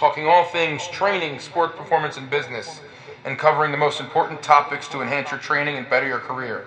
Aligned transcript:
talking 0.00 0.26
all 0.26 0.46
things 0.46 0.88
training, 0.88 1.38
sport 1.38 1.76
performance, 1.76 2.16
and 2.16 2.30
business, 2.30 2.80
and 3.26 3.38
covering 3.38 3.70
the 3.70 3.76
most 3.76 4.00
important 4.00 4.42
topics 4.42 4.88
to 4.88 5.02
enhance 5.02 5.30
your 5.30 5.38
training 5.38 5.76
and 5.76 5.90
better 5.90 6.08
your 6.08 6.18
career. 6.18 6.66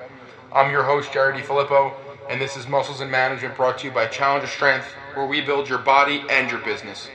I'm 0.51 0.69
your 0.69 0.83
host, 0.83 1.11
Jared 1.11 1.41
DiFilippo, 1.41 1.93
and 2.29 2.39
this 2.39 2.55
is 2.55 2.67
Muscles 2.67 3.01
and 3.01 3.09
Management 3.09 3.57
brought 3.57 3.79
to 3.79 3.87
you 3.87 3.91
by 3.91 4.05
Challenger 4.05 4.45
Strength, 4.45 4.85
where 5.15 5.25
we 5.25 5.41
build 5.41 5.67
your 5.67 5.79
body 5.79 6.23
and 6.29 6.51
your 6.51 6.59
business. 6.59 7.09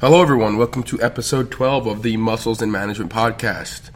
Hello, 0.00 0.22
everyone. 0.22 0.56
Welcome 0.56 0.84
to 0.84 1.02
episode 1.02 1.50
12 1.50 1.88
of 1.88 2.02
the 2.04 2.16
Muscles 2.16 2.62
and 2.62 2.70
Management 2.70 3.10
Podcast. 3.10 3.90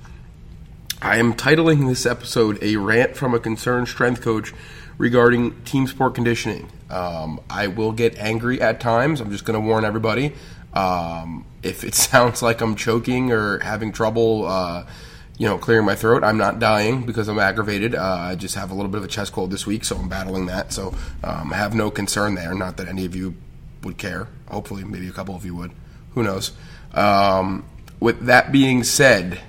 I 1.00 1.18
am 1.18 1.34
titling 1.34 1.86
this 1.86 2.04
episode 2.04 2.60
A 2.62 2.74
Rant 2.78 3.14
from 3.14 3.32
a 3.32 3.38
Concerned 3.38 3.86
Strength 3.86 4.22
Coach 4.22 4.52
regarding 5.00 5.58
team 5.62 5.86
sport 5.86 6.14
conditioning. 6.14 6.70
Um, 6.90 7.40
I 7.48 7.68
will 7.68 7.92
get 7.92 8.18
angry 8.18 8.60
at 8.60 8.80
times. 8.80 9.22
I'm 9.22 9.30
just 9.30 9.46
going 9.46 9.58
to 9.58 9.66
warn 9.66 9.86
everybody. 9.86 10.34
Um, 10.74 11.46
if 11.62 11.84
it 11.84 11.94
sounds 12.10 12.42
like 12.42 12.60
I'm 12.60 12.76
choking 12.76 13.32
or 13.32 13.60
having 13.60 13.92
trouble, 13.92 14.46
uh, 14.46 14.84
you 15.38 15.48
know, 15.48 15.56
clearing 15.56 15.86
my 15.86 15.94
throat, 15.94 16.22
I'm 16.22 16.36
not 16.36 16.58
dying 16.58 17.06
because 17.06 17.28
I'm 17.28 17.38
aggravated. 17.38 17.94
Uh, 17.94 18.04
I 18.04 18.34
just 18.34 18.56
have 18.56 18.70
a 18.70 18.74
little 18.74 18.90
bit 18.90 18.98
of 18.98 19.04
a 19.04 19.08
chest 19.08 19.32
cold 19.32 19.50
this 19.50 19.66
week, 19.66 19.84
so 19.86 19.96
I'm 19.96 20.10
battling 20.10 20.46
that. 20.46 20.70
So 20.70 20.94
um, 21.24 21.50
I 21.50 21.56
have 21.56 21.74
no 21.74 21.90
concern 21.90 22.34
there. 22.34 22.54
Not 22.54 22.76
that 22.76 22.86
any 22.86 23.06
of 23.06 23.16
you 23.16 23.34
would 23.82 23.96
care. 23.96 24.28
Hopefully, 24.48 24.84
maybe 24.84 25.08
a 25.08 25.12
couple 25.12 25.34
of 25.34 25.46
you 25.46 25.54
would. 25.54 25.72
Who 26.12 26.22
knows? 26.22 26.52
Um, 26.92 27.64
with 28.00 28.26
that 28.26 28.52
being 28.52 28.84
said, 28.84 29.40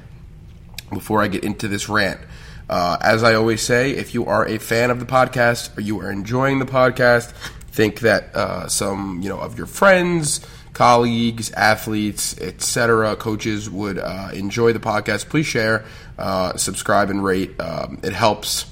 before 0.94 1.22
I 1.22 1.28
get 1.28 1.44
into 1.44 1.68
this 1.68 1.90
rant, 1.90 2.22
uh, 2.72 2.98
as 3.02 3.22
I 3.22 3.36
always 3.36 3.62
say, 3.62 3.92
if 3.92 4.14
you 4.14 4.26
are 4.28 4.48
a 4.48 4.58
fan 4.58 4.92
of 4.92 5.00
the 5.02 5.06
podcast 5.06 5.78
or 5.78 5.82
you 5.82 6.00
are 6.00 6.10
enjoying 6.10 6.60
the 6.60 6.66
podcast, 6.66 7.32
think 7.68 8.00
that 8.00 8.34
uh, 8.34 8.68
some 8.70 9.20
you 9.22 9.28
know 9.28 9.40
of 9.40 9.58
your 9.58 9.68
friends, 9.68 10.40
colleagues, 10.72 11.52
athletes, 11.52 12.40
etc., 12.40 13.18
coaches 13.18 13.70
would 13.70 14.00
uh, 14.00 14.30
enjoy 14.34 14.72
the 14.72 14.80
podcast. 14.80 15.28
Please 15.28 15.46
share, 15.46 15.84
uh, 16.18 16.56
subscribe, 16.56 17.10
and 17.10 17.22
rate. 17.22 17.60
Um, 17.60 18.00
it 18.04 18.14
helps 18.14 18.66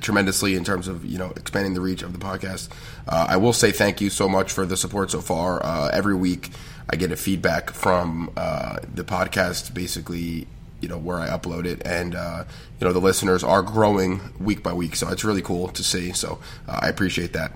tremendously 0.00 0.54
in 0.54 0.64
terms 0.64 0.88
of 0.88 1.04
you 1.04 1.18
know 1.18 1.32
expanding 1.36 1.74
the 1.74 1.82
reach 1.82 2.02
of 2.02 2.14
the 2.14 2.18
podcast. 2.18 2.70
Uh, 3.06 3.26
I 3.28 3.36
will 3.36 3.52
say 3.52 3.72
thank 3.72 4.00
you 4.00 4.08
so 4.08 4.26
much 4.26 4.52
for 4.52 4.64
the 4.64 4.76
support 4.78 5.10
so 5.10 5.20
far. 5.20 5.62
Uh, 5.62 5.90
every 5.92 6.14
week, 6.14 6.50
I 6.88 6.96
get 6.96 7.12
a 7.12 7.16
feedback 7.16 7.72
from 7.72 8.30
uh, 8.38 8.78
the 8.94 9.04
podcast, 9.04 9.74
basically 9.74 10.46
you 10.80 10.88
know 10.88 10.98
where 10.98 11.18
I 11.18 11.28
upload 11.28 11.64
it, 11.64 11.86
and 11.86 12.14
uh, 12.14 12.44
you 12.80 12.86
know 12.86 12.92
the 12.92 13.00
listeners 13.00 13.42
are 13.42 13.62
growing 13.62 14.20
week 14.38 14.62
by 14.62 14.72
week, 14.72 14.96
so 14.96 15.08
it's 15.08 15.24
really 15.24 15.42
cool 15.42 15.68
to 15.68 15.82
see. 15.82 16.12
So 16.12 16.38
uh, 16.68 16.80
I 16.82 16.88
appreciate 16.88 17.32
that. 17.32 17.52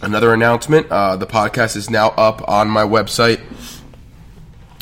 Another 0.00 0.32
announcement: 0.32 0.88
uh, 0.90 1.16
the 1.16 1.26
podcast 1.26 1.76
is 1.76 1.90
now 1.90 2.10
up 2.10 2.48
on 2.48 2.68
my 2.68 2.82
website 2.82 3.40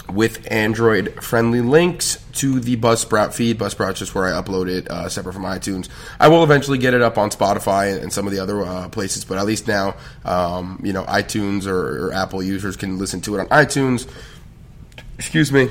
with 0.09 0.51
Android 0.51 1.23
friendly 1.23 1.61
links 1.61 2.25
to 2.35 2.61
the 2.61 2.77
Buzzsprout 2.77 3.35
feed. 3.35 3.59
Buzzsprout 3.59 3.95
is 3.95 3.99
just 4.01 4.15
where 4.15 4.27
I 4.27 4.41
upload 4.41 4.69
it, 4.69 4.89
uh, 4.91 5.09
separate 5.09 5.33
from 5.33 5.43
iTunes. 5.43 5.89
I 6.21 6.29
will 6.29 6.45
eventually 6.45 6.79
get 6.79 6.95
it 6.95 7.03
up 7.03 7.19
on 7.19 7.31
Spotify 7.31 8.01
and, 8.01 8.13
some 8.13 8.27
of 8.27 8.33
the 8.33 8.39
other 8.39 8.63
uh, 8.63 8.89
places, 8.89 9.25
but 9.25 9.39
at 9.39 9.47
least 9.47 9.67
now, 9.67 9.95
um, 10.25 10.81
you 10.83 10.93
know, 10.93 11.05
iTunes 11.05 11.67
or, 11.67 12.09
or, 12.09 12.13
Apple 12.13 12.43
users 12.43 12.77
can 12.77 12.99
listen 12.99 13.21
to 13.23 13.37
it 13.37 13.41
on 13.41 13.49
iTunes. 13.49 14.09
Excuse 15.19 15.53
me. 15.53 15.69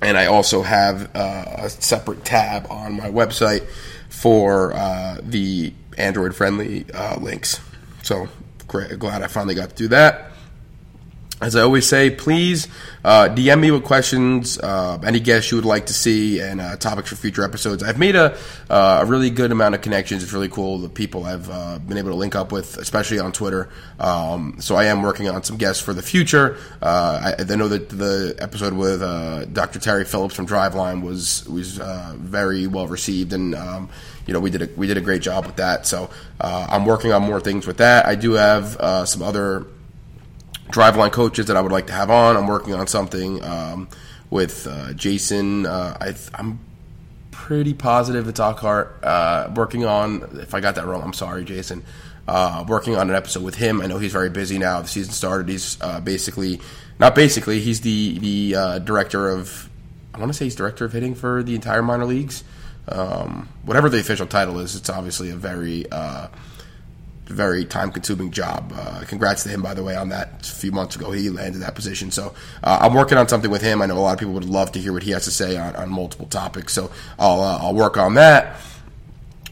And 0.00 0.16
I 0.16 0.26
also 0.26 0.62
have 0.62 1.10
uh, 1.14 1.44
a 1.58 1.70
separate 1.70 2.24
tab 2.24 2.66
on 2.70 2.96
my 2.96 3.10
website 3.10 3.66
for 4.08 4.72
uh, 4.74 5.18
the 5.22 5.72
Android 5.96 6.34
friendly 6.34 6.86
uh, 6.92 7.18
links. 7.18 7.60
So 8.02 8.28
great, 8.68 8.98
glad 8.98 9.22
I 9.22 9.26
finally 9.26 9.54
got 9.54 9.70
to 9.70 9.76
do 9.76 9.88
that 9.88 10.28
as 11.40 11.54
I 11.54 11.62
always 11.62 11.86
say, 11.86 12.10
please 12.10 12.66
uh, 13.04 13.28
DM 13.28 13.60
me 13.60 13.70
with 13.70 13.84
questions, 13.84 14.58
uh, 14.58 14.98
any 15.06 15.20
guests 15.20 15.52
you 15.52 15.56
would 15.56 15.64
like 15.64 15.86
to 15.86 15.92
see, 15.92 16.40
and 16.40 16.60
uh, 16.60 16.76
topics 16.76 17.10
for 17.10 17.16
future 17.16 17.44
episodes. 17.44 17.82
I've 17.82 17.98
made 17.98 18.16
a, 18.16 18.36
uh, 18.68 19.00
a 19.02 19.06
really 19.06 19.30
good 19.30 19.52
amount 19.52 19.76
of 19.76 19.80
connections. 19.80 20.24
It's 20.24 20.32
really 20.32 20.48
cool 20.48 20.78
the 20.78 20.88
people 20.88 21.24
I've 21.24 21.48
uh, 21.48 21.78
been 21.78 21.96
able 21.96 22.10
to 22.10 22.16
link 22.16 22.34
up 22.34 22.50
with, 22.50 22.76
especially 22.76 23.20
on 23.20 23.30
Twitter. 23.30 23.68
Um, 24.00 24.56
so 24.58 24.74
I 24.74 24.86
am 24.86 25.02
working 25.02 25.28
on 25.28 25.44
some 25.44 25.56
guests 25.58 25.80
for 25.80 25.94
the 25.94 26.02
future. 26.02 26.56
Uh, 26.82 27.34
I, 27.38 27.42
I, 27.42 27.56
know 27.56 27.68
that 27.68 27.88
the 27.88 28.34
episode 28.40 28.72
with 28.72 29.00
Dr. 29.54 29.78
Terry 29.78 30.04
Phillips 30.04 30.34
from 30.34 30.46
Driveline 30.46 31.02
was 31.02 31.48
was 31.48 31.78
very 32.18 32.66
well 32.66 32.88
received, 32.88 33.32
and 33.32 33.54
um, 33.54 33.88
you 34.26 34.34
know 34.34 34.40
we 34.40 34.50
did 34.50 34.62
a, 34.62 34.68
we 34.76 34.88
did 34.88 34.96
a 34.96 35.00
great 35.00 35.22
job 35.22 35.46
with 35.46 35.56
that. 35.56 35.86
So 35.86 36.10
I'm 36.40 36.84
working 36.84 37.12
on 37.12 37.22
more 37.22 37.40
things 37.40 37.66
with 37.66 37.78
that. 37.78 38.06
I 38.06 38.16
do 38.16 38.32
have 38.32 38.76
some 39.08 39.22
other 39.22 39.66
driveline 40.70 41.12
coaches 41.12 41.46
that 41.46 41.56
I 41.56 41.60
would 41.60 41.72
like 41.72 41.86
to 41.86 41.92
have 41.92 42.10
on. 42.10 42.36
I'm 42.36 42.46
working 42.46 42.74
on 42.74 42.86
something 42.86 43.42
um, 43.44 43.88
with 44.30 44.66
uh, 44.66 44.92
Jason. 44.92 45.66
Uh, 45.66 45.96
I, 46.00 46.40
am 46.40 46.60
pretty 47.30 47.74
positive 47.74 48.28
it's 48.28 48.40
Ochart. 48.40 49.02
Uh, 49.02 49.50
working 49.54 49.84
on, 49.84 50.38
if 50.40 50.54
I 50.54 50.60
got 50.60 50.74
that 50.74 50.86
wrong, 50.86 51.02
I'm 51.02 51.12
sorry, 51.12 51.44
Jason. 51.44 51.84
Uh, 52.26 52.64
working 52.68 52.94
on 52.94 53.08
an 53.08 53.16
episode 53.16 53.42
with 53.42 53.54
him. 53.54 53.80
I 53.80 53.86
know 53.86 53.98
he's 53.98 54.12
very 54.12 54.28
busy 54.28 54.58
now. 54.58 54.82
The 54.82 54.88
season 54.88 55.12
started. 55.12 55.48
He's 55.48 55.80
uh, 55.80 56.00
basically, 56.00 56.60
not 56.98 57.14
basically, 57.14 57.60
he's 57.60 57.80
the 57.80 58.18
the 58.18 58.54
uh, 58.54 58.78
director 58.80 59.30
of. 59.30 59.70
I 60.12 60.18
want 60.18 60.30
to 60.30 60.36
say 60.36 60.44
he's 60.44 60.54
director 60.54 60.84
of 60.84 60.92
hitting 60.92 61.14
for 61.14 61.42
the 61.42 61.54
entire 61.54 61.82
minor 61.82 62.04
leagues. 62.04 62.44
Um, 62.88 63.48
whatever 63.64 63.88
the 63.88 63.98
official 63.98 64.26
title 64.26 64.58
is, 64.58 64.76
it's 64.76 64.90
obviously 64.90 65.30
a 65.30 65.36
very 65.36 65.90
very 67.28 67.64
time 67.64 67.92
consuming 67.92 68.30
job. 68.30 68.72
Uh, 68.74 69.04
congrats 69.06 69.42
to 69.44 69.48
him, 69.48 69.62
by 69.62 69.74
the 69.74 69.84
way, 69.84 69.96
on 69.96 70.08
that. 70.08 70.42
A 70.42 70.52
few 70.52 70.72
months 70.72 70.96
ago, 70.96 71.10
he 71.12 71.30
landed 71.30 71.62
that 71.62 71.74
position. 71.74 72.10
So 72.10 72.34
uh, 72.62 72.78
I'm 72.80 72.94
working 72.94 73.18
on 73.18 73.28
something 73.28 73.50
with 73.50 73.62
him. 73.62 73.82
I 73.82 73.86
know 73.86 73.98
a 73.98 74.00
lot 74.00 74.14
of 74.14 74.18
people 74.18 74.34
would 74.34 74.44
love 74.44 74.72
to 74.72 74.80
hear 74.80 74.92
what 74.92 75.02
he 75.02 75.10
has 75.12 75.24
to 75.24 75.30
say 75.30 75.56
on, 75.56 75.76
on 75.76 75.90
multiple 75.90 76.26
topics. 76.26 76.72
So 76.72 76.90
I'll, 77.18 77.40
uh, 77.40 77.58
I'll 77.58 77.74
work 77.74 77.96
on 77.96 78.14
that. 78.14 78.56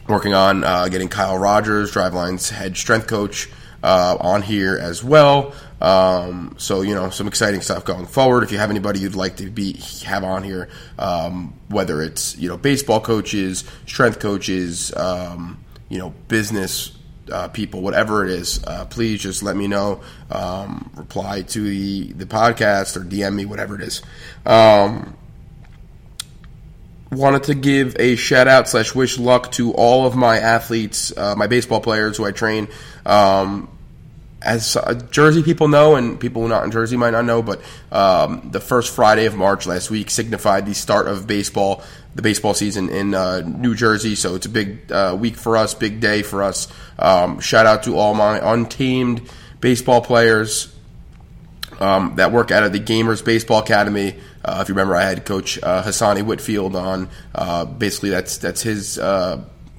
Working 0.09 0.35
on 0.35 0.63
uh, 0.63 0.89
getting 0.89 1.09
Kyle 1.09 1.37
Rogers, 1.37 1.91
Driveline's 1.91 2.49
head 2.49 2.77
strength 2.77 3.09
coach, 3.09 3.49
uh, 3.83 4.17
on 4.21 4.43
here 4.43 4.77
as 4.77 5.03
well. 5.03 5.55
Um, 5.81 6.55
so 6.59 6.81
you 6.83 6.95
know 6.95 7.11
some 7.11 7.29
exciting 7.29 7.61
stuff 7.61 7.85
going 7.85 8.07
forward. 8.07 8.43
If 8.43 8.53
you 8.53 8.59
have 8.59 8.71
anybody 8.71 9.01
you'd 9.01 9.15
like 9.15 9.37
to 9.37 9.51
be 9.51 9.75
have 10.05 10.25
on 10.25 10.43
here, 10.43 10.69
um, 10.99 11.55
whether 11.69 12.03
it's 12.03 12.37
you 12.37 12.49
know 12.49 12.57
baseball 12.57 13.01
coaches, 13.01 13.65
strength 13.87 14.19
coaches, 14.19 14.95
um, 14.97 15.59
you 15.89 15.99
know 15.99 16.15
business 16.29 16.96
uh, 17.31 17.49
people, 17.49 17.81
whatever 17.81 18.25
it 18.25 18.31
is, 18.31 18.63
uh, 18.65 18.85
please 18.87 19.21
just 19.21 19.43
let 19.43 19.57
me 19.57 19.67
know. 19.67 20.01
Um, 20.31 20.91
reply 20.95 21.43
to 21.43 21.61
the, 21.61 22.13
the 22.13 22.27
podcast 22.27 22.97
or 22.97 23.01
DM 23.01 23.35
me, 23.35 23.45
whatever 23.45 23.75
it 23.75 23.83
is. 23.83 24.03
Um, 24.45 25.17
wanted 27.11 27.45
to 27.45 27.55
give 27.55 27.97
a 27.99 28.17
shout 28.17 28.49
out 28.49 28.69
slash 28.69 28.95
wish 28.95 29.19
luck 29.19 29.53
to 29.53 29.73
all 29.73 30.07
of 30.07 30.17
my 30.17 30.39
athletes, 30.39 31.17
uh, 31.17 31.35
my 31.37 31.47
baseball 31.47 31.81
players 31.81 32.17
who 32.17 32.25
I 32.25 32.33
train. 32.33 32.69
Um, 33.05 33.69
as 34.47 34.77
uh, 34.77 34.95
Jersey 35.11 35.43
people 35.43 35.69
know, 35.69 35.97
and 35.97 36.19
people 36.19 36.47
not 36.47 36.65
in 36.65 36.71
Jersey 36.71 36.97
might 36.97 37.11
not 37.11 37.25
know, 37.25 37.43
but 37.43 37.61
um, 37.91 38.49
the 38.53 38.61
first 38.61 38.95
Friday 38.95 39.27
of 39.27 39.35
March 39.35 39.67
last 39.67 39.91
week 39.91 40.09
signified 40.09 40.65
the 40.67 40.75
start 40.75 41.09
of 41.09 41.27
baseball, 41.27 41.83
the 42.15 42.23
baseball 42.23 42.55
season 42.55 42.89
in 42.89 43.13
uh, 43.13 43.41
New 43.41 43.75
Jersey. 43.75 44.15
So 44.15 44.37
it's 44.37 44.47
a 44.47 44.51
big 44.51 44.91
uh, 44.93 45.17
week 45.19 45.37
for 45.37 45.57
us, 45.57 45.75
big 45.75 46.01
day 46.01 46.23
for 46.23 46.43
us. 46.43 46.69
Um, 46.99 47.41
shout 47.41 47.67
out 47.67 47.83
to 47.83 47.97
all 47.97 48.15
my 48.15 48.39
unteamed 48.39 49.29
baseball 49.61 50.01
players 50.01 50.73
um, 51.81 52.15
that 52.17 52.31
work 52.31 52.51
out 52.51 52.63
of 52.63 52.73
the 52.73 52.81
Gamers 52.81 53.25
Baseball 53.25 53.61
Academy. 53.61 54.17
Uh, 54.45 54.61
if 54.63 54.69
you 54.69 54.75
remember, 54.75 54.95
I 54.95 55.03
had 55.03 55.25
Coach 55.25 55.59
uh, 55.63 55.83
Hassani 55.83 56.23
Whitfield 56.23 56.77
on. 56.77 57.09
Uh, 57.35 57.65
basically, 57.65 58.11
that's 58.11 58.39
that's 58.39 58.63
his 58.63 58.99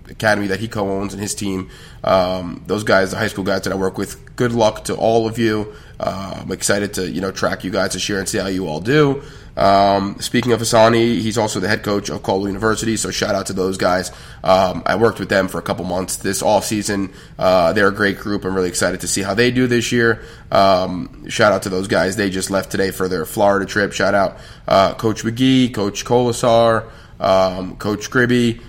academy 0.10 0.48
that 0.48 0.60
he 0.60 0.68
co-owns 0.68 1.14
and 1.14 1.22
his 1.22 1.36
team. 1.36 1.70
Um, 2.04 2.64
those 2.68 2.84
guys, 2.84 3.12
the 3.12 3.18
high 3.18 3.28
school 3.28 3.44
guys 3.44 3.64
that 3.64 3.74
I 3.74 3.76
work 3.76 3.98
with. 3.98 4.36
Good 4.36 4.52
luck 4.52 4.86
to 4.86 4.96
all 4.96 5.28
of 5.28 5.38
you. 5.38 5.74
Uh, 6.00 6.40
I'm 6.42 6.52
excited 6.52 6.94
to 6.96 7.10
you 7.10 7.22
know 7.22 7.32
track 7.32 7.64
you 7.64 7.72
guys 7.72 7.94
this 7.94 8.08
year 8.08 8.20
and 8.20 8.30
see 8.30 8.38
how 8.38 8.48
you 8.48 8.68
all 8.68 8.80
do. 8.80 9.24
Um, 9.58 10.18
speaking 10.20 10.52
of 10.52 10.60
Hassani, 10.62 11.20
he's 11.20 11.38
also 11.38 11.60
the 11.60 11.68
head 11.68 11.82
coach 11.82 12.10
of 12.10 12.22
Caldwell 12.22 12.48
University, 12.48 12.96
so 12.96 13.10
shout 13.10 13.34
out 13.34 13.48
to 13.48 13.54
those 13.54 13.78
guys. 13.78 14.12
Um, 14.44 14.84
I 14.86 14.96
worked 14.98 15.20
with 15.20 15.30
them 15.30 15.48
for 15.48 15.58
a 15.58 15.64
couple 15.64 15.84
months 15.84 16.18
this 16.18 16.44
off 16.44 16.64
season. 16.64 17.12
Uh, 17.40 17.74
they're 17.74 17.88
a 17.88 17.94
great 17.94 18.20
group. 18.20 18.46
I'm 18.46 18.54
really 18.54 18.70
excited 18.70 19.02
to 19.02 19.08
see 19.08 19.24
how 19.24 19.34
they 19.34 19.50
do 19.50 19.66
this 19.66 19.92
year. 19.92 20.22
Um, 20.52 21.28
shout 21.28 21.52
out 21.52 21.64
to 21.64 21.70
those 21.70 21.88
guys. 21.88 22.16
They 22.16 22.30
just 22.30 22.52
left 22.52 22.70
today 22.70 22.92
for 22.92 23.08
their 23.08 23.26
Florida 23.26 23.66
trip. 23.66 23.94
Shout 23.94 24.14
out 24.14 24.38
uh, 24.68 24.94
Coach 24.94 25.24
McGee, 25.24 25.74
Coach 25.74 26.06
Colasar, 26.06 26.88
um, 27.20 27.78
Coach 27.78 28.12
Gribby. 28.12 28.62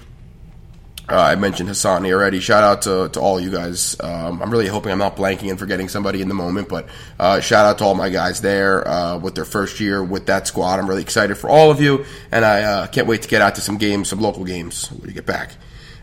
Uh, 1.10 1.16
I 1.16 1.36
mentioned 1.36 1.70
Hassani 1.70 2.12
already. 2.12 2.38
Shout 2.38 2.62
out 2.62 2.82
to, 2.82 3.08
to 3.08 3.20
all 3.20 3.40
you 3.40 3.50
guys. 3.50 3.98
Um, 3.98 4.42
I'm 4.42 4.50
really 4.50 4.66
hoping 4.66 4.92
I'm 4.92 4.98
not 4.98 5.16
blanking 5.16 5.48
and 5.48 5.58
forgetting 5.58 5.88
somebody 5.88 6.20
in 6.20 6.28
the 6.28 6.34
moment, 6.34 6.68
but 6.68 6.86
uh, 7.18 7.40
shout 7.40 7.64
out 7.64 7.78
to 7.78 7.84
all 7.84 7.94
my 7.94 8.10
guys 8.10 8.42
there 8.42 8.86
uh, 8.86 9.18
with 9.18 9.34
their 9.34 9.46
first 9.46 9.80
year 9.80 10.04
with 10.04 10.26
that 10.26 10.46
squad. 10.46 10.78
I'm 10.78 10.86
really 10.86 11.00
excited 11.00 11.36
for 11.36 11.48
all 11.48 11.70
of 11.70 11.80
you, 11.80 12.04
and 12.30 12.44
I 12.44 12.62
uh, 12.62 12.86
can't 12.88 13.06
wait 13.06 13.22
to 13.22 13.28
get 13.28 13.40
out 13.40 13.54
to 13.54 13.62
some 13.62 13.78
games, 13.78 14.08
some 14.10 14.20
local 14.20 14.44
games 14.44 14.88
when 14.88 15.08
you 15.08 15.14
get 15.14 15.24
back. 15.24 15.52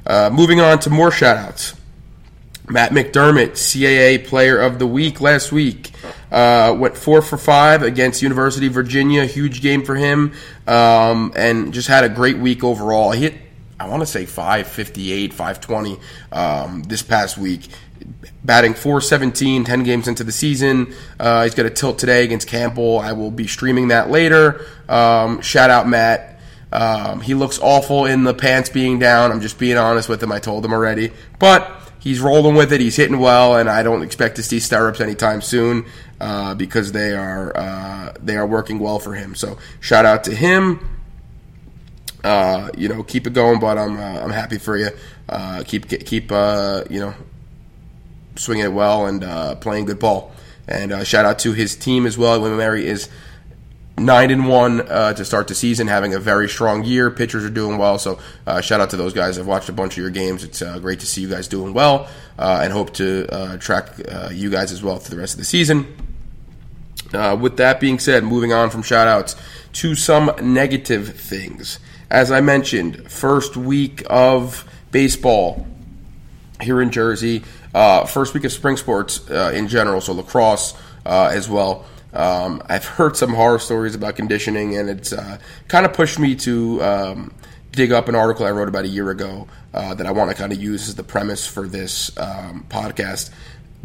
Uh, 0.08 0.32
moving 0.34 0.60
on 0.60 0.80
to 0.80 0.90
more 0.90 1.12
shout 1.12 1.38
outs. 1.38 1.76
Matt 2.68 2.92
McDermott, 2.92 3.52
CAA 3.52 4.26
Player 4.26 4.60
of 4.60 4.80
the 4.80 4.88
Week 4.88 5.22
last 5.22 5.52
week. 5.52 5.92
Uh, 6.32 6.76
went 6.78 6.98
four 6.98 7.22
for 7.22 7.38
five 7.38 7.84
against 7.84 8.24
University 8.24 8.68
of 8.68 8.74
Virginia. 8.74 9.26
Huge 9.26 9.62
game 9.62 9.84
for 9.84 9.96
him, 9.96 10.34
um, 10.66 11.32
and 11.36 11.74
just 11.74 11.88
had 11.88 12.04
a 12.04 12.10
great 12.10 12.38
week 12.38 12.64
overall. 12.64 13.12
He 13.12 13.22
hit, 13.24 13.36
I 13.80 13.88
want 13.90 14.02
to 14.02 14.06
say 14.06 14.26
558, 14.26 15.34
520 15.34 16.00
um, 16.32 16.84
this 16.84 17.02
past 17.02 17.38
week. 17.38 17.68
Batting 18.44 18.74
417, 18.74 19.64
10 19.64 19.84
games 19.84 20.08
into 20.08 20.24
the 20.24 20.32
season. 20.32 20.94
Uh, 21.20 21.44
he's 21.44 21.56
got 21.56 21.66
a 21.66 21.70
tilt 21.70 21.98
today 21.98 22.24
against 22.24 22.48
Campbell. 22.48 23.00
I 23.00 23.14
will 23.14 23.32
be 23.32 23.48
streaming 23.48 23.90
that 23.90 24.10
later. 24.10 24.66
Um, 24.88 25.42
shout 25.42 25.70
out, 25.70 25.88
Matt. 25.88 26.40
Um, 26.72 27.22
he 27.22 27.34
looks 27.34 27.60
awful 27.60 28.06
in 28.06 28.24
the 28.24 28.34
pants 28.34 28.70
being 28.70 29.00
down. 29.00 29.32
I'm 29.32 29.42
just 29.42 29.58
being 29.58 29.78
honest 29.78 30.10
with 30.10 30.22
him. 30.22 30.32
I 30.32 30.40
told 30.40 30.64
him 30.64 30.74
already. 30.74 31.12
But 31.40 31.72
he's 32.00 32.20
rolling 32.20 32.56
with 32.56 32.72
it. 32.72 32.82
He's 32.82 32.96
hitting 32.96 33.20
well, 33.20 33.58
and 33.58 33.70
I 33.70 33.84
don't 33.84 34.04
expect 34.04 34.36
to 34.38 34.44
see 34.44 34.60
stirrups 34.60 35.02
anytime 35.02 35.42
soon 35.42 35.86
uh, 36.22 36.54
because 36.56 36.92
they 36.92 37.14
are 37.14 37.56
uh, 37.56 38.14
they 38.22 38.38
are 38.38 38.46
working 38.46 38.80
well 38.80 39.00
for 39.00 39.14
him. 39.14 39.36
So 39.36 39.58
shout 39.80 40.06
out 40.06 40.24
to 40.26 40.36
him. 40.36 40.95
Uh, 42.26 42.70
you 42.76 42.90
know, 42.90 43.04
keep 43.04 43.28
it 43.28 43.34
going, 43.34 43.60
but 43.60 43.78
I'm 43.78 43.98
uh, 43.98 44.20
I'm 44.22 44.32
happy 44.32 44.58
for 44.58 44.78
you. 44.78 44.90
Uh, 45.30 45.64
keep 45.66 45.88
keep 45.88 46.32
uh, 46.32 46.84
you 46.90 47.00
know 47.00 47.14
swinging 48.36 48.66
it 48.66 48.74
well 48.74 49.06
and 49.06 49.62
playing 49.62 49.86
good 49.86 50.00
ball. 50.00 50.32
And 50.68 51.06
shout 51.08 51.26
out 51.26 51.40
to 51.40 51.54
his 51.54 51.76
team 51.76 52.06
as 52.08 52.18
well. 52.18 52.42
William 52.42 52.58
Mary 52.58 52.88
is 52.88 53.10
nine 53.98 54.32
and 54.32 54.48
one 54.48 54.82
uh, 54.82 55.14
to 55.14 55.24
start 55.24 55.48
the 55.48 55.56
season, 55.56 55.88
having 55.88 56.14
a 56.14 56.20
very 56.20 56.50
strong 56.50 56.84
year. 56.84 57.10
Pitchers 57.10 57.46
are 57.46 57.50
doing 57.50 57.78
well, 57.78 57.98
so 57.98 58.20
uh, 58.46 58.62
shout 58.62 58.82
out 58.82 58.90
to 58.92 58.98
those 58.98 59.14
guys. 59.14 59.38
I've 59.38 59.48
watched 59.48 59.70
a 59.70 59.74
bunch 59.74 59.94
of 59.94 59.98
your 59.98 60.10
games. 60.10 60.44
It's 60.44 60.62
uh, 60.62 60.80
great 60.80 61.00
to 61.02 61.06
see 61.06 61.22
you 61.22 61.30
guys 61.30 61.48
doing 61.48 61.74
well, 61.74 62.08
uh, 62.38 62.62
and 62.64 62.74
hope 62.74 62.94
to 62.94 63.28
uh, 63.32 63.58
track 63.58 63.90
uh, 64.12 64.30
you 64.32 64.50
guys 64.50 64.72
as 64.72 64.84
well 64.84 64.98
through 64.98 65.16
the 65.16 65.22
rest 65.22 65.34
of 65.34 65.40
the 65.40 65.46
season. 65.46 65.96
with 67.40 67.58
that 67.58 67.80
being 67.80 68.00
said, 68.00 68.24
moving 68.24 68.54
on 68.54 68.70
from 68.70 68.82
shout 68.82 69.08
outs 69.08 69.36
to 69.74 69.96
some 69.96 70.32
negative 70.42 71.20
things. 71.20 71.80
As 72.10 72.32
I 72.32 72.42
mentioned, 72.42 73.12
first 73.12 73.58
week 73.58 74.04
of 74.10 74.70
baseball 74.92 75.68
here 76.62 76.82
in 76.82 76.92
Jersey, 76.92 77.44
first 77.74 78.34
week 78.34 78.44
of 78.44 78.52
spring 78.52 78.78
sports 78.78 79.28
in 79.30 79.68
general, 79.68 80.02
so 80.02 80.14
lacrosse 80.14 80.74
as 81.06 81.50
well. 81.50 81.86
Um, 82.16 82.64
I've 82.70 82.86
heard 82.86 83.18
some 83.18 83.34
horror 83.34 83.60
stories 83.60 83.94
about 83.94 84.16
conditioning, 84.16 84.78
and 84.78 84.90
it's 84.90 85.12
uh, 85.12 85.38
kind 85.68 85.86
of 85.86 85.94
pushed 85.94 86.18
me 86.18 86.36
to 86.36 86.82
um, 86.82 87.34
dig 87.74 87.92
up 87.92 88.08
an 88.08 88.16
article 88.16 88.46
I 88.46 88.52
wrote 88.52 88.70
about 88.70 88.86
a 88.86 88.90
year 88.90 89.10
ago 89.10 89.48
uh, 89.74 89.94
that 89.96 90.08
I 90.08 90.12
want 90.12 90.32
to 90.32 90.36
kind 90.36 90.54
of 90.54 90.62
use 90.62 90.88
as 90.88 90.96
the 90.96 91.04
premise 91.04 91.46
for 91.46 91.68
this 91.68 92.18
um, 92.18 92.66
podcast. 92.70 93.32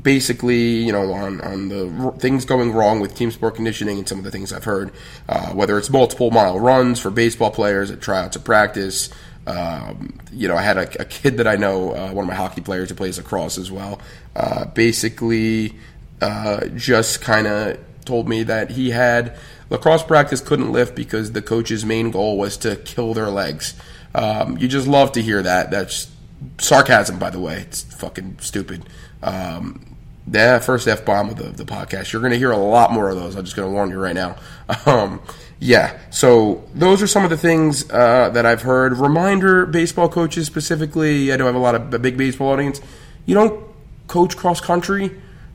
Basically, 0.01 0.85
you 0.85 0.93
know, 0.93 1.13
on, 1.13 1.41
on 1.41 1.69
the 1.69 1.93
r- 2.01 2.13
things 2.13 2.45
going 2.45 2.73
wrong 2.73 3.01
with 3.01 3.15
team 3.15 3.31
sport 3.31 3.57
conditioning 3.57 3.99
and 3.99 4.09
some 4.09 4.19
of 4.19 4.25
the 4.25 4.31
things 4.31 4.53
I've 4.53 4.65
heard, 4.65 4.93
uh, 5.29 5.51
whether 5.51 5.77
it's 5.79 5.91
multiple 5.91 6.31
mile 6.31 6.59
runs 6.59 7.01
for 7.01 7.11
baseball 7.11 7.51
players 7.51 7.91
at 7.91 8.01
tryouts 8.01 8.37
of 8.37 8.45
practice. 8.45 9.11
Um, 9.47 10.19
you 10.33 10.49
know, 10.49 10.57
I 10.57 10.63
had 10.63 10.77
a, 10.77 11.03
a, 11.03 11.05
kid 11.05 11.39
that 11.39 11.47
I 11.47 11.57
know, 11.57 11.91
uh, 11.95 12.13
one 12.13 12.25
of 12.25 12.29
my 12.29 12.35
hockey 12.35 12.61
players 12.61 12.91
who 12.91 12.95
plays 12.95 13.19
lacrosse 13.19 13.59
as 13.59 13.71
well. 13.71 14.01
Uh, 14.37 14.67
basically, 14.67 15.75
uh, 16.21 16.67
just 16.69 17.21
kind 17.21 17.47
of 17.47 17.79
told 18.05 18.29
me 18.29 18.43
that 18.45 18.71
he 18.71 18.91
had 18.91 19.37
lacrosse 19.71 20.03
practice 20.03 20.41
couldn't 20.41 20.73
lift 20.73 20.95
because 20.95 21.33
the 21.33 21.43
coach's 21.43 21.85
main 21.85 22.11
goal 22.11 22.39
was 22.39 22.57
to 22.59 22.77
kill 22.77 23.15
their 23.15 23.31
legs. 23.31 23.75
Um, 24.15 24.59
you 24.59 24.69
just 24.69 24.87
love 24.87 25.13
to 25.13 25.23
hear 25.23 25.43
that. 25.43 25.71
That's 25.71 26.11
sarcasm, 26.59 27.19
by 27.19 27.31
the 27.31 27.41
way. 27.41 27.61
It's 27.61 27.83
fucking 27.83 28.39
stupid. 28.41 28.85
Um, 29.23 29.90
yeah, 30.31 30.59
first 30.59 30.87
f 30.89 31.05
bomb 31.05 31.31
of 31.31 31.37
the, 31.37 31.45
the 31.45 31.65
podcast. 31.65 32.13
You're 32.13 32.23
going 32.23 32.33
to 32.33 32.39
hear 32.39 32.51
a 32.51 32.57
lot 32.57 32.93
more 32.93 33.11
of 33.11 33.17
those. 33.17 33.37
I'm 33.37 33.45
just 33.45 33.57
going 33.57 33.69
to 33.69 33.73
warn 33.73 33.91
you 33.91 33.99
right 33.99 34.15
now. 34.15 34.37
Um, 34.87 35.21
yeah, 35.59 35.99
so 36.09 36.65
those 36.75 37.03
are 37.03 37.07
some 37.07 37.23
of 37.25 37.29
the 37.29 37.37
things 37.37 37.91
uh, 37.91 38.31
that 38.31 38.47
I've 38.47 38.63
heard. 38.63 38.97
Reminder, 38.97 39.67
baseball 39.67 40.09
coaches 40.09 40.47
specifically. 40.47 41.31
I 41.31 41.35
I 41.35 41.45
have 41.45 41.55
a 41.55 41.59
lot 41.59 41.75
of 41.75 41.93
a 41.93 41.99
big 41.99 42.17
baseball 42.17 42.53
audience. 42.53 42.81
You 43.27 43.35
don't 43.35 43.63
coach 44.07 44.37
cross 44.37 44.61
country 44.61 45.11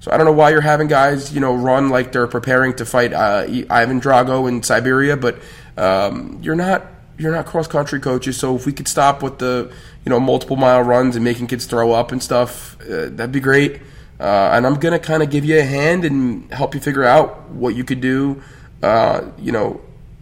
so 0.06 0.12
I 0.12 0.18
don't 0.18 0.28
know 0.28 0.34
why 0.34 0.52
you're 0.52 0.62
having 0.62 0.88
guys, 0.88 1.34
you 1.34 1.40
know, 1.40 1.56
run 1.56 1.90
like 1.90 2.12
they're 2.12 2.28
preparing 2.28 2.76
to 2.76 2.86
fight 2.86 3.12
uh, 3.12 3.48
Ivan 3.72 4.00
Drago 4.00 4.48
in 4.48 4.62
Siberia, 4.62 5.18
but 5.18 5.40
um, 5.78 6.38
you're 6.44 6.54
not 6.54 6.86
you're 7.18 7.32
not 7.32 7.48
cross 7.48 7.68
country 7.68 8.00
coaches. 8.00 8.38
So 8.38 8.56
if 8.56 8.68
we 8.68 8.72
could 8.72 8.88
stop 8.88 9.24
with 9.24 9.40
the 9.40 9.74
you 10.06 10.12
know 10.12 10.20
multiple 10.20 10.58
mile 10.58 10.84
runs 10.84 11.16
and 11.16 11.26
making 11.26 11.48
kids 11.48 11.66
throw 11.66 11.92
up 11.92 12.12
and 12.12 12.22
stuff, 12.22 12.80
uh, 12.82 13.10
that'd 13.10 13.32
be 13.32 13.40
great. 13.40 13.82
Uh, 14.20 14.52
and 14.54 14.66
I'm 14.66 14.76
gonna 14.76 15.00
kind 15.00 15.22
of 15.24 15.30
give 15.30 15.44
you 15.44 15.60
a 15.60 15.64
hand 15.64 16.06
and 16.06 16.52
help 16.52 16.74
you 16.74 16.82
figure 16.82 17.04
out 17.04 17.50
what 17.50 17.76
you 17.76 17.84
could 17.84 18.02
do, 18.02 18.42
uh, 18.82 19.22
you 19.38 19.52
know, 19.52 19.82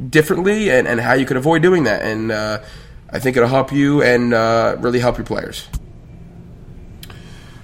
differently 0.09 0.69
and, 0.69 0.87
and 0.87 0.99
how 0.99 1.13
you 1.13 1.25
could 1.25 1.37
avoid 1.37 1.61
doing 1.61 1.83
that. 1.83 2.01
And 2.01 2.31
uh, 2.31 2.63
I 3.09 3.19
think 3.19 3.37
it'll 3.37 3.49
help 3.49 3.71
you 3.71 4.01
and 4.01 4.33
uh, 4.33 4.77
really 4.79 4.99
help 4.99 5.17
your 5.17 5.25
players. 5.25 5.67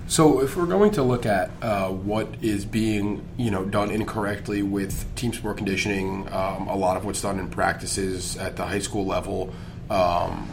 So, 0.10 0.42
if 0.42 0.58
we're 0.58 0.66
going 0.66 0.90
to 0.94 1.04
look 1.04 1.28
at 1.28 1.52
uh, 1.62 1.90
what 1.90 2.28
is 2.42 2.66
being, 2.66 3.24
you 3.38 3.52
know, 3.52 3.64
done 3.64 3.92
incorrectly 3.92 4.64
with 4.64 5.06
team 5.16 5.32
sport 5.34 5.58
conditioning, 5.58 6.28
um, 6.34 6.68
a 6.68 6.76
lot 6.76 6.98
of 6.98 7.06
what's 7.06 7.22
done 7.22 7.38
in 7.38 7.48
practices 7.48 8.36
at 8.38 8.56
the 8.56 8.66
high 8.66 8.80
school 8.80 9.06
level, 9.06 9.54
um, 9.92 10.50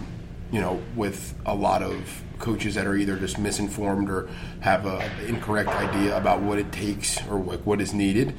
you 0.53 0.61
know, 0.61 0.83
with 0.95 1.35
a 1.47 1.55
lot 1.55 1.83
of 1.83 2.23
coaches 2.39 2.75
that 2.75 2.87
are 2.87 2.97
either 2.97 3.17
just 3.17 3.39
misinformed 3.39 4.11
or 4.11 4.29
have 4.61 4.87
an 4.87 5.11
incorrect 5.27 5.71
idea 5.71 6.17
about 6.17 6.43
what 6.43 6.59
it 6.59 6.71
takes 6.73 7.19
or 7.29 7.39
what, 7.39 7.65
what 7.67 7.81
is 7.81 7.95
needed. 7.95 8.35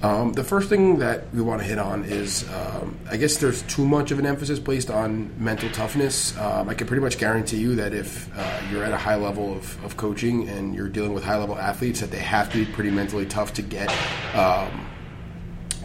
Um, 0.00 0.32
the 0.32 0.44
first 0.44 0.68
thing 0.68 1.00
that 1.00 1.34
we 1.34 1.42
want 1.42 1.60
to 1.60 1.66
hit 1.66 1.78
on 1.78 2.04
is 2.04 2.48
um, 2.50 2.96
I 3.10 3.16
guess 3.16 3.38
there's 3.38 3.62
too 3.62 3.84
much 3.84 4.12
of 4.12 4.20
an 4.20 4.26
emphasis 4.26 4.60
placed 4.60 4.90
on 4.90 5.32
mental 5.42 5.68
toughness. 5.70 6.38
Um, 6.38 6.68
I 6.68 6.74
can 6.74 6.86
pretty 6.86 7.02
much 7.02 7.18
guarantee 7.18 7.56
you 7.56 7.74
that 7.76 7.92
if 7.92 8.30
uh, 8.38 8.60
you're 8.70 8.84
at 8.84 8.92
a 8.92 8.96
high 8.96 9.16
level 9.16 9.52
of, 9.52 9.84
of, 9.84 9.96
coaching 9.96 10.48
and 10.48 10.72
you're 10.72 10.88
dealing 10.88 11.14
with 11.14 11.24
high 11.24 11.36
level 11.36 11.58
athletes, 11.58 11.98
that 11.98 12.12
they 12.12 12.20
have 12.20 12.52
to 12.52 12.64
be 12.64 12.72
pretty 12.72 12.90
mentally 12.90 13.26
tough 13.26 13.54
to 13.54 13.62
get 13.62 13.88
um, 14.36 14.88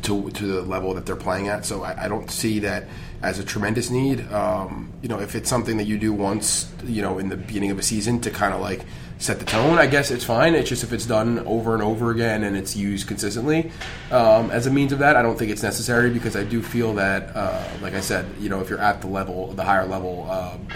to, 0.04 0.30
to 0.30 0.46
the 0.46 0.62
level 0.62 0.94
that 0.94 1.08
they're 1.08 1.16
playing 1.16 1.48
at. 1.48 1.66
So 1.66 1.82
I, 1.82 2.06
I 2.06 2.08
don't 2.08 2.30
see 2.30 2.60
that 2.60 2.88
as 3.24 3.40
a 3.40 3.44
tremendous 3.44 3.90
need. 3.90 4.32
Um, 4.32 4.92
you 5.02 5.08
know, 5.08 5.20
if 5.20 5.34
it's 5.36 5.50
something 5.50 5.78
that 5.78 5.86
you 5.86 5.98
do 5.98 6.14
once, 6.14 6.72
you 6.84 7.02
know, 7.02 7.18
in 7.18 7.30
the 7.30 7.38
beginning 7.38 7.72
of 7.72 7.80
a 7.80 7.82
season 7.82 8.20
to 8.22 8.30
kind 8.30 8.54
of 8.54 8.62
like 8.62 8.86
set 9.18 9.40
the 9.40 9.46
tone, 9.46 9.78
I 9.78 9.88
guess 9.88 10.12
it's 10.12 10.26
fine. 10.26 10.54
It's 10.54 10.70
just 10.70 10.84
if 10.84 10.92
it's 10.92 11.06
done 11.06 11.40
over 11.40 11.74
and 11.74 11.82
over 11.82 12.12
again 12.12 12.44
and 12.44 12.58
it's 12.58 12.76
used 12.76 13.08
consistently 13.08 13.72
um, 14.12 14.52
as 14.52 14.68
a 14.68 14.70
means 14.70 14.92
of 14.92 15.00
that, 15.00 15.16
I 15.16 15.22
don't 15.22 15.40
think 15.40 15.52
it's 15.52 15.64
necessary 15.64 16.10
because 16.10 16.36
I 16.36 16.44
do 16.44 16.62
feel 16.62 16.94
that, 16.96 17.36
uh, 17.36 17.66
like 17.82 17.94
I 17.94 18.02
said, 18.02 18.26
you 18.40 18.50
know, 18.50 18.60
if 18.60 18.70
you're 18.70 18.82
at 18.82 19.02
the 19.02 19.08
level, 19.08 19.54
the 19.54 19.64
higher 19.64 19.86
level. 19.86 20.30
Um, 20.30 20.68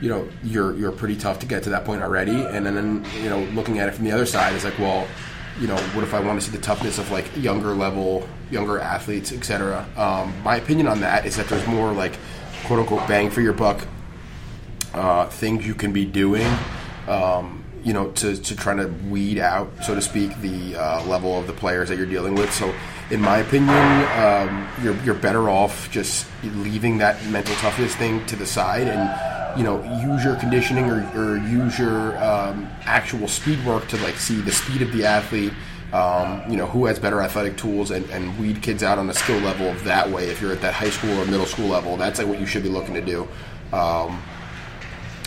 you 0.00 0.10
know, 0.10 0.28
you're 0.42 0.76
you're 0.76 0.92
pretty 0.92 1.16
tough 1.16 1.38
to 1.38 1.46
get 1.46 1.62
to 1.62 1.70
that 1.70 1.86
point 1.86 2.02
already, 2.02 2.34
and 2.34 2.66
then 2.66 3.06
you 3.22 3.30
know, 3.30 3.40
looking 3.54 3.78
at 3.78 3.88
it 3.88 3.92
from 3.92 4.04
the 4.04 4.12
other 4.12 4.26
side, 4.26 4.52
it's 4.52 4.64
like, 4.64 4.78
well, 4.78 5.06
you 5.60 5.66
know, 5.66 5.76
what 5.94 6.02
if 6.02 6.12
I 6.12 6.20
want 6.20 6.40
to 6.40 6.44
see 6.44 6.54
the 6.54 6.62
toughness 6.62 6.98
of 6.98 7.10
like 7.10 7.34
younger 7.36 7.74
level, 7.74 8.28
younger 8.54 8.78
athletes, 8.78 9.32
etc. 9.32 9.86
Um, 9.96 10.32
my 10.42 10.56
opinion 10.56 10.88
on 10.88 11.00
that 11.00 11.26
is 11.26 11.36
that 11.36 11.48
there's 11.48 11.66
more 11.66 11.92
like 11.92 12.16
quote 12.64 12.80
unquote 12.80 13.06
bang 13.06 13.28
for 13.30 13.42
your 13.42 13.52
buck 13.52 13.86
uh, 14.94 15.26
things 15.28 15.66
you 15.66 15.74
can 15.74 15.92
be 15.92 16.06
doing. 16.06 16.46
Um, 17.06 17.64
you 17.82 17.92
know, 17.92 18.10
to, 18.12 18.34
to 18.34 18.56
try 18.56 18.74
to 18.74 18.86
weed 19.10 19.38
out, 19.38 19.70
so 19.82 19.94
to 19.94 20.00
speak, 20.00 20.34
the 20.40 20.74
uh, 20.74 21.04
level 21.06 21.38
of 21.38 21.46
the 21.46 21.52
players 21.52 21.90
that 21.90 21.98
you're 21.98 22.06
dealing 22.06 22.34
with. 22.34 22.50
So, 22.50 22.74
in 23.10 23.20
my 23.20 23.38
opinion, 23.38 23.76
um, 24.18 24.66
you're, 24.82 24.96
you're 25.02 25.14
better 25.14 25.50
off 25.50 25.90
just 25.90 26.26
leaving 26.42 26.96
that 26.98 27.22
mental 27.26 27.54
toughness 27.56 27.94
thing 27.94 28.24
to 28.24 28.36
the 28.36 28.46
side 28.46 28.88
and, 28.88 29.58
you 29.58 29.64
know, 29.64 29.82
use 30.00 30.24
your 30.24 30.36
conditioning 30.36 30.90
or, 30.90 31.06
or 31.14 31.36
use 31.36 31.78
your 31.78 32.16
um, 32.24 32.66
actual 32.86 33.28
speed 33.28 33.62
work 33.66 33.86
to, 33.88 33.98
like, 33.98 34.14
see 34.14 34.40
the 34.40 34.52
speed 34.52 34.80
of 34.80 34.90
the 34.92 35.04
athlete. 35.04 35.52
Um, 35.94 36.42
you 36.50 36.56
know, 36.56 36.66
who 36.66 36.86
has 36.86 36.98
better 36.98 37.20
athletic 37.20 37.56
tools 37.56 37.92
and, 37.92 38.04
and 38.10 38.36
weed 38.36 38.60
kids 38.62 38.82
out 38.82 38.98
on 38.98 39.06
the 39.06 39.14
skill 39.14 39.38
level 39.38 39.68
of 39.68 39.84
that 39.84 40.10
way. 40.10 40.28
If 40.28 40.42
you're 40.42 40.50
at 40.50 40.60
that 40.62 40.74
high 40.74 40.90
school 40.90 41.16
or 41.20 41.24
middle 41.24 41.46
school 41.46 41.68
level, 41.68 41.96
that's 41.96 42.18
like 42.18 42.26
what 42.26 42.40
you 42.40 42.46
should 42.46 42.64
be 42.64 42.68
looking 42.68 42.94
to 42.94 43.00
do. 43.00 43.28
Um, 43.72 44.20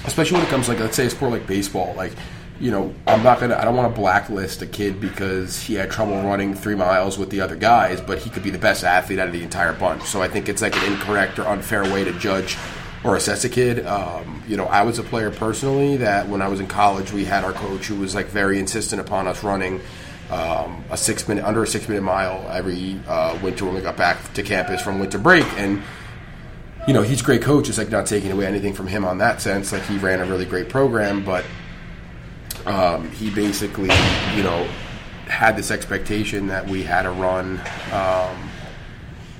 especially 0.05 0.39
when 0.39 0.45
it 0.45 0.50
comes 0.50 0.67
like, 0.67 0.79
let's 0.79 0.97
say 0.97 1.05
a 1.05 1.09
sport 1.09 1.31
like 1.31 1.47
baseball, 1.47 1.93
like, 1.95 2.12
you 2.59 2.71
know, 2.71 2.93
I'm 3.05 3.24
not 3.24 3.39
gonna. 3.39 3.55
I 3.55 3.63
don't 3.63 3.75
want 3.77 3.93
to 3.93 4.01
blacklist 4.01 4.62
a 4.62 4.65
kid 4.65 5.00
because 5.00 5.62
he 5.62 5.75
had 5.75 5.91
trouble 5.91 6.21
running 6.24 6.53
three 6.53 6.75
miles 6.75 7.17
with 7.17 7.29
the 7.29 7.39
other 7.39 7.55
guys, 7.55 8.01
but 8.01 8.17
he 8.19 8.29
could 8.29 8.43
be 8.43 8.50
the 8.50 8.57
best 8.57 8.83
athlete 8.83 9.19
out 9.19 9.27
of 9.27 9.33
the 9.33 9.43
entire 9.43 9.74
bunch. 9.74 10.03
So 10.03 10.21
I 10.21 10.27
think 10.27 10.50
it's 10.50 10.62
like 10.62 10.75
an 10.75 10.91
incorrect 10.91 11.39
or 11.39 11.47
unfair 11.47 11.83
way 11.83 12.03
to 12.03 12.12
judge 12.19 12.57
or 13.03 13.15
assess 13.15 13.43
a 13.45 13.50
kid. 13.50 13.86
Um, 13.86 14.43
you 14.47 14.57
know, 14.57 14.65
I 14.65 14.81
was 14.81 14.97
a 14.97 15.03
player 15.03 15.29
personally 15.29 15.97
that 15.97 16.27
when 16.27 16.41
I 16.41 16.47
was 16.47 16.59
in 16.59 16.67
college, 16.67 17.12
we 17.12 17.25
had 17.25 17.43
our 17.43 17.53
coach 17.53 17.86
who 17.86 17.95
was 17.95 18.15
like 18.15 18.25
very 18.25 18.59
insistent 18.59 19.00
upon 19.00 19.27
us 19.27 19.43
running 19.43 19.79
um, 20.31 20.84
a 20.89 20.98
six 20.98 21.27
minute 21.27 21.46
under 21.46 21.63
a 21.63 21.67
six 21.67 21.88
minute 21.88 22.01
mile 22.01 22.48
every 22.50 23.00
uh, 23.07 23.38
winter 23.41 23.65
when 23.65 23.75
we 23.75 23.81
got 23.81 23.98
back 23.98 24.34
to 24.34 24.43
campus 24.43 24.81
from 24.81 25.00
winter 25.00 25.17
break 25.17 25.46
and. 25.53 25.81
You 26.88 26.93
know, 26.93 27.01
he's 27.01 27.19
a 27.19 27.24
great 27.25 27.41
coach. 27.41 27.67
It's 27.67 27.77
like 27.77 27.89
not 27.89 28.05
taking 28.05 28.31
away 28.31 28.46
anything 28.46 28.72
from 28.72 28.88
him 28.88 29.03
on 29.03 29.17
that 29.17 29.41
sense. 29.41 29.74
Like 29.74 29.84
he 29.84 29.98
ran 29.98 30.22
a 30.22 30.25
really 30.25 30.46
great 30.46 30.69
program, 30.69 31.25
but 31.25 31.43
um, 32.65 33.12
he 33.12 33.29
basically, 33.29 33.89
you 34.36 34.43
know, 34.43 34.65
had 35.27 35.57
this 35.57 35.72
expectation 35.72 36.48
that 36.48 36.67
we 36.67 36.84
had 36.84 37.03
to 37.03 37.12
run, 37.12 37.60
um, 37.91 38.50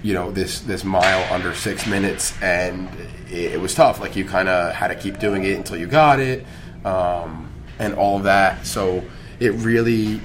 you 0.04 0.14
know, 0.14 0.32
this 0.32 0.62
this 0.62 0.84
mile 0.84 1.34
under 1.34 1.54
six 1.54 1.88
minutes, 1.88 2.34
and 2.42 2.90
it, 3.30 3.54
it 3.54 3.62
was 3.62 3.74
tough. 3.74 4.00
Like 4.00 4.16
you 4.16 4.26
kind 4.26 4.50
of 4.50 4.74
had 4.74 4.90
to 4.90 4.96
keep 4.96 5.20
doing 5.20 5.44
it 5.44 5.54
until 5.58 5.78
you 5.78 5.88
got 5.88 6.20
it, 6.20 6.46
um, 6.86 7.50
and 7.80 7.94
all 7.96 8.20
that. 8.20 8.66
So 8.66 9.04
it 9.40 9.54
really. 9.54 10.22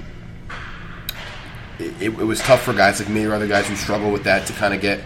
It, 1.79 2.01
it 2.01 2.25
was 2.25 2.39
tough 2.39 2.61
for 2.61 2.73
guys 2.73 2.99
like 2.99 3.09
me 3.09 3.25
or 3.25 3.33
other 3.33 3.47
guys 3.47 3.67
who 3.67 3.75
struggle 3.75 4.11
with 4.11 4.23
that 4.25 4.45
to 4.47 4.53
kind 4.53 4.73
of 4.73 4.81
get 4.81 5.01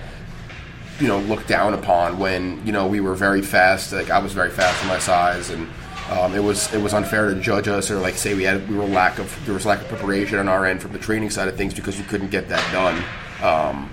you 1.00 1.08
know 1.08 1.20
looked 1.20 1.48
down 1.48 1.74
upon 1.74 2.18
when 2.20 2.66
you 2.66 2.72
know 2.72 2.88
we 2.88 3.00
were 3.00 3.16
very 3.16 3.42
fast. 3.42 3.94
Like 3.94 4.10
I 4.10 4.20
was 4.20 4.34
very 4.34 4.50
fast 4.50 4.78
for 4.80 4.88
my 4.88 5.00
size, 5.00 5.50
and 5.50 5.68
um, 6.10 6.36
it 6.36 6.44
was 6.44 6.74
it 6.74 6.82
was 6.82 6.94
unfair 6.94 7.34
to 7.34 7.40
judge 7.40 7.68
us 7.68 7.92
or 7.92 8.00
like 8.00 8.16
say 8.16 8.34
we 8.34 8.44
had 8.44 8.68
we 8.70 8.76
were 8.76 8.86
lack 8.86 9.20
of 9.20 9.38
there 9.46 9.54
was 9.54 9.66
lack 9.66 9.82
of 9.82 9.88
preparation 9.88 10.38
on 10.40 10.48
our 10.48 10.66
end 10.66 10.82
from 10.82 10.94
the 10.94 11.00
training 11.00 11.30
side 11.30 11.48
of 11.48 11.56
things 11.56 11.74
because 11.74 11.98
you 11.98 12.06
couldn't 12.06 12.32
get 12.32 12.50
that 12.50 12.72
done. 12.72 13.04
Um, 13.42 13.92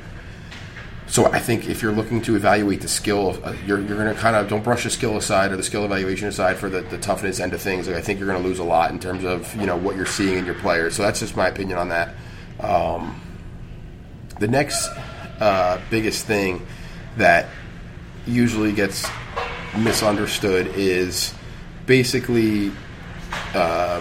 so 1.06 1.26
I 1.26 1.38
think 1.38 1.68
if 1.68 1.82
you're 1.82 1.92
looking 1.92 2.22
to 2.22 2.34
evaluate 2.34 2.80
the 2.80 2.88
skill, 2.88 3.38
uh, 3.44 3.54
you're, 3.66 3.78
you're 3.78 3.96
going 3.96 4.12
to 4.12 4.20
kind 4.20 4.34
of 4.34 4.48
don't 4.48 4.64
brush 4.64 4.84
the 4.84 4.90
skill 4.90 5.16
aside 5.16 5.52
or 5.52 5.56
the 5.56 5.62
skill 5.62 5.84
evaluation 5.84 6.28
aside 6.28 6.56
for 6.56 6.70
the, 6.70 6.80
the 6.80 6.98
toughness 6.98 7.40
end 7.40 7.52
of 7.52 7.60
things. 7.60 7.86
Like 7.86 7.96
I 7.96 8.00
think 8.00 8.18
you're 8.18 8.28
going 8.28 8.42
to 8.42 8.48
lose 8.48 8.58
a 8.58 8.64
lot 8.64 8.90
in 8.90 8.98
terms 8.98 9.22
of 9.22 9.54
you 9.56 9.66
know 9.66 9.76
what 9.76 9.96
you're 9.96 10.06
seeing 10.06 10.38
in 10.38 10.46
your 10.46 10.54
players. 10.56 10.96
So 10.96 11.02
that's 11.02 11.20
just 11.20 11.36
my 11.36 11.48
opinion 11.48 11.78
on 11.78 11.90
that. 11.90 12.14
Um, 12.64 13.20
the 14.38 14.48
next 14.48 14.88
uh, 15.40 15.80
biggest 15.90 16.26
thing 16.26 16.66
that 17.16 17.46
usually 18.26 18.72
gets 18.72 19.06
misunderstood 19.78 20.68
is 20.68 21.34
basically, 21.86 22.72
uh, 23.54 24.00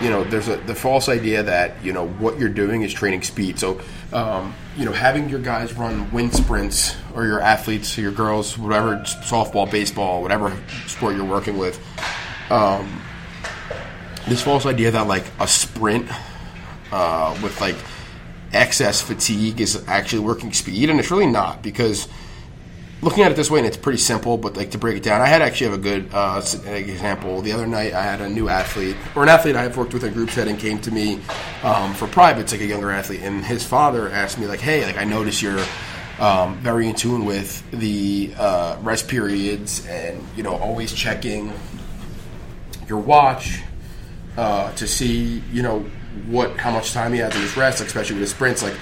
you 0.00 0.10
know, 0.10 0.24
there's 0.24 0.48
a 0.48 0.56
the 0.58 0.74
false 0.74 1.08
idea 1.08 1.42
that 1.42 1.82
you 1.84 1.92
know 1.92 2.06
what 2.06 2.38
you're 2.38 2.48
doing 2.48 2.82
is 2.82 2.92
training 2.92 3.22
speed. 3.22 3.58
So, 3.58 3.80
um, 4.12 4.54
you 4.76 4.84
know, 4.84 4.92
having 4.92 5.28
your 5.28 5.40
guys 5.40 5.74
run 5.74 6.10
wind 6.12 6.34
sprints 6.34 6.96
or 7.14 7.24
your 7.24 7.40
athletes, 7.40 7.98
or 7.98 8.02
your 8.02 8.12
girls, 8.12 8.56
whatever, 8.58 8.96
softball, 8.98 9.70
baseball, 9.70 10.22
whatever 10.22 10.56
sport 10.86 11.16
you're 11.16 11.24
working 11.24 11.58
with. 11.58 11.80
Um, 12.50 13.02
this 14.28 14.42
false 14.42 14.66
idea 14.66 14.90
that 14.90 15.06
like 15.06 15.24
a 15.40 15.48
sprint 15.48 16.08
uh, 16.92 17.38
with 17.42 17.60
like 17.60 17.76
excess 18.56 19.00
fatigue 19.00 19.60
is 19.60 19.86
actually 19.86 20.20
working 20.20 20.52
speed, 20.52 20.90
and 20.90 20.98
it's 20.98 21.10
really 21.10 21.26
not 21.26 21.62
because 21.62 22.08
looking 23.02 23.22
at 23.22 23.30
it 23.30 23.36
this 23.36 23.50
way, 23.50 23.60
and 23.60 23.66
it's 23.66 23.76
pretty 23.76 23.98
simple, 23.98 24.36
but 24.36 24.56
like 24.56 24.72
to 24.72 24.78
break 24.78 24.96
it 24.96 25.02
down, 25.02 25.20
I 25.20 25.26
had 25.26 25.42
actually 25.42 25.70
have 25.70 25.78
a 25.78 25.82
good 25.82 26.08
uh, 26.12 26.42
example. 26.66 27.42
The 27.42 27.52
other 27.52 27.66
night, 27.66 27.92
I 27.92 28.02
had 28.02 28.20
a 28.20 28.28
new 28.28 28.48
athlete, 28.48 28.96
or 29.14 29.22
an 29.22 29.28
athlete 29.28 29.56
I 29.56 29.62
have 29.62 29.76
worked 29.76 29.94
with 29.94 30.04
in 30.04 30.12
group 30.12 30.30
setting, 30.30 30.56
came 30.56 30.80
to 30.80 30.90
me 30.90 31.20
um, 31.62 31.94
for 31.94 32.06
privates, 32.06 32.52
like 32.52 32.60
a 32.62 32.66
younger 32.66 32.90
athlete, 32.90 33.22
and 33.22 33.44
his 33.44 33.64
father 33.64 34.10
asked 34.10 34.38
me 34.38 34.46
like, 34.46 34.60
"Hey, 34.60 34.84
like 34.84 34.96
I 34.96 35.04
notice 35.04 35.42
you're." 35.42 35.64
Um, 36.18 36.56
very 36.60 36.88
in 36.88 36.94
tune 36.94 37.26
with 37.26 37.62
the 37.72 38.32
uh, 38.38 38.78
rest 38.80 39.06
periods 39.06 39.86
and 39.86 40.18
you 40.34 40.42
know 40.42 40.56
always 40.56 40.90
checking 40.90 41.52
your 42.88 43.00
watch 43.00 43.60
uh, 44.38 44.72
to 44.76 44.86
see 44.86 45.42
you 45.52 45.62
know 45.62 45.84
what 46.26 46.56
how 46.58 46.70
much 46.70 46.92
time 46.92 47.12
he 47.12 47.18
has 47.20 47.34
in 47.34 47.40
his 47.40 47.56
rest, 47.56 47.82
especially 47.82 48.14
with 48.14 48.22
his 48.22 48.30
sprints. 48.30 48.62
Like, 48.62 48.74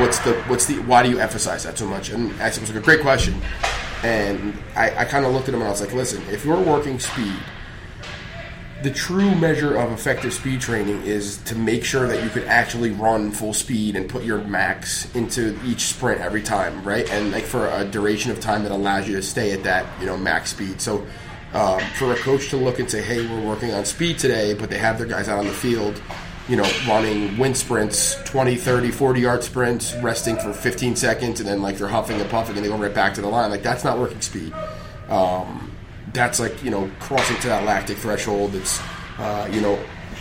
what's 0.00 0.18
the 0.20 0.34
what's 0.48 0.66
the 0.66 0.76
why 0.82 1.02
do 1.02 1.10
you 1.10 1.18
emphasize 1.18 1.64
that 1.64 1.78
so 1.78 1.86
much? 1.86 2.10
And 2.10 2.30
it 2.32 2.60
was 2.60 2.68
like 2.68 2.78
a 2.78 2.84
great 2.84 3.00
question. 3.00 3.40
And 4.02 4.54
I, 4.74 5.00
I 5.00 5.04
kind 5.04 5.26
of 5.26 5.32
looked 5.32 5.48
at 5.48 5.54
him 5.54 5.60
and 5.60 5.68
I 5.68 5.70
was 5.70 5.80
like, 5.80 5.92
listen, 5.92 6.22
if 6.30 6.44
you're 6.44 6.60
working 6.60 6.98
speed, 6.98 7.36
the 8.82 8.90
true 8.90 9.34
measure 9.34 9.76
of 9.76 9.92
effective 9.92 10.32
speed 10.32 10.60
training 10.60 11.02
is 11.02 11.36
to 11.44 11.54
make 11.54 11.84
sure 11.84 12.06
that 12.06 12.22
you 12.24 12.30
could 12.30 12.44
actually 12.44 12.90
run 12.92 13.30
full 13.30 13.52
speed 13.52 13.96
and 13.96 14.08
put 14.08 14.24
your 14.24 14.38
max 14.44 15.14
into 15.14 15.58
each 15.66 15.82
sprint 15.82 16.20
every 16.20 16.42
time, 16.42 16.82
right? 16.82 17.10
And 17.10 17.30
like 17.30 17.44
for 17.44 17.68
a 17.68 17.84
duration 17.84 18.30
of 18.30 18.40
time 18.40 18.62
that 18.62 18.72
allows 18.72 19.06
you 19.06 19.16
to 19.16 19.22
stay 19.22 19.52
at 19.52 19.64
that, 19.64 19.86
you 20.00 20.06
know, 20.06 20.16
max 20.16 20.50
speed. 20.52 20.80
So 20.80 21.06
um, 21.52 21.80
for 21.98 22.12
a 22.12 22.16
coach 22.16 22.48
to 22.50 22.56
look 22.56 22.78
and 22.78 22.90
say, 22.90 23.02
hey, 23.02 23.26
we're 23.26 23.46
working 23.46 23.72
on 23.72 23.84
speed 23.84 24.18
today, 24.18 24.54
but 24.54 24.70
they 24.70 24.78
have 24.78 24.96
their 24.96 25.06
guys 25.06 25.28
out 25.28 25.38
on 25.38 25.46
the 25.46 25.52
field 25.52 26.00
you 26.50 26.56
know, 26.56 26.68
running 26.88 27.38
wind 27.38 27.56
sprints, 27.56 28.16
20, 28.24 28.56
30, 28.56 28.90
40 28.90 29.20
yard 29.20 29.44
sprints, 29.44 29.94
resting 30.02 30.36
for 30.36 30.52
15 30.52 30.96
seconds, 30.96 31.38
and 31.38 31.48
then 31.48 31.62
like 31.62 31.78
they're 31.78 31.86
huffing 31.86 32.20
and 32.20 32.28
puffing 32.28 32.56
and 32.56 32.64
they 32.64 32.68
go 32.68 32.76
right 32.76 32.92
back 32.92 33.14
to 33.14 33.20
the 33.20 33.28
line. 33.28 33.50
Like 33.50 33.62
that's 33.62 33.84
not 33.84 33.98
working 34.00 34.20
speed. 34.20 34.52
Um, 35.08 35.70
that's 36.12 36.40
like, 36.40 36.64
you 36.64 36.72
know, 36.72 36.90
crossing 36.98 37.36
to 37.42 37.46
that 37.46 37.64
lactic 37.64 37.98
threshold. 37.98 38.56
It's, 38.56 38.80
uh, 39.18 39.48
you 39.52 39.60
know, 39.60 39.78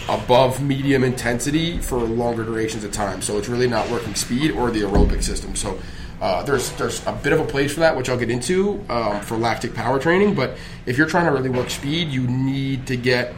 above 0.08 0.62
medium 0.62 1.04
intensity 1.04 1.80
for 1.80 1.98
longer 1.98 2.44
durations 2.44 2.84
of 2.84 2.92
time. 2.92 3.24
So 3.24 3.40
it's 3.40 3.50
really 3.50 3.68
not 3.68 3.90
working 3.90 4.14
speed 4.14 4.52
or 4.52 4.70
the 4.70 4.82
aerobic 4.82 5.24
system. 5.24 5.56
So 5.56 5.80
uh, 6.22 6.44
there's 6.44 6.72
there's 6.74 7.04
a 7.08 7.12
bit 7.12 7.34
of 7.34 7.40
a 7.40 7.46
place 7.46 7.74
for 7.74 7.80
that, 7.80 7.98
which 7.98 8.08
I'll 8.08 8.18
get 8.18 8.30
into 8.30 8.86
um, 8.88 9.20
for 9.22 9.36
lactic 9.36 9.74
power 9.74 9.98
training. 9.98 10.36
But 10.36 10.58
if 10.86 10.96
you're 10.96 11.08
trying 11.08 11.26
to 11.26 11.32
really 11.32 11.50
work 11.50 11.72
speed, 11.72 12.10
you 12.10 12.28
need 12.28 12.86
to 12.86 12.96
get 12.96 13.34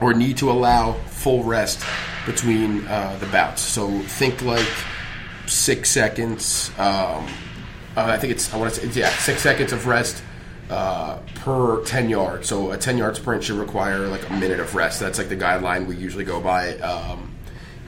or 0.00 0.14
need 0.14 0.36
to 0.38 0.50
allow 0.50 0.92
full 0.92 1.42
rest 1.44 1.84
between 2.26 2.86
uh, 2.86 3.16
the 3.20 3.26
bouts. 3.26 3.62
So 3.62 4.00
think 4.02 4.42
like 4.42 4.68
six 5.46 5.90
seconds. 5.90 6.70
Um, 6.78 7.26
uh, 7.96 8.04
I 8.04 8.18
think 8.18 8.32
it's 8.32 8.52
I 8.52 8.58
want 8.58 8.74
to 8.74 8.80
say 8.80 9.00
yeah 9.00 9.10
six 9.10 9.40
seconds 9.40 9.72
of 9.72 9.86
rest 9.86 10.22
uh, 10.70 11.18
per 11.34 11.82
ten 11.84 12.08
yards. 12.08 12.48
So 12.48 12.70
a 12.70 12.78
ten 12.78 12.98
yard 12.98 13.16
sprint 13.16 13.44
should 13.44 13.56
require 13.56 14.06
like 14.06 14.28
a 14.28 14.32
minute 14.34 14.60
of 14.60 14.74
rest. 14.74 15.00
That's 15.00 15.18
like 15.18 15.28
the 15.28 15.36
guideline 15.36 15.86
we 15.86 15.96
usually 15.96 16.24
go 16.24 16.40
by. 16.40 16.76
Um, 16.78 17.34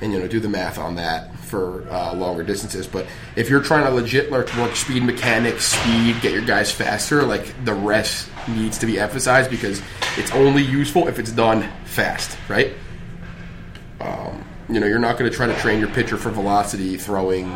and 0.00 0.12
you 0.12 0.18
know 0.18 0.26
do 0.26 0.40
the 0.40 0.48
math 0.48 0.78
on 0.78 0.96
that 0.96 1.29
for 1.50 1.86
uh, 1.90 2.14
longer 2.14 2.42
distances. 2.44 2.86
But 2.86 3.06
if 3.36 3.50
you're 3.50 3.62
trying 3.62 3.84
to 3.84 3.90
legit 3.90 4.30
work 4.30 4.48
speed 4.76 5.02
mechanics, 5.02 5.66
speed, 5.66 6.20
get 6.22 6.32
your 6.32 6.44
guys 6.44 6.70
faster, 6.70 7.24
like 7.24 7.64
the 7.64 7.74
rest 7.74 8.28
needs 8.48 8.78
to 8.78 8.86
be 8.86 8.98
emphasized 8.98 9.50
because 9.50 9.82
it's 10.16 10.30
only 10.32 10.62
useful 10.62 11.08
if 11.08 11.18
it's 11.18 11.32
done 11.32 11.68
fast, 11.84 12.38
right? 12.48 12.72
Um, 14.00 14.44
you 14.68 14.80
know, 14.80 14.86
you're 14.86 15.00
not 15.00 15.18
going 15.18 15.30
to 15.30 15.36
try 15.36 15.46
to 15.46 15.58
train 15.58 15.80
your 15.80 15.90
pitcher 15.90 16.16
for 16.16 16.30
velocity 16.30 16.96
throwing. 16.96 17.50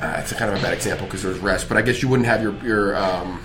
Uh, 0.00 0.16
it's 0.18 0.32
a 0.32 0.34
kind 0.34 0.50
of 0.52 0.58
a 0.58 0.62
bad 0.62 0.72
example 0.72 1.06
because 1.06 1.22
there's 1.22 1.38
rest, 1.38 1.68
but 1.68 1.76
I 1.76 1.82
guess 1.82 2.02
you 2.02 2.08
wouldn't 2.08 2.26
have 2.26 2.42
your 2.42 2.54
your 2.64 2.96
um, 2.96 3.42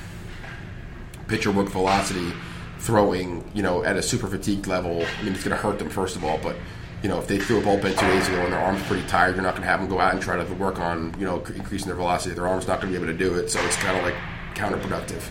pitcher 1.27 1.51
work 1.51 1.69
velocity 1.69 2.31
throwing, 2.79 3.49
you 3.53 3.61
know, 3.61 3.83
at 3.83 3.97
a 3.97 4.01
super 4.01 4.27
fatigued 4.27 4.67
level. 4.67 5.05
I 5.19 5.23
mean, 5.23 5.33
it's 5.33 5.43
going 5.43 5.55
to 5.55 5.61
hurt 5.61 5.79
them 5.79 5.89
first 5.89 6.15
of 6.15 6.23
all, 6.23 6.37
but 6.41 6.55
you 7.01 7.09
know, 7.09 7.19
if 7.19 7.27
they 7.27 7.39
threw 7.39 7.59
a 7.59 7.61
bullpen 7.61 7.97
two 7.97 8.07
days 8.07 8.27
ago 8.27 8.41
and 8.41 8.51
their 8.51 8.59
arm's 8.59 8.81
pretty 8.83 9.07
tired, 9.07 9.35
you're 9.35 9.43
not 9.43 9.51
going 9.51 9.63
to 9.63 9.67
have 9.69 9.79
them 9.79 9.89
go 9.89 9.99
out 9.99 10.13
and 10.13 10.21
try 10.21 10.35
to 10.35 10.53
work 10.55 10.79
on, 10.79 11.15
you 11.17 11.25
know, 11.25 11.37
increasing 11.55 11.87
their 11.87 11.95
velocity. 11.95 12.35
Their 12.35 12.47
arm's 12.47 12.67
not 12.67 12.81
going 12.81 12.91
to 12.93 12.99
be 12.99 13.03
able 13.03 13.13
to 13.13 13.17
do 13.17 13.35
it, 13.35 13.49
so 13.49 13.59
it's 13.65 13.77
kind 13.77 13.97
of 13.97 14.03
like 14.03 14.15
counterproductive. 14.55 15.23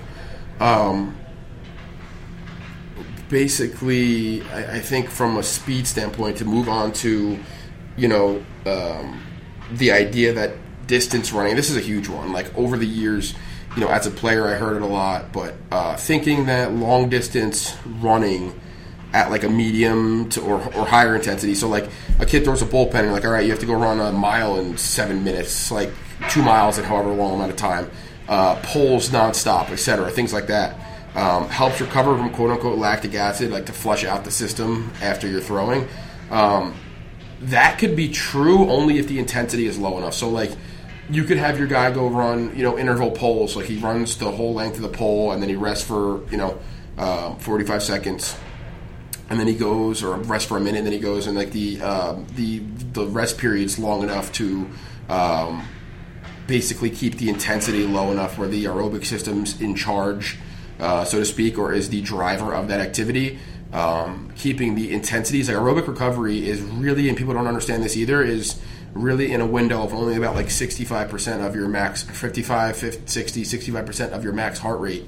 Um, 0.60 1.16
basically, 3.28 4.42
I, 4.44 4.76
I, 4.76 4.80
think 4.80 5.08
from 5.08 5.37
a 5.37 5.42
speed 5.42 5.87
standpoint, 5.87 6.38
to 6.38 6.44
move 6.44 6.68
on 6.68 6.92
to, 6.94 7.38
you 7.96 8.08
know, 8.08 8.44
um, 8.66 9.22
the 9.72 9.92
idea 9.92 10.32
that 10.32 10.54
distance 10.87 11.32
running, 11.32 11.54
this 11.54 11.70
is 11.70 11.76
a 11.76 11.80
huge 11.80 12.08
one. 12.08 12.32
Like 12.32 12.56
over 12.56 12.76
the 12.76 12.87
years, 12.87 13.34
you 13.76 13.82
know, 13.82 13.88
as 13.88 14.06
a 14.06 14.10
player, 14.10 14.48
I 14.48 14.54
heard 14.54 14.76
it 14.76 14.82
a 14.82 14.87
lot, 14.87 15.32
but 15.32 15.54
uh, 15.70 15.96
thinking 15.96 16.46
that 16.46 16.72
long 16.72 17.08
distance 17.08 17.76
running 17.84 18.58
at 19.12 19.30
like 19.30 19.42
a 19.42 19.48
medium 19.48 20.28
to 20.30 20.40
or, 20.40 20.54
or 20.74 20.86
higher 20.86 21.16
intensity. 21.16 21.54
So 21.54 21.68
like 21.68 21.88
a 22.18 22.26
kid 22.26 22.44
throws 22.44 22.62
a 22.62 22.66
bullpen 22.66 23.00
and 23.00 23.12
like, 23.12 23.24
all 23.24 23.30
right, 23.30 23.44
you 23.44 23.50
have 23.50 23.60
to 23.60 23.66
go 23.66 23.74
run 23.74 24.00
a 24.00 24.12
mile 24.12 24.58
in 24.58 24.76
seven 24.76 25.24
minutes, 25.24 25.70
like 25.70 25.90
two 26.28 26.42
miles 26.42 26.78
in 26.78 26.84
however 26.84 27.12
long 27.12 27.34
amount 27.34 27.50
of 27.50 27.56
time, 27.56 27.90
uh, 28.28 28.56
poles 28.62 29.10
nonstop, 29.10 29.70
etc. 29.70 30.10
Things 30.10 30.32
like 30.32 30.46
that. 30.48 30.78
Um, 31.14 31.48
helps 31.48 31.80
recover 31.80 32.16
from 32.16 32.30
quote 32.30 32.50
unquote 32.50 32.78
lactic 32.78 33.14
acid, 33.14 33.50
like 33.50 33.66
to 33.66 33.72
flush 33.72 34.04
out 34.04 34.24
the 34.24 34.30
system 34.30 34.92
after 35.00 35.26
you're 35.26 35.40
throwing. 35.40 35.88
Um, 36.30 36.74
that 37.40 37.78
could 37.78 37.96
be 37.96 38.08
true 38.10 38.68
only 38.68 38.98
if 38.98 39.08
the 39.08 39.18
intensity 39.18 39.66
is 39.66 39.78
low 39.78 39.96
enough. 39.96 40.14
So 40.14 40.28
like 40.28 40.50
you 41.08 41.24
could 41.24 41.38
have 41.38 41.58
your 41.58 41.66
guy 41.66 41.90
go 41.90 42.08
run, 42.08 42.54
you 42.54 42.62
know, 42.62 42.76
interval 42.76 43.10
poles. 43.10 43.56
Like 43.56 43.66
he 43.66 43.78
runs 43.78 44.18
the 44.18 44.30
whole 44.30 44.52
length 44.52 44.76
of 44.76 44.82
the 44.82 44.90
pole 44.90 45.32
and 45.32 45.40
then 45.40 45.48
he 45.48 45.56
rests 45.56 45.84
for, 45.86 46.28
you 46.30 46.36
know, 46.36 46.58
uh, 46.98 47.34
45 47.36 47.82
seconds 47.82 48.36
and 49.30 49.38
then 49.38 49.47
he 49.47 49.54
goes 49.54 50.02
or 50.02 50.16
rest 50.16 50.49
for 50.49 50.56
a 50.56 50.61
minute, 50.61 50.78
and 50.78 50.87
then 50.87 50.92
he 50.92 50.99
goes, 50.99 51.26
and 51.26 51.37
like 51.37 51.52
the 51.52 51.80
uh, 51.82 52.16
the 52.35 52.61
the 52.92 53.06
rest 53.06 53.38
period's 53.38 53.78
long 53.78 54.02
enough 54.02 54.32
to 54.35 54.68
um, 55.08 55.66
basically 56.47 56.90
keep 56.90 57.16
the 57.16 57.28
intensity 57.28 57.87
low 57.87 58.11
enough 58.11 58.38
where 58.38 58.49
the 58.49 58.64
aerobic 58.64 59.04
system's 59.04 59.61
in 59.61 59.75
charge, 59.75 60.38
uh, 60.80 61.04
so 61.04 61.18
to 61.18 61.25
speak, 61.25 61.58
or 61.58 61.73
is 61.73 61.90
the 61.90 62.00
driver 62.00 62.54
of 62.54 62.68
that 62.68 62.80
activity. 62.80 63.38
Um, 63.70 64.32
keeping 64.35 64.76
the 64.76 64.94
intensities 64.94 65.49
like 65.49 65.58
aerobic 65.58 65.87
recovery 65.87 66.49
is 66.49 66.62
really, 66.62 67.08
and 67.11 67.18
people 67.18 67.35
don't 67.35 67.47
understand 67.47 67.82
this 67.82 67.99
either, 67.99 68.23
is 68.23 68.58
really 68.94 69.30
in 69.30 69.42
a 69.42 69.47
window 69.47 69.82
of 69.82 69.92
only 69.92 70.16
about 70.16 70.35
like 70.35 70.47
65% 70.47 71.47
of 71.47 71.54
your 71.54 71.68
max, 71.68 72.02
55, 72.02 72.76
50, 72.78 73.06
60, 73.06 73.42
65% 73.42 74.12
of 74.12 74.25
your 74.25 74.32
max 74.32 74.58
heart 74.58 74.80
rate. 74.80 75.04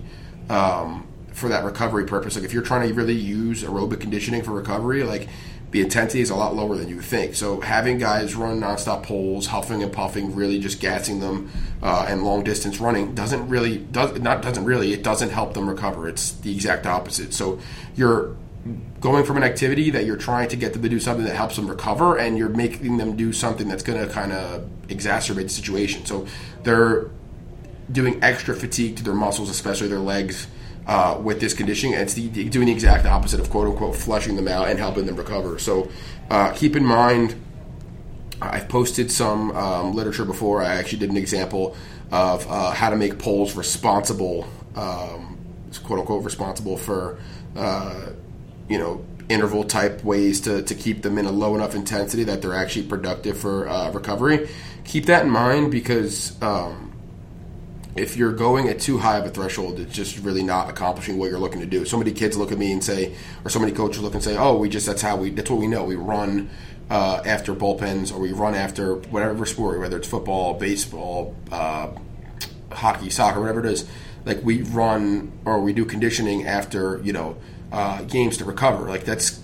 Um, 0.51 1.07
for 1.41 1.49
that 1.49 1.65
recovery 1.65 2.05
purpose. 2.05 2.37
Like 2.37 2.45
if 2.45 2.53
you're 2.53 2.63
trying 2.63 2.89
to 2.89 2.95
really 2.95 3.15
use 3.15 3.65
aerobic 3.65 4.01
conditioning 4.01 4.43
for 4.43 4.53
recovery, 4.53 5.03
like 5.03 5.29
the 5.71 5.81
intensity 5.81 6.21
is 6.21 6.31
a 6.31 6.35
lot 6.35 6.55
lower 6.55 6.77
than 6.77 6.89
you 6.89 7.01
think. 7.01 7.35
So 7.35 7.61
having 7.61 7.99
guys 7.99 8.35
run 8.35 8.61
nonstop 8.61 9.05
poles, 9.05 9.47
huffing 9.47 9.83
and 9.83 9.93
puffing, 9.93 10.35
really 10.35 10.59
just 10.59 10.81
gassing 10.81 11.21
them, 11.21 11.51
uh, 11.83 12.07
and 12.09 12.25
long 12.25 12.43
distance 12.43 12.81
running 12.81 13.15
doesn't 13.15 13.49
really 13.49 13.79
does 13.79 14.19
not 14.21 14.43
doesn't 14.43 14.65
really 14.65 14.93
it 14.93 15.03
doesn't 15.03 15.31
help 15.31 15.55
them 15.55 15.69
recover. 15.69 16.09
It's 16.09 16.33
the 16.33 16.53
exact 16.53 16.87
opposite. 16.87 17.33
So 17.33 17.61
you're 17.95 18.37
going 19.01 19.25
from 19.25 19.39
an 19.39 19.43
activity 19.43 19.91
that 19.91 20.05
you're 20.05 20.17
trying 20.17 20.49
to 20.51 20.57
get 20.57 20.75
them 20.75 20.83
to 20.83 20.89
do 20.89 21.01
something 21.01 21.25
that 21.25 21.37
helps 21.37 21.57
them 21.57 21.69
recover, 21.69 22.19
and 22.19 22.37
you're 22.37 22.49
making 22.49 22.99
them 22.99 23.17
do 23.17 23.33
something 23.33 23.69
that's 23.69 23.83
going 23.83 24.07
to 24.07 24.13
kind 24.13 24.33
of 24.33 24.69
exacerbate 24.89 25.45
the 25.45 25.49
situation. 25.49 26.05
So 26.05 26.27
they're 26.65 27.09
doing 27.91 28.23
extra 28.23 28.55
fatigue 28.55 28.97
to 28.97 29.05
their 29.05 29.15
muscles, 29.15 29.49
especially 29.49 29.89
their 29.89 29.99
legs 29.99 30.47
uh, 30.91 31.17
with 31.23 31.39
this 31.39 31.55
conditioning. 31.55 31.95
It's 31.95 32.15
the, 32.15 32.29
doing 32.29 32.67
the 32.67 32.73
exact 32.73 33.07
opposite 33.07 33.39
of 33.39 33.49
quote 33.49 33.69
unquote 33.69 33.95
flushing 33.95 34.35
them 34.35 34.49
out 34.49 34.69
and 34.69 34.77
helping 34.77 35.07
them 35.07 35.15
recover. 35.15 35.57
So 35.61 35.89
uh, 36.29 36.51
keep 36.53 36.75
in 36.75 36.85
mind, 36.85 37.37
I've 38.43 38.69
posted 38.69 39.13
some 39.13 39.53
um, 39.53 39.95
literature 39.95 40.25
before. 40.25 40.63
I 40.63 40.75
actually 40.75 40.99
did 40.99 41.11
an 41.11 41.17
example 41.17 41.77
of 42.11 42.45
uh, 42.51 42.73
how 42.73 42.91
to 42.91 42.97
make 42.97 43.21
poles 43.21 43.55
responsible, 43.55 44.49
um, 44.75 45.39
quote 45.85 46.01
unquote, 46.01 46.25
responsible 46.25 46.77
for, 46.77 47.21
uh, 47.55 48.07
you 48.69 48.79
know, 48.79 49.05
interval 49.29 49.63
type 49.63 50.03
ways 50.03 50.41
to, 50.41 50.63
to 50.63 50.75
keep 50.75 51.03
them 51.03 51.19
in 51.19 51.25
a 51.25 51.31
low 51.31 51.55
enough 51.55 51.77
intensity 51.77 52.25
that 52.25 52.43
they're 52.43 52.55
actually 52.55 52.87
productive 52.89 53.39
for 53.39 53.69
uh, 53.69 53.93
recovery. 53.93 54.49
Keep 54.85 55.07
that 55.07 55.25
in 55.25 55.31
mind 55.31 55.71
because 55.71 56.41
um, 56.43 56.90
if 57.97 58.17
you're 58.17 58.33
going 58.33 58.69
at 58.69 58.81
too 58.81 58.99
high 58.99 59.19
of 59.19 59.27
a 59.27 59.31
threshold, 59.31 59.81
it's 59.81 59.95
just 59.95 60.19
really 60.19 60.43
not 60.43 60.71
accomplishing 60.71 61.19
what 61.19 61.31
you're 61.31 61.41
looking 61.41 61.61
to 61.61 61.67
do. 61.67 61.85
So 61.85 61.97
many 61.99 62.13
kids 62.13 62.37
look 62.37 62.53
at 62.53 62.59
me 62.59 62.73
and 62.73 62.83
say, 62.83 63.15
or 63.45 63.51
so 63.51 63.59
many 63.59 63.73
coaches 63.73 64.01
look 64.01 64.15
and 64.15 64.23
say, 64.23 64.37
"Oh, 64.37 64.57
we 64.57 64.69
just 64.69 64.87
that's 64.87 65.03
how 65.03 65.17
we 65.17 65.31
that's 65.31 65.51
what 65.51 65.59
we 65.59 65.67
know. 65.67 65.85
We 65.85 65.97
run 65.97 66.51
uh, 66.89 67.23
after 67.25 67.55
bullpens, 67.55 68.13
or 68.13 68.21
we 68.21 68.33
run 68.33 68.55
after 68.55 68.95
whatever 68.95 69.45
sport, 69.45 69.81
whether 69.81 69.97
it's 69.97 70.09
football, 70.09 70.55
baseball, 70.55 71.35
uh, 71.51 71.89
hockey, 72.71 73.11
soccer, 73.11 73.41
whatever 73.41 73.61
it 73.61 73.67
is. 73.67 73.89
Like 74.25 74.43
we 74.45 74.63
run 74.63 75.33
or 75.45 75.61
we 75.61 75.73
do 75.73 75.85
conditioning 75.85 76.47
after 76.47 77.01
you 77.03 77.13
know 77.13 77.37
uh, 77.73 78.03
games 78.03 78.37
to 78.39 78.45
recover. 78.45 78.89
Like 78.89 79.05
that's 79.05 79.41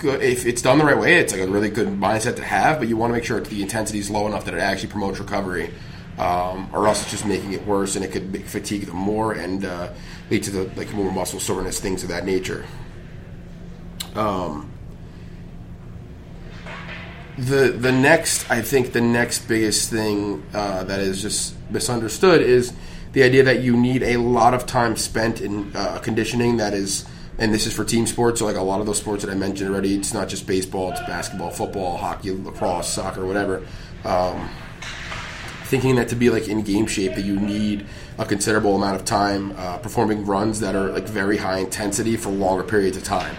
good 0.00 0.20
if 0.20 0.46
it's 0.46 0.62
done 0.62 0.78
the 0.78 0.84
right 0.84 0.98
way. 0.98 1.18
It's 1.18 1.32
like 1.32 1.42
a 1.42 1.46
really 1.46 1.70
good 1.70 1.88
mindset 1.88 2.36
to 2.36 2.44
have, 2.44 2.80
but 2.80 2.88
you 2.88 2.96
want 2.96 3.10
to 3.10 3.14
make 3.14 3.24
sure 3.24 3.38
the 3.38 3.62
intensity 3.62 4.00
is 4.00 4.10
low 4.10 4.26
enough 4.26 4.46
that 4.46 4.54
it 4.54 4.60
actually 4.60 4.88
promotes 4.88 5.20
recovery 5.20 5.70
um, 6.18 6.68
or 6.72 6.86
else 6.86 7.02
it's 7.02 7.10
just 7.10 7.26
making 7.26 7.52
it 7.52 7.66
worse, 7.66 7.96
and 7.96 8.04
it 8.04 8.12
could 8.12 8.44
fatigue 8.46 8.86
them 8.86 8.96
more 8.96 9.32
and 9.32 9.64
uh, 9.64 9.92
lead 10.30 10.42
to 10.44 10.50
the 10.50 10.70
like 10.76 10.92
more 10.92 11.10
muscle 11.10 11.40
soreness, 11.40 11.80
things 11.80 12.02
of 12.02 12.08
that 12.10 12.24
nature. 12.24 12.64
Um, 14.14 14.70
the 17.36 17.74
the 17.76 17.92
next, 17.92 18.50
I 18.50 18.62
think, 18.62 18.92
the 18.92 19.00
next 19.00 19.48
biggest 19.48 19.90
thing 19.90 20.44
uh, 20.54 20.84
that 20.84 21.00
is 21.00 21.20
just 21.20 21.54
misunderstood 21.70 22.42
is 22.42 22.72
the 23.12 23.22
idea 23.22 23.42
that 23.44 23.62
you 23.62 23.76
need 23.76 24.02
a 24.02 24.16
lot 24.16 24.54
of 24.54 24.66
time 24.66 24.96
spent 24.96 25.40
in 25.40 25.74
uh, 25.74 25.98
conditioning 25.98 26.58
that 26.58 26.74
is 26.74 27.06
and 27.38 27.52
this 27.52 27.66
is 27.66 27.72
for 27.72 27.84
team 27.84 28.06
sports. 28.06 28.38
So 28.38 28.46
like 28.46 28.56
a 28.56 28.62
lot 28.62 28.80
of 28.80 28.86
those 28.86 28.98
sports 28.98 29.24
that 29.24 29.30
I 29.30 29.34
mentioned 29.34 29.70
already, 29.70 29.96
it's 29.96 30.14
not 30.14 30.28
just 30.28 30.46
baseball; 30.46 30.92
it's 30.92 31.00
basketball, 31.00 31.50
football, 31.50 31.96
hockey, 31.96 32.30
lacrosse, 32.30 32.88
soccer, 32.88 33.26
whatever. 33.26 33.66
Um, 34.04 34.48
thinking 35.74 35.96
that 35.96 36.06
to 36.06 36.14
be 36.14 36.30
like 36.30 36.46
in 36.46 36.62
game 36.62 36.86
shape 36.86 37.16
that 37.16 37.24
you 37.24 37.34
need 37.34 37.84
a 38.16 38.24
considerable 38.24 38.76
amount 38.76 38.94
of 38.94 39.04
time 39.04 39.52
uh, 39.56 39.76
performing 39.78 40.24
runs 40.24 40.60
that 40.60 40.76
are 40.76 40.92
like 40.92 41.02
very 41.02 41.36
high 41.36 41.58
intensity 41.58 42.16
for 42.16 42.30
longer 42.30 42.62
periods 42.62 42.96
of 42.96 43.02
time. 43.02 43.34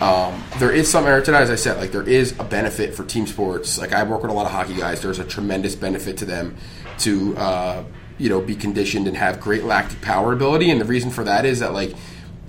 Um, 0.00 0.42
there 0.58 0.70
is 0.70 0.90
some 0.90 1.04
merit 1.04 1.26
to 1.26 1.32
that, 1.32 1.42
as 1.42 1.50
I 1.50 1.54
said. 1.54 1.76
Like 1.76 1.92
there 1.92 2.08
is 2.08 2.32
a 2.38 2.44
benefit 2.44 2.94
for 2.94 3.04
team 3.04 3.26
sports. 3.26 3.76
Like 3.76 3.92
I 3.92 4.04
work 4.04 4.22
with 4.22 4.30
a 4.30 4.34
lot 4.34 4.46
of 4.46 4.52
hockey 4.52 4.72
guys. 4.72 5.02
There's 5.02 5.18
a 5.18 5.24
tremendous 5.24 5.74
benefit 5.74 6.16
to 6.16 6.24
them 6.24 6.56
to 7.00 7.36
uh, 7.36 7.84
you 8.16 8.30
know 8.30 8.40
be 8.40 8.56
conditioned 8.56 9.06
and 9.06 9.14
have 9.14 9.38
great 9.38 9.64
lactic 9.64 10.00
power 10.00 10.32
ability. 10.32 10.70
And 10.70 10.80
the 10.80 10.86
reason 10.86 11.10
for 11.10 11.24
that 11.24 11.44
is 11.44 11.58
that 11.58 11.74
like 11.74 11.94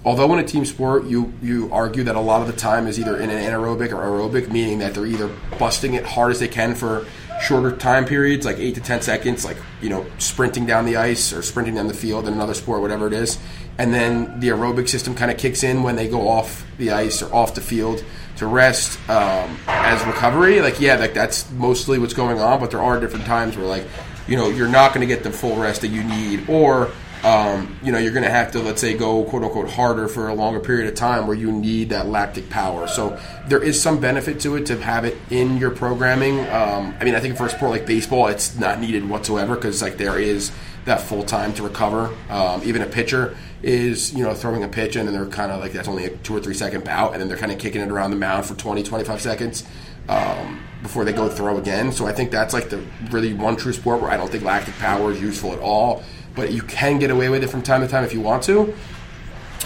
although 0.05 0.31
in 0.31 0.39
a 0.39 0.47
team 0.47 0.63
sport 0.63 1.03
you 1.03 1.33
you 1.41 1.69
argue 1.73 2.05
that 2.05 2.15
a 2.15 2.21
lot 2.21 2.39
of 2.39 2.47
the 2.47 2.53
time 2.53 2.87
is 2.87 2.97
either 2.97 3.17
in 3.17 3.29
an 3.29 3.43
anaerobic 3.43 3.91
or 3.91 4.07
aerobic, 4.07 4.49
meaning 4.49 4.79
that 4.79 4.93
they're 4.93 5.05
either 5.05 5.29
busting 5.59 5.95
it 5.95 6.05
hard 6.05 6.31
as 6.31 6.39
they 6.39 6.47
can 6.47 6.73
for 6.73 7.05
shorter 7.41 7.75
time 7.75 8.05
periods, 8.05 8.45
like 8.45 8.57
eight 8.57 8.75
to 8.75 8.81
ten 8.81 9.01
seconds, 9.01 9.45
like 9.45 9.57
you 9.81 9.89
know, 9.89 10.05
sprinting 10.17 10.65
down 10.65 10.85
the 10.85 10.97
ice 10.97 11.33
or 11.33 11.41
sprinting 11.41 11.75
down 11.75 11.87
the 11.87 11.93
field 11.93 12.27
in 12.27 12.33
another 12.33 12.53
sport, 12.53 12.81
whatever 12.81 13.07
it 13.07 13.13
is, 13.13 13.37
and 13.77 13.93
then 13.93 14.39
the 14.39 14.49
aerobic 14.49 14.89
system 14.89 15.15
kind 15.15 15.31
of 15.31 15.37
kicks 15.37 15.63
in 15.63 15.83
when 15.83 15.95
they 15.95 16.07
go 16.07 16.27
off 16.27 16.65
the 16.77 16.91
ice 16.91 17.21
or 17.21 17.33
off 17.33 17.55
the 17.55 17.61
field 17.61 18.03
to 18.37 18.47
rest 18.47 18.97
um, 19.09 19.57
as 19.67 20.03
recovery. 20.05 20.61
Like, 20.61 20.79
yeah, 20.79 20.95
like 20.95 21.13
that's 21.13 21.49
mostly 21.51 21.99
what's 21.99 22.13
going 22.13 22.39
on, 22.39 22.59
but 22.59 22.71
there 22.71 22.81
are 22.81 22.99
different 22.99 23.25
times 23.25 23.57
where 23.57 23.65
like, 23.65 23.85
you 24.27 24.35
know, 24.35 24.49
you're 24.49 24.67
not 24.67 24.93
going 24.93 25.07
to 25.07 25.13
get 25.13 25.23
the 25.23 25.31
full 25.31 25.55
rest 25.55 25.81
that 25.81 25.89
you 25.89 26.03
need, 26.03 26.49
or 26.49 26.91
um, 27.23 27.77
you 27.83 27.91
know, 27.91 27.97
you're 27.97 28.11
going 28.11 28.23
to 28.23 28.29
have 28.29 28.51
to, 28.51 28.59
let's 28.59 28.81
say, 28.81 28.95
go 28.95 29.23
quote 29.23 29.43
unquote 29.43 29.69
harder 29.69 30.07
for 30.07 30.27
a 30.27 30.33
longer 30.33 30.59
period 30.59 30.87
of 30.87 30.95
time 30.95 31.27
where 31.27 31.35
you 31.35 31.51
need 31.51 31.89
that 31.89 32.07
lactic 32.07 32.49
power. 32.49 32.87
So 32.87 33.19
there 33.47 33.61
is 33.61 33.81
some 33.81 33.99
benefit 33.99 34.39
to 34.41 34.55
it 34.55 34.65
to 34.67 34.79
have 34.79 35.05
it 35.05 35.17
in 35.29 35.57
your 35.57 35.71
programming. 35.71 36.39
Um, 36.49 36.95
I 36.99 37.03
mean, 37.03 37.15
I 37.15 37.19
think 37.19 37.37
for 37.37 37.47
a 37.47 37.49
sport 37.49 37.71
like 37.71 37.85
baseball, 37.85 38.27
it's 38.27 38.55
not 38.55 38.79
needed 38.79 39.07
whatsoever 39.07 39.55
because 39.55 39.81
like 39.81 39.97
there 39.97 40.19
is 40.19 40.51
that 40.85 41.01
full 41.01 41.23
time 41.23 41.53
to 41.55 41.63
recover. 41.63 42.13
Um, 42.29 42.61
even 42.63 42.81
a 42.81 42.85
pitcher 42.85 43.35
is, 43.61 44.13
you 44.13 44.23
know, 44.23 44.33
throwing 44.33 44.63
a 44.63 44.69
pitch 44.69 44.95
and 44.95 45.09
they're 45.09 45.25
kind 45.25 45.51
of 45.51 45.59
like 45.59 45.73
that's 45.73 45.87
only 45.87 46.05
a 46.05 46.09
two 46.17 46.35
or 46.35 46.39
three 46.39 46.53
second 46.53 46.83
bout 46.83 47.13
and 47.13 47.21
then 47.21 47.27
they're 47.27 47.37
kind 47.37 47.51
of 47.51 47.57
kicking 47.57 47.81
it 47.81 47.89
around 47.89 48.11
the 48.11 48.17
mound 48.17 48.45
for 48.45 48.53
20, 48.55 48.83
25 48.83 49.21
seconds. 49.21 49.63
Um, 50.07 50.63
before 50.81 51.03
they 51.03 51.11
go 51.11 51.27
throw 51.27 51.57
again. 51.57 51.91
So 51.91 52.05
I 52.05 52.13
think 52.13 52.31
that's 52.31 52.53
like 52.53 52.69
the 52.69 52.81
really 53.09 53.33
one 53.33 53.55
true 53.55 53.73
sport 53.73 54.01
where 54.01 54.11
I 54.11 54.15
don't 54.15 54.31
think 54.31 54.43
lactic 54.43 54.75
power 54.75 55.11
is 55.11 55.19
useful 55.19 55.51
at 55.51 55.59
all 55.59 56.03
but 56.37 56.53
you 56.53 56.61
can 56.61 56.99
get 56.99 57.09
away 57.09 57.27
with 57.27 57.43
it 57.43 57.47
from 57.47 57.61
time 57.61 57.81
to 57.81 57.87
time 57.87 58.05
if 58.05 58.13
you 58.13 58.21
want 58.21 58.43
to. 58.43 58.73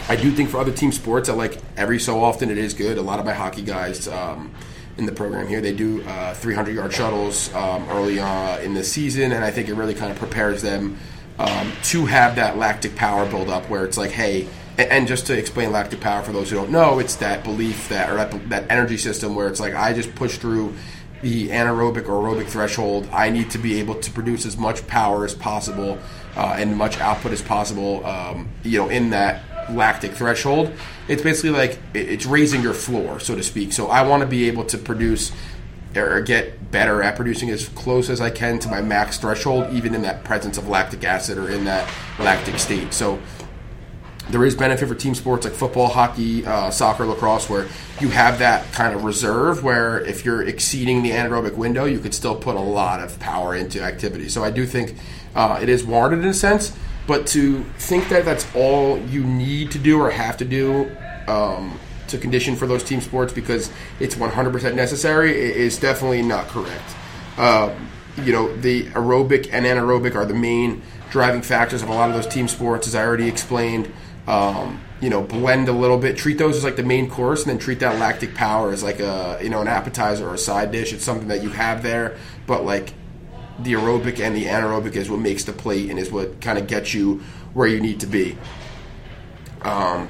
I 0.10 0.16
do 0.16 0.32
think 0.32 0.50
for 0.50 0.58
other 0.58 0.72
team 0.72 0.92
sports 0.92 1.30
I 1.30 1.34
like 1.34 1.60
every 1.78 2.00
so 2.00 2.24
often 2.24 2.50
it 2.50 2.58
is 2.58 2.74
good. 2.74 2.98
A 2.98 3.02
lot 3.02 3.20
of 3.20 3.26
my 3.26 3.34
hockey 3.34 3.62
guys 3.62 4.08
um, 4.08 4.52
in 4.98 5.06
the 5.06 5.12
program 5.12 5.48
here 5.48 5.62
they 5.62 5.74
do 5.74 6.02
uh, 6.04 6.34
300 6.34 6.74
yard 6.74 6.94
shuttles 6.94 7.54
um, 7.54 7.88
early 7.90 8.20
on 8.20 8.62
in 8.62 8.74
the 8.74 8.84
season, 8.84 9.34
and 9.34 9.44
I 9.44 9.52
think 9.52 9.68
it 9.68 9.76
really 9.76 9.94
kind 9.94 10.12
of 10.12 10.18
prepares 10.18 10.62
them 10.62 10.98
um, 11.38 11.72
to 11.84 12.06
have 12.06 12.36
that 12.38 12.58
lactic 12.58 12.96
power 12.96 13.30
build 13.30 13.50
up 13.50 13.70
where 13.70 13.86
it's 13.86 13.98
like, 13.98 14.12
hey. 14.12 14.48
And 14.78 15.06
just 15.06 15.28
to 15.28 15.38
explain 15.38 15.72
lactic 15.72 16.00
power 16.00 16.24
for 16.24 16.32
those 16.32 16.50
who 16.50 16.56
don't 16.56 16.72
know, 16.72 16.98
it's 16.98 17.18
that 17.18 17.44
belief 17.44 17.90
that 17.90 18.10
or 18.10 18.16
that, 18.16 18.50
that 18.50 18.72
energy 18.72 18.98
system 18.98 19.36
where 19.36 19.48
it's 19.48 19.60
like 19.60 19.76
I 19.76 19.94
just 19.94 20.16
push 20.16 20.38
through 20.38 20.74
the 21.22 21.50
anaerobic 21.50 22.08
or 22.08 22.24
aerobic 22.24 22.48
threshold. 22.48 23.08
I 23.12 23.30
need 23.30 23.52
to 23.52 23.58
be 23.58 23.80
able 23.80 23.96
to 23.96 24.12
produce 24.12 24.46
as 24.46 24.58
much 24.58 24.88
power 24.88 25.24
as 25.26 25.36
possible 25.36 26.00
uh, 26.36 26.56
and 26.58 26.76
much 26.76 27.00
output 27.00 27.32
as 27.32 27.41
possible. 27.41 28.06
Um, 28.06 28.50
you 28.63 28.80
know, 28.80 28.89
in 28.89 29.10
that 29.12 29.44
lactic 29.72 30.12
threshold, 30.13 30.72
it's 31.08 31.22
basically 31.22 31.52
like 31.52 31.80
it's 31.94 32.26
raising 32.26 32.62
your 32.62 32.74
floor, 32.74 33.20
so 33.20 33.36
to 33.36 33.44
speak. 33.44 33.74
So 33.74 33.88
I 33.88 34.02
want 34.02 34.22
to 34.22 34.28
be 34.28 34.48
able 34.48 34.65
to 34.65 34.78
produce 34.78 35.32
or 35.96 36.22
get 36.22 36.72
better 36.72 37.04
at 37.04 37.17
producing 37.17 37.50
as 37.50 37.67
close 37.70 38.10
as 38.10 38.22
I 38.22 38.30
can 38.30 38.60
to 38.60 38.70
my 38.70 38.82
max 38.82 39.17
threshold, 39.17 39.74
even 39.74 39.94
in 39.94 40.02
that 40.04 40.24
presence 40.24 40.58
of 40.58 40.70
lactic 40.70 41.04
acid 41.04 41.38
or 41.38 41.50
in 41.50 41.65
that 41.65 41.89
lactic 42.17 42.60
state. 42.60 42.94
So 42.94 43.20
there 44.32 44.46
is 44.46 44.56
benefit 44.56 44.88
for 44.88 44.96
team 44.96 45.13
sports 45.13 45.46
like 45.46 45.54
football, 45.54 45.88
hockey, 45.88 46.46
uh, 46.46 46.70
soccer, 46.72 47.06
lacrosse, 47.06 47.50
where 47.50 47.67
you 48.00 48.10
have 48.10 48.39
that 48.39 48.72
kind 48.72 48.96
of 48.96 49.04
reserve 49.04 49.63
where 49.63 50.00
if 50.02 50.26
you're 50.26 50.41
exceeding 50.44 51.04
the 51.04 51.12
anaerobic 51.12 51.56
window, 51.56 51.86
you 51.86 52.00
could 52.00 52.13
still 52.13 52.36
put 52.36 52.56
a 52.56 52.60
lot 52.60 53.00
of 53.00 53.20
power 53.20 53.56
into 53.56 53.82
activity. 53.82 54.30
So 54.30 54.44
I 54.44 54.52
do 54.52 54.65
think 54.65 54.96
uh, 55.36 55.60
it 55.62 55.70
is 55.70 55.84
warranted 55.84 56.24
in 56.24 56.30
a 56.30 56.34
sense, 56.34 56.76
but 57.08 57.28
to 57.28 57.63
think 57.78 58.10
that 58.10 58.26
that's 58.26 58.48
all 58.56 58.98
you 58.98 59.24
need 59.24 59.72
to 59.72 59.80
do 59.80 60.00
or 60.00 60.10
have 60.10 60.38
to 60.38 60.46
do 60.46 60.96
um, 61.28 61.80
to 62.08 62.17
condition 62.17 62.56
for 62.56 62.67
those 62.67 62.84
team 62.84 63.02
sports 63.02 63.34
because 63.34 63.72
it's 64.00 64.15
100% 64.15 64.76
necessary 64.76 65.32
is 65.32 65.78
definitely 65.78 66.22
not 66.22 66.48
correct. 66.48 66.96
Uh, 67.38 67.74
you 68.17 68.34
know, 68.34 68.56
the 68.58 68.84
aerobic 68.88 69.50
and 69.52 69.65
anaerobic 69.65 70.15
are 70.15 70.26
the 70.26 70.34
main 70.34 70.82
driving 71.10 71.41
factors 71.41 71.82
of 71.82 71.89
a 71.89 71.94
lot 71.94 72.10
of 72.10 72.15
those 72.15 72.28
team 72.28 72.48
sports, 72.48 72.88
as 72.88 72.96
I 72.96 73.06
already 73.06 73.28
explained. 73.28 73.91
Um, 74.28 74.82
you 75.02 75.10
know, 75.10 75.24
blend 75.24 75.68
a 75.68 75.72
little 75.72 75.98
bit. 75.98 76.16
Treat 76.16 76.38
those 76.38 76.58
as 76.58 76.64
like 76.64 76.76
the 76.76 76.84
main 76.84 77.10
course, 77.10 77.42
and 77.42 77.50
then 77.50 77.58
treat 77.58 77.80
that 77.80 78.00
lactic 78.00 78.36
power 78.36 78.72
as 78.72 78.84
like 78.84 79.00
a 79.00 79.40
you 79.42 79.50
know 79.50 79.62
an 79.62 79.68
appetizer 79.68 80.28
or 80.28 80.36
a 80.36 80.38
side 80.38 80.72
dish. 80.72 80.94
It's 80.94 81.04
something 81.04 81.28
that 81.30 81.42
you 81.42 81.50
have 81.50 81.82
there, 81.82 82.18
but 82.46 82.64
like 82.64 82.94
the 83.60 83.74
aerobic 83.74 84.20
and 84.20 84.36
the 84.36 84.46
anaerobic 84.46 84.96
is 84.96 85.10
what 85.10 85.20
makes 85.20 85.44
the 85.44 85.54
plate 85.54 85.90
and 85.90 86.00
is 86.00 86.12
what 86.12 86.40
kind 86.42 86.58
of 86.58 86.68
gets 86.68 86.94
you 86.94 87.24
where 87.54 87.68
you 87.68 87.82
need 87.82 88.00
to 88.02 88.08
be. 88.08 88.38
Um, 89.64 90.10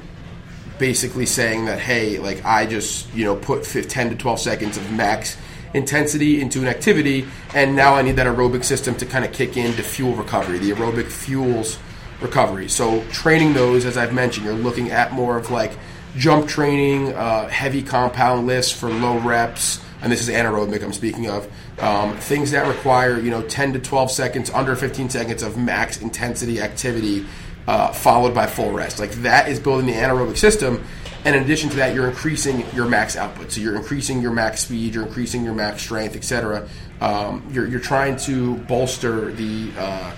basically 0.77 1.25
saying 1.25 1.65
that 1.65 1.79
hey, 1.79 2.19
like 2.19 2.43
I 2.43 2.65
just 2.65 3.13
you 3.13 3.23
know 3.23 3.35
put 3.35 3.63
10 3.63 4.09
to 4.09 4.15
12 4.15 4.39
seconds 4.39 4.77
of 4.77 4.91
max 4.91 5.37
intensity 5.73 6.41
into 6.41 6.59
an 6.59 6.67
activity, 6.67 7.25
and 7.53 7.75
now 7.75 7.95
I 7.95 8.01
need 8.01 8.17
that 8.17 8.27
aerobic 8.27 8.65
system 8.65 8.95
to 8.95 9.05
kind 9.05 9.23
of 9.23 9.31
kick 9.31 9.55
in 9.55 9.73
to 9.75 9.83
fuel 9.83 10.15
recovery. 10.15 10.57
The 10.57 10.71
aerobic 10.71 11.07
fuels 11.07 11.77
recovery. 12.21 12.69
So 12.69 13.03
training 13.05 13.53
those, 13.53 13.85
as 13.85 13.97
I've 13.97 14.13
mentioned, 14.13 14.45
you're 14.45 14.55
looking 14.55 14.91
at 14.91 15.11
more 15.11 15.37
of 15.37 15.51
like 15.51 15.71
jump 16.15 16.47
training, 16.47 17.13
uh, 17.13 17.47
heavy 17.47 17.81
compound 17.81 18.47
lifts 18.47 18.71
for 18.71 18.89
low 18.89 19.17
reps, 19.19 19.81
and 20.01 20.11
this 20.11 20.21
is 20.21 20.29
anaerobic 20.29 20.83
I'm 20.83 20.93
speaking 20.93 21.29
of. 21.29 21.49
Um, 21.79 22.17
things 22.17 22.51
that 22.51 22.67
require 22.67 23.19
you 23.19 23.31
know 23.31 23.41
10 23.41 23.73
to 23.73 23.79
12 23.79 24.11
seconds, 24.11 24.49
under 24.49 24.75
15 24.75 25.09
seconds 25.09 25.43
of 25.43 25.57
max 25.57 26.01
intensity 26.01 26.61
activity, 26.61 27.25
uh, 27.67 27.91
followed 27.91 28.33
by 28.33 28.47
full 28.47 28.71
rest. 28.71 28.99
Like 28.99 29.11
that 29.11 29.49
is 29.49 29.59
building 29.59 29.85
the 29.85 29.93
anaerobic 29.93 30.37
system. 30.37 30.83
And 31.23 31.35
in 31.35 31.43
addition 31.43 31.69
to 31.69 31.75
that, 31.75 31.93
you're 31.93 32.09
increasing 32.09 32.65
your 32.73 32.87
max 32.87 33.15
output. 33.15 33.51
So 33.51 33.61
you're 33.61 33.75
increasing 33.75 34.21
your 34.21 34.31
max 34.31 34.61
speed, 34.61 34.95
you're 34.95 35.05
increasing 35.05 35.43
your 35.43 35.53
max 35.53 35.83
strength, 35.83 36.15
etc. 36.15 36.67
Um, 36.99 37.47
you're, 37.51 37.67
you're 37.67 37.79
trying 37.79 38.17
to 38.17 38.55
bolster 38.55 39.31
the 39.31 39.71
uh, 39.77 40.13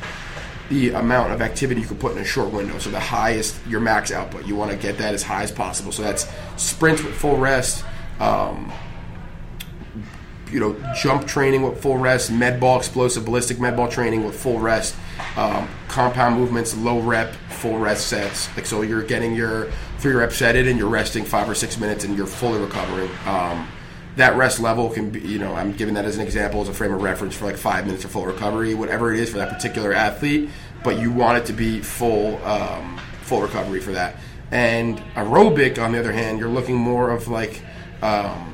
the 0.74 0.90
amount 0.90 1.32
of 1.32 1.42
activity 1.42 1.82
you 1.82 1.88
can 1.88 1.98
put 1.98 2.14
in 2.14 2.18
a 2.18 2.26
short 2.26 2.52
window. 2.52 2.78
So 2.80 2.90
the 2.90 3.00
highest 3.00 3.56
your 3.68 3.80
max 3.80 4.12
output, 4.12 4.46
you 4.46 4.56
want 4.56 4.72
to 4.72 4.78
get 4.78 4.98
that 4.98 5.14
as 5.14 5.22
high 5.22 5.44
as 5.44 5.52
possible. 5.52 5.92
So 5.92 6.02
that's 6.02 6.28
sprints 6.58 7.04
with 7.04 7.14
full 7.14 7.38
rest. 7.38 7.86
Um, 8.20 8.72
you 10.52 10.60
know, 10.60 10.76
jump 10.96 11.28
training 11.28 11.64
with 11.64 11.82
full 11.82 11.98
rest, 11.98 12.32
med 12.32 12.60
ball, 12.60 12.78
explosive 12.78 13.26
ballistic 13.26 13.60
med 13.60 13.76
ball 13.76 13.88
training 13.88 14.24
with 14.24 14.40
full 14.40 14.60
rest, 14.60 14.96
um, 15.36 15.68
compound 15.88 16.38
movements, 16.38 16.76
low 16.78 17.00
rep, 17.00 17.34
full 17.50 17.78
rest 17.78 18.08
sets. 18.08 18.56
Like 18.56 18.66
so, 18.66 18.82
you're 18.82 19.04
getting 19.04 19.36
your 19.36 19.72
three 19.98 20.14
reps 20.14 20.38
setted 20.38 20.68
and 20.68 20.78
you're 20.78 20.90
resting 20.90 21.24
five 21.24 21.50
or 21.50 21.56
six 21.56 21.80
minutes 21.80 22.04
and 22.04 22.16
you're 22.16 22.28
fully 22.28 22.60
recovering. 22.60 23.10
Um, 23.26 23.68
that 24.16 24.36
rest 24.36 24.60
level 24.60 24.90
can 24.90 25.10
be, 25.10 25.22
you 25.22 25.40
know, 25.40 25.56
I'm 25.56 25.74
giving 25.74 25.96
that 25.96 26.06
as 26.06 26.18
an 26.18 26.22
example 26.22 26.62
as 26.62 26.70
a 26.70 26.74
frame 26.74 26.94
of 26.94 27.02
reference 27.02 27.36
for 27.36 27.46
like 27.46 27.58
five 27.58 27.86
minutes 27.86 28.06
of 28.06 28.12
full 28.12 28.26
recovery, 28.26 28.76
whatever 28.76 29.12
it 29.12 29.20
is 29.20 29.32
for 29.32 29.38
that 29.38 29.50
particular 29.52 29.92
athlete. 29.94 30.50
But 30.84 31.00
you 31.00 31.12
want 31.12 31.38
it 31.38 31.46
to 31.46 31.54
be 31.54 31.80
full, 31.80 32.44
um, 32.46 33.00
full 33.22 33.42
recovery 33.42 33.80
for 33.80 33.92
that. 33.92 34.18
And 34.52 35.00
aerobic, 35.16 35.82
on 35.82 35.92
the 35.92 36.00
other 36.00 36.12
hand, 36.12 36.40
you're 36.40 36.50
looking 36.50 36.76
more 36.76 37.12
of 37.12 37.28
like. 37.28 37.62
Um, 38.02 38.54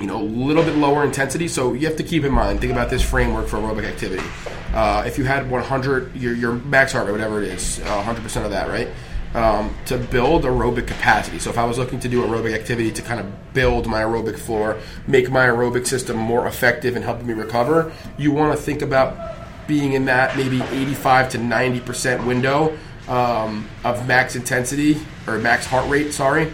you 0.00 0.06
know, 0.06 0.16
a 0.16 0.24
little 0.24 0.62
bit 0.62 0.76
lower 0.76 1.04
intensity. 1.04 1.46
So 1.46 1.74
you 1.74 1.86
have 1.86 1.96
to 1.96 2.02
keep 2.02 2.24
in 2.24 2.32
mind, 2.32 2.60
think 2.60 2.72
about 2.72 2.90
this 2.90 3.02
framework 3.02 3.48
for 3.48 3.58
aerobic 3.58 3.84
activity. 3.84 4.26
Uh, 4.72 5.04
if 5.06 5.18
you 5.18 5.24
had 5.24 5.50
100, 5.50 6.16
your, 6.16 6.34
your 6.34 6.52
max 6.52 6.92
heart 6.92 7.06
rate, 7.06 7.12
whatever 7.12 7.42
it 7.42 7.48
is, 7.48 7.80
uh, 7.80 8.02
100% 8.02 8.44
of 8.44 8.50
that, 8.50 8.68
right? 8.68 8.88
Um, 9.34 9.76
to 9.86 9.98
build 9.98 10.44
aerobic 10.44 10.86
capacity. 10.86 11.38
So 11.38 11.50
if 11.50 11.58
I 11.58 11.64
was 11.64 11.78
looking 11.78 12.00
to 12.00 12.08
do 12.08 12.22
aerobic 12.22 12.54
activity 12.54 12.90
to 12.92 13.02
kind 13.02 13.20
of 13.20 13.52
build 13.52 13.86
my 13.86 14.02
aerobic 14.02 14.38
floor, 14.38 14.78
make 15.06 15.30
my 15.30 15.46
aerobic 15.46 15.86
system 15.86 16.16
more 16.16 16.48
effective 16.48 16.96
and 16.96 17.04
helping 17.04 17.26
me 17.26 17.34
recover, 17.34 17.92
you 18.16 18.32
want 18.32 18.56
to 18.56 18.62
think 18.62 18.82
about 18.82 19.39
being 19.70 19.92
in 19.92 20.04
that 20.06 20.36
maybe 20.36 20.60
85 20.62 21.30
to 21.30 21.38
90% 21.38 22.26
window 22.26 22.76
um, 23.08 23.68
of 23.84 24.06
max 24.08 24.34
intensity 24.34 24.98
or 25.26 25.38
max 25.38 25.64
heart 25.64 25.88
rate, 25.88 26.12
sorry 26.12 26.50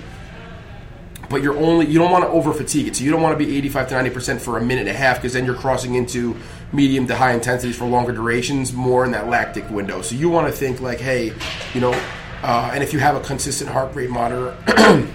but 1.28 1.42
you're 1.42 1.56
only 1.56 1.86
you 1.86 1.98
don't 1.98 2.10
want 2.10 2.24
to 2.24 2.30
over 2.30 2.52
fatigue 2.52 2.88
it. 2.88 2.96
So 2.96 3.04
you 3.04 3.10
don't 3.10 3.22
want 3.22 3.38
to 3.38 3.44
be 3.44 3.56
85 3.56 3.88
to 3.88 3.94
90 3.94 4.10
percent 4.10 4.40
for 4.40 4.58
a 4.58 4.62
minute 4.62 4.82
and 4.86 4.90
a 4.90 4.98
half 4.98 5.16
because 5.16 5.32
then 5.32 5.44
you're 5.44 5.56
crossing 5.56 5.94
into 5.94 6.36
medium 6.72 7.06
to 7.06 7.16
high 7.16 7.32
intensities 7.32 7.76
for 7.76 7.86
longer 7.86 8.12
durations, 8.12 8.72
more 8.72 9.04
in 9.04 9.12
that 9.12 9.28
lactic 9.28 9.68
window. 9.70 10.02
So 10.02 10.14
you 10.14 10.28
want 10.28 10.46
to 10.46 10.52
think 10.52 10.80
like, 10.80 11.00
hey, 11.00 11.32
you 11.74 11.80
know, 11.80 11.92
uh, 12.42 12.70
and 12.72 12.82
if 12.82 12.92
you 12.92 12.98
have 12.98 13.16
a 13.16 13.20
consistent 13.20 13.70
heart 13.70 13.94
rate 13.94 14.10
monitor 14.10 14.56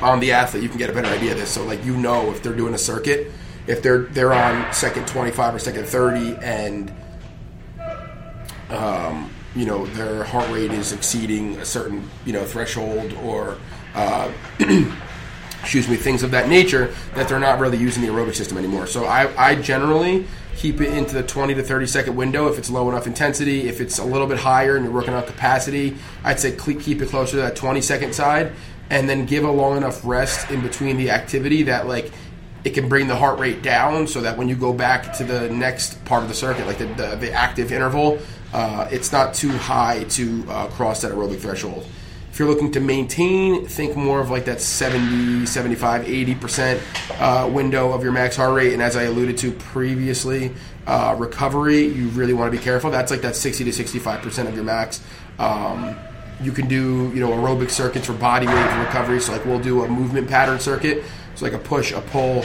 on 0.00 0.20
the 0.20 0.32
athlete, 0.32 0.62
you 0.62 0.68
can 0.68 0.78
get 0.78 0.90
a 0.90 0.92
better 0.92 1.08
idea 1.08 1.32
of 1.32 1.38
this. 1.38 1.50
So 1.50 1.64
like 1.64 1.84
you 1.84 1.96
know 1.96 2.30
if 2.30 2.42
they're 2.42 2.56
doing 2.56 2.74
a 2.74 2.78
circuit, 2.78 3.32
if 3.66 3.82
they're 3.82 4.02
they're 4.04 4.32
on 4.32 4.72
second 4.72 5.06
25 5.08 5.54
or 5.54 5.58
second 5.58 5.86
30 5.86 6.36
and 6.42 6.92
um, 8.74 9.30
you 9.54 9.66
know 9.66 9.86
their 9.86 10.24
heart 10.24 10.50
rate 10.50 10.72
is 10.72 10.92
exceeding 10.92 11.56
a 11.58 11.64
certain 11.64 12.08
you 12.26 12.32
know 12.32 12.44
threshold 12.44 13.12
or 13.22 13.56
uh, 13.94 14.30
excuse 15.64 15.88
me, 15.88 15.96
things 15.96 16.22
of 16.22 16.30
that 16.32 16.48
nature 16.48 16.94
that 17.14 17.26
they're 17.26 17.40
not 17.40 17.58
really 17.58 17.78
using 17.78 18.02
the 18.02 18.08
aerobic 18.08 18.34
system 18.34 18.58
anymore. 18.58 18.86
So 18.86 19.06
I, 19.06 19.32
I 19.42 19.54
generally 19.54 20.26
keep 20.56 20.80
it 20.80 20.92
into 20.92 21.14
the 21.14 21.22
20 21.22 21.54
to 21.54 21.62
30 21.62 21.86
second 21.86 22.16
window 22.16 22.48
if 22.48 22.58
it's 22.58 22.68
low 22.68 22.88
enough 22.90 23.06
intensity. 23.06 23.66
If 23.66 23.80
it's 23.80 23.98
a 23.98 24.04
little 24.04 24.26
bit 24.26 24.38
higher 24.38 24.76
and 24.76 24.84
you're 24.84 24.94
working 24.94 25.14
on 25.14 25.24
capacity, 25.24 25.96
I'd 26.22 26.38
say 26.38 26.54
keep 26.54 27.00
it 27.00 27.08
closer 27.08 27.32
to 27.32 27.42
that 27.42 27.56
20 27.56 27.80
second 27.80 28.14
side 28.14 28.52
and 28.90 29.08
then 29.08 29.24
give 29.24 29.44
a 29.44 29.50
long 29.50 29.78
enough 29.78 30.04
rest 30.04 30.50
in 30.50 30.60
between 30.60 30.98
the 30.98 31.10
activity 31.10 31.62
that 31.64 31.88
like 31.88 32.12
it 32.64 32.74
can 32.74 32.88
bring 32.88 33.08
the 33.08 33.16
heart 33.16 33.38
rate 33.38 33.62
down 33.62 34.06
so 34.06 34.20
that 34.20 34.36
when 34.36 34.48
you 34.48 34.56
go 34.56 34.72
back 34.72 35.14
to 35.14 35.24
the 35.24 35.48
next 35.48 36.02
part 36.04 36.22
of 36.22 36.28
the 36.28 36.34
circuit, 36.34 36.66
like 36.66 36.78
the, 36.78 36.86
the, 36.86 37.16
the 37.16 37.32
active 37.32 37.72
interval, 37.72 38.18
uh, 38.54 38.88
it's 38.92 39.10
not 39.10 39.34
too 39.34 39.50
high 39.50 40.04
to 40.04 40.44
uh, 40.48 40.68
cross 40.68 41.02
that 41.02 41.10
aerobic 41.10 41.40
threshold. 41.40 41.84
If 42.30 42.38
you're 42.38 42.48
looking 42.48 42.70
to 42.72 42.80
maintain, 42.80 43.66
think 43.66 43.96
more 43.96 44.20
of 44.20 44.30
like 44.30 44.44
that 44.44 44.60
70, 44.60 45.44
75, 45.44 46.04
80% 46.04 46.80
uh, 47.20 47.48
window 47.48 47.92
of 47.92 48.04
your 48.04 48.12
max 48.12 48.36
heart 48.36 48.54
rate. 48.54 48.72
And 48.72 48.80
as 48.80 48.96
I 48.96 49.04
alluded 49.04 49.38
to 49.38 49.50
previously, 49.52 50.52
uh, 50.86 51.16
recovery, 51.18 51.86
you 51.86 52.08
really 52.10 52.32
want 52.32 52.52
to 52.52 52.56
be 52.56 52.62
careful. 52.62 52.92
That's 52.92 53.10
like 53.10 53.22
that 53.22 53.34
60 53.34 53.64
to 53.64 53.70
65% 53.70 54.48
of 54.48 54.54
your 54.54 54.64
max. 54.64 55.02
Um, 55.40 55.96
you 56.40 56.52
can 56.52 56.68
do, 56.68 57.10
you 57.12 57.20
know, 57.20 57.30
aerobic 57.30 57.70
circuits 57.70 58.06
for 58.06 58.12
body 58.12 58.46
weight 58.46 58.78
recovery. 58.78 59.20
So 59.20 59.32
like 59.32 59.44
we'll 59.44 59.60
do 59.60 59.82
a 59.82 59.88
movement 59.88 60.28
pattern 60.28 60.60
circuit. 60.60 61.02
So 61.34 61.44
like 61.44 61.54
a 61.54 61.58
push, 61.58 61.90
a 61.90 62.00
pull, 62.00 62.44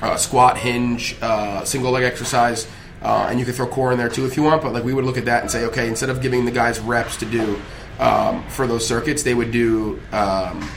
uh, 0.00 0.16
squat, 0.16 0.56
hinge, 0.56 1.16
uh, 1.20 1.64
single 1.64 1.92
leg 1.92 2.04
exercise. 2.04 2.66
Uh, 3.02 3.26
and 3.28 3.38
you 3.40 3.44
can 3.44 3.54
throw 3.54 3.66
core 3.66 3.92
in 3.92 3.98
there 3.98 4.08
too 4.08 4.24
if 4.26 4.36
you 4.36 4.42
want, 4.42 4.62
but 4.62 4.72
like 4.72 4.84
we 4.84 4.94
would 4.94 5.04
look 5.04 5.18
at 5.18 5.24
that 5.24 5.42
and 5.42 5.50
say, 5.50 5.64
okay, 5.64 5.88
instead 5.88 6.08
of 6.08 6.22
giving 6.22 6.44
the 6.44 6.50
guys 6.50 6.78
reps 6.80 7.16
to 7.16 7.26
do 7.26 7.60
um, 7.98 8.46
for 8.48 8.66
those 8.66 8.86
circuits, 8.86 9.22
they 9.22 9.34
would 9.34 9.50
do, 9.50 10.00
um, 10.12 10.68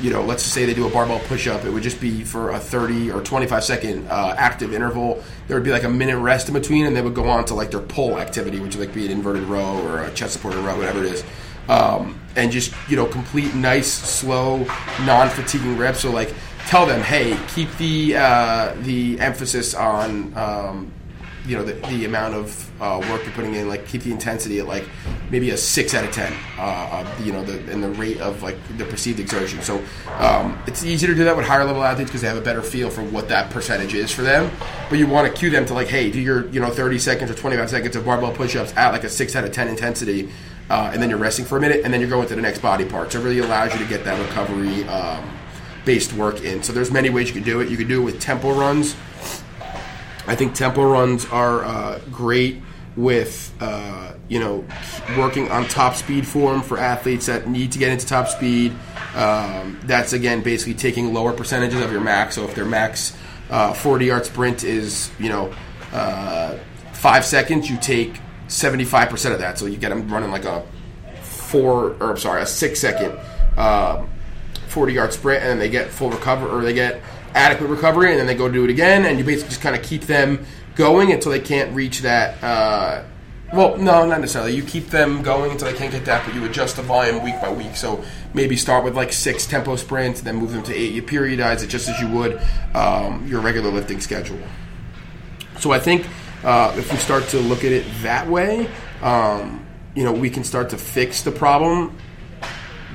you 0.00 0.10
know, 0.10 0.22
let's 0.22 0.42
say 0.42 0.64
they 0.64 0.72
do 0.72 0.86
a 0.86 0.90
barbell 0.90 1.20
push 1.20 1.46
up. 1.46 1.64
It 1.64 1.70
would 1.70 1.82
just 1.82 2.00
be 2.00 2.24
for 2.24 2.50
a 2.50 2.58
30 2.58 3.10
or 3.10 3.20
25 3.20 3.62
second 3.62 4.08
uh, 4.08 4.34
active 4.38 4.72
interval. 4.72 5.22
There 5.48 5.56
would 5.56 5.64
be 5.64 5.70
like 5.70 5.84
a 5.84 5.88
minute 5.88 6.18
rest 6.18 6.48
in 6.48 6.54
between, 6.54 6.86
and 6.86 6.96
they 6.96 7.02
would 7.02 7.14
go 7.14 7.28
on 7.28 7.44
to 7.46 7.54
like 7.54 7.70
their 7.70 7.80
pull 7.80 8.18
activity, 8.18 8.58
which 8.58 8.76
would 8.76 8.86
like 8.86 8.94
be 8.94 9.04
an 9.04 9.12
inverted 9.12 9.42
row 9.44 9.82
or 9.86 10.04
a 10.04 10.10
chest 10.12 10.32
supported 10.32 10.60
row, 10.60 10.76
whatever 10.76 11.04
it 11.04 11.12
is. 11.12 11.24
Um, 11.68 12.18
and 12.36 12.50
just 12.50 12.74
you 12.88 12.96
know 12.96 13.06
complete 13.06 13.54
nice 13.54 13.92
slow 13.92 14.66
non-fatiguing 15.04 15.76
reps 15.76 16.00
so 16.00 16.10
like 16.10 16.34
tell 16.66 16.86
them 16.86 17.00
hey 17.00 17.38
keep 17.54 17.68
the 17.76 18.16
uh, 18.16 18.74
the 18.80 19.20
emphasis 19.20 19.74
on 19.74 20.36
um, 20.36 20.92
you 21.46 21.56
know 21.56 21.64
the, 21.64 21.72
the 21.88 22.04
amount 22.04 22.34
of 22.34 22.82
uh, 22.82 22.98
work 23.10 23.22
you're 23.24 23.32
putting 23.32 23.54
in 23.54 23.68
like 23.68 23.86
keep 23.86 24.02
the 24.02 24.10
intensity 24.12 24.58
at 24.58 24.66
like 24.66 24.86
maybe 25.30 25.50
a 25.50 25.56
six 25.56 25.94
out 25.94 26.04
of 26.04 26.12
ten 26.12 26.32
uh, 26.58 27.16
you 27.22 27.32
know 27.32 27.44
the 27.44 27.58
and 27.72 27.82
the 27.82 27.90
rate 27.90 28.20
of 28.20 28.42
like 28.42 28.56
the 28.78 28.84
perceived 28.84 29.20
exertion. 29.20 29.60
So 29.62 29.82
um, 30.18 30.58
it's 30.66 30.84
easier 30.84 31.08
to 31.08 31.14
do 31.14 31.24
that 31.24 31.36
with 31.36 31.46
higher 31.46 31.64
level 31.64 31.82
athletes 31.82 32.10
because 32.10 32.22
they 32.22 32.28
have 32.28 32.36
a 32.36 32.42
better 32.42 32.62
feel 32.62 32.90
for 32.90 33.02
what 33.02 33.28
that 33.28 33.50
percentage 33.50 33.94
is 33.94 34.10
for 34.10 34.22
them. 34.22 34.50
But 34.88 34.98
you 34.98 35.06
want 35.06 35.32
to 35.32 35.38
cue 35.38 35.50
them 35.50 35.66
to 35.66 35.74
like 35.74 35.88
hey 35.88 36.10
do 36.10 36.20
your 36.20 36.48
you 36.48 36.60
know 36.60 36.70
30 36.70 36.98
seconds 36.98 37.30
or 37.30 37.34
25 37.34 37.70
seconds 37.70 37.96
of 37.96 38.04
barbell 38.04 38.32
push-ups 38.32 38.74
at 38.76 38.90
like 38.90 39.04
a 39.04 39.10
six 39.10 39.34
out 39.36 39.44
of 39.44 39.52
10 39.52 39.68
intensity 39.68 40.30
uh, 40.70 40.90
and 40.92 41.02
then 41.02 41.10
you're 41.10 41.18
resting 41.18 41.44
for 41.44 41.58
a 41.58 41.60
minute 41.60 41.82
and 41.84 41.92
then 41.92 42.00
you're 42.00 42.08
going 42.08 42.28
to 42.28 42.36
the 42.36 42.40
next 42.40 42.60
body 42.60 42.84
part. 42.84 43.10
So 43.12 43.20
it 43.20 43.24
really 43.24 43.40
allows 43.40 43.72
you 43.72 43.80
to 43.80 43.86
get 43.86 44.04
that 44.04 44.18
recovery 44.20 44.84
um, 44.84 45.28
based 45.84 46.12
work 46.12 46.42
in. 46.44 46.62
So 46.62 46.72
there's 46.72 46.92
many 46.92 47.10
ways 47.10 47.28
you 47.28 47.34
can 47.34 47.42
do 47.42 47.60
it. 47.60 47.68
You 47.68 47.76
can 47.76 47.88
do 47.88 48.00
it 48.00 48.04
with 48.04 48.20
tempo 48.20 48.54
runs 48.54 48.94
I 50.26 50.34
think 50.34 50.54
tempo 50.54 50.82
runs 50.82 51.26
are 51.26 51.64
uh, 51.64 52.00
great 52.10 52.62
with 52.96 53.54
uh, 53.60 54.12
you 54.28 54.38
know 54.38 54.64
working 55.16 55.50
on 55.50 55.66
top 55.66 55.94
speed 55.94 56.26
form 56.26 56.62
for 56.62 56.78
athletes 56.78 57.26
that 57.26 57.48
need 57.48 57.72
to 57.72 57.78
get 57.78 57.90
into 57.90 58.06
top 58.06 58.28
speed. 58.28 58.72
Um, 59.14 59.80
that's 59.84 60.12
again 60.12 60.42
basically 60.42 60.74
taking 60.74 61.12
lower 61.12 61.32
percentages 61.32 61.82
of 61.82 61.90
your 61.92 62.00
max. 62.00 62.34
So 62.34 62.44
if 62.44 62.54
their 62.54 62.64
max 62.64 63.16
uh, 63.50 63.72
40 63.72 64.04
yard 64.06 64.26
sprint 64.26 64.64
is 64.64 65.10
you 65.18 65.28
know 65.28 65.52
uh, 65.92 66.58
five 66.92 67.24
seconds, 67.24 67.70
you 67.70 67.78
take 67.78 68.20
75 68.48 69.08
percent 69.08 69.34
of 69.34 69.40
that. 69.40 69.58
So 69.58 69.66
you 69.66 69.76
get 69.76 69.90
them 69.90 70.08
running 70.12 70.30
like 70.30 70.44
a 70.44 70.64
four 71.22 71.96
or 72.00 72.10
I'm 72.10 72.16
sorry 72.16 72.42
a 72.42 72.46
six 72.46 72.80
second. 72.80 73.18
Um, 73.56 74.08
40 74.68 74.92
yard 74.92 75.12
sprint 75.12 75.42
and 75.42 75.50
then 75.50 75.58
they 75.58 75.68
get 75.68 75.90
full 75.90 76.10
recover 76.10 76.48
or 76.48 76.62
they 76.62 76.72
get 76.72 77.02
adequate 77.34 77.68
recovery, 77.68 78.10
and 78.10 78.18
then 78.18 78.26
they 78.26 78.34
go 78.34 78.48
do 78.48 78.64
it 78.64 78.70
again, 78.70 79.04
and 79.04 79.18
you 79.18 79.24
basically 79.24 79.50
just 79.50 79.60
kind 79.60 79.76
of 79.76 79.82
keep 79.82 80.02
them 80.02 80.44
going 80.74 81.12
until 81.12 81.32
they 81.32 81.40
can't 81.40 81.74
reach 81.74 82.00
that. 82.00 82.42
Uh, 82.42 83.04
well, 83.52 83.76
no, 83.76 84.06
not 84.06 84.20
necessarily. 84.20 84.54
You 84.54 84.62
keep 84.62 84.88
them 84.88 85.22
going 85.22 85.50
until 85.50 85.70
they 85.70 85.76
can't 85.76 85.90
get 85.90 86.04
that, 86.04 86.24
but 86.24 86.34
you 86.34 86.44
adjust 86.44 86.76
the 86.76 86.82
volume 86.82 87.24
week 87.24 87.40
by 87.40 87.52
week. 87.52 87.74
So 87.74 88.04
maybe 88.32 88.56
start 88.56 88.84
with 88.84 88.94
like 88.94 89.12
six 89.12 89.44
tempo 89.46 89.74
sprints, 89.74 90.20
then 90.20 90.36
move 90.36 90.52
them 90.52 90.62
to 90.64 90.74
eight. 90.74 90.92
You 90.92 91.02
periodize 91.02 91.64
it 91.64 91.66
just 91.66 91.88
as 91.88 92.00
you 92.00 92.08
would 92.08 92.40
um, 92.74 93.26
your 93.26 93.40
regular 93.40 93.70
lifting 93.70 94.00
schedule. 94.00 94.38
So 95.58 95.72
I 95.72 95.80
think 95.80 96.06
uh, 96.44 96.72
if 96.78 96.92
we 96.92 96.98
start 96.98 97.24
to 97.28 97.40
look 97.40 97.64
at 97.64 97.72
it 97.72 97.84
that 98.02 98.28
way, 98.28 98.68
um, 99.02 99.66
you 99.96 100.04
know, 100.04 100.12
we 100.12 100.30
can 100.30 100.44
start 100.44 100.70
to 100.70 100.78
fix 100.78 101.22
the 101.22 101.32
problem. 101.32 101.96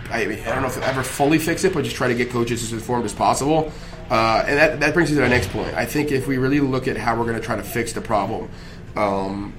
I, 0.09 0.21
I 0.21 0.25
don't 0.25 0.61
know 0.61 0.67
if 0.67 0.77
we'll 0.77 0.85
ever 0.85 1.03
fully 1.03 1.39
fix 1.39 1.65
it, 1.65 1.73
but 1.73 1.83
just 1.83 1.97
try 1.97 2.07
to 2.07 2.15
get 2.15 2.29
coaches 2.29 2.63
as 2.63 2.71
informed 2.71 3.05
as 3.05 3.13
possible. 3.13 3.73
Uh, 4.09 4.43
and 4.47 4.57
that, 4.57 4.79
that 4.79 4.93
brings 4.93 5.09
me 5.09 5.17
to 5.17 5.23
our 5.23 5.29
next 5.29 5.49
point. 5.49 5.73
I 5.73 5.85
think 5.85 6.11
if 6.11 6.27
we 6.27 6.37
really 6.37 6.59
look 6.59 6.87
at 6.87 6.97
how 6.97 7.17
we're 7.17 7.25
going 7.25 7.39
to 7.39 7.45
try 7.45 7.55
to 7.55 7.63
fix 7.63 7.93
the 7.93 8.01
problem, 8.01 8.49
um, 8.95 9.53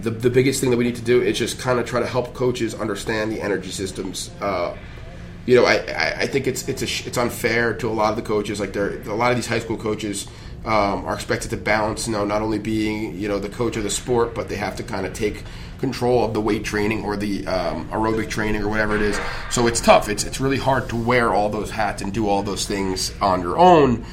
the, 0.00 0.10
the 0.10 0.30
biggest 0.30 0.60
thing 0.60 0.70
that 0.70 0.76
we 0.76 0.84
need 0.84 0.96
to 0.96 1.02
do 1.02 1.22
is 1.22 1.38
just 1.38 1.58
kind 1.58 1.78
of 1.78 1.86
try 1.86 2.00
to 2.00 2.06
help 2.06 2.34
coaches 2.34 2.74
understand 2.74 3.32
the 3.32 3.40
energy 3.40 3.70
systems. 3.70 4.30
Uh, 4.40 4.76
you 5.46 5.56
know, 5.56 5.64
I, 5.64 5.76
I, 5.76 6.14
I 6.20 6.26
think 6.26 6.46
it's 6.46 6.68
it's 6.68 6.82
a, 6.82 7.08
it's 7.08 7.18
unfair 7.18 7.74
to 7.74 7.88
a 7.88 7.90
lot 7.90 8.10
of 8.10 8.16
the 8.16 8.22
coaches. 8.22 8.60
Like 8.60 8.72
they're 8.72 9.00
a 9.02 9.14
lot 9.14 9.30
of 9.30 9.36
these 9.36 9.46
high 9.46 9.58
school 9.58 9.76
coaches 9.76 10.28
um, 10.64 11.04
are 11.04 11.14
expected 11.14 11.50
to 11.50 11.56
balance. 11.56 12.06
You 12.06 12.12
know, 12.12 12.24
not 12.24 12.42
only 12.42 12.58
being 12.58 13.18
you 13.18 13.28
know 13.28 13.38
the 13.38 13.48
coach 13.48 13.76
of 13.76 13.82
the 13.82 13.90
sport, 13.90 14.34
but 14.34 14.48
they 14.48 14.56
have 14.56 14.76
to 14.76 14.82
kind 14.82 15.06
of 15.06 15.14
take 15.14 15.42
control 15.82 16.24
of 16.24 16.32
the 16.32 16.40
weight 16.40 16.64
training 16.64 17.04
or 17.04 17.16
the 17.16 17.46
um, 17.46 17.88
aerobic 17.90 18.30
training 18.30 18.62
or 18.62 18.68
whatever 18.68 18.96
it 18.96 19.02
is. 19.02 19.20
So 19.50 19.66
it's 19.66 19.80
tough. 19.80 20.08
It's 20.08 20.24
it's 20.24 20.40
really 20.40 20.56
hard 20.56 20.88
to 20.90 20.96
wear 20.96 21.34
all 21.34 21.50
those 21.50 21.70
hats 21.70 22.00
and 22.00 22.14
do 22.14 22.28
all 22.28 22.42
those 22.42 22.66
things 22.66 23.12
on 23.20 23.42
your 23.42 23.58
own. 23.58 24.06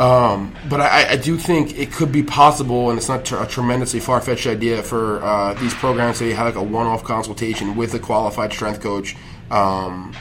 Um, 0.00 0.56
but 0.68 0.80
I, 0.80 1.10
I, 1.10 1.16
do 1.16 1.36
think 1.36 1.78
it 1.78 1.92
could 1.92 2.10
be 2.10 2.24
possible, 2.24 2.88
and 2.88 2.98
it's 2.98 3.08
not 3.08 3.30
a 3.30 3.46
tremendously 3.46 4.00
far 4.00 4.20
fetched 4.20 4.46
idea 4.46 4.82
for 4.82 5.22
uh, 5.22 5.54
these 5.54 5.74
programs 5.74 6.18
to 6.18 6.34
have 6.34 6.46
like 6.46 6.54
a 6.56 6.62
one 6.62 6.86
off 6.86 7.04
consultation 7.04 7.76
with 7.76 7.94
a 7.94 8.00
qualified 8.00 8.52
strength 8.52 8.80
coach. 8.80 9.14
Um, 9.50 10.14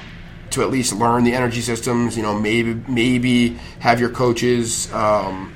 to 0.51 0.61
at 0.61 0.69
least 0.69 0.91
learn 0.93 1.23
the 1.23 1.33
energy 1.33 1.61
systems, 1.61 2.17
you 2.17 2.23
know, 2.23 2.37
maybe 2.37 2.73
maybe 2.89 3.57
have 3.79 4.01
your 4.01 4.09
coaches 4.09 4.91
um, 4.91 5.55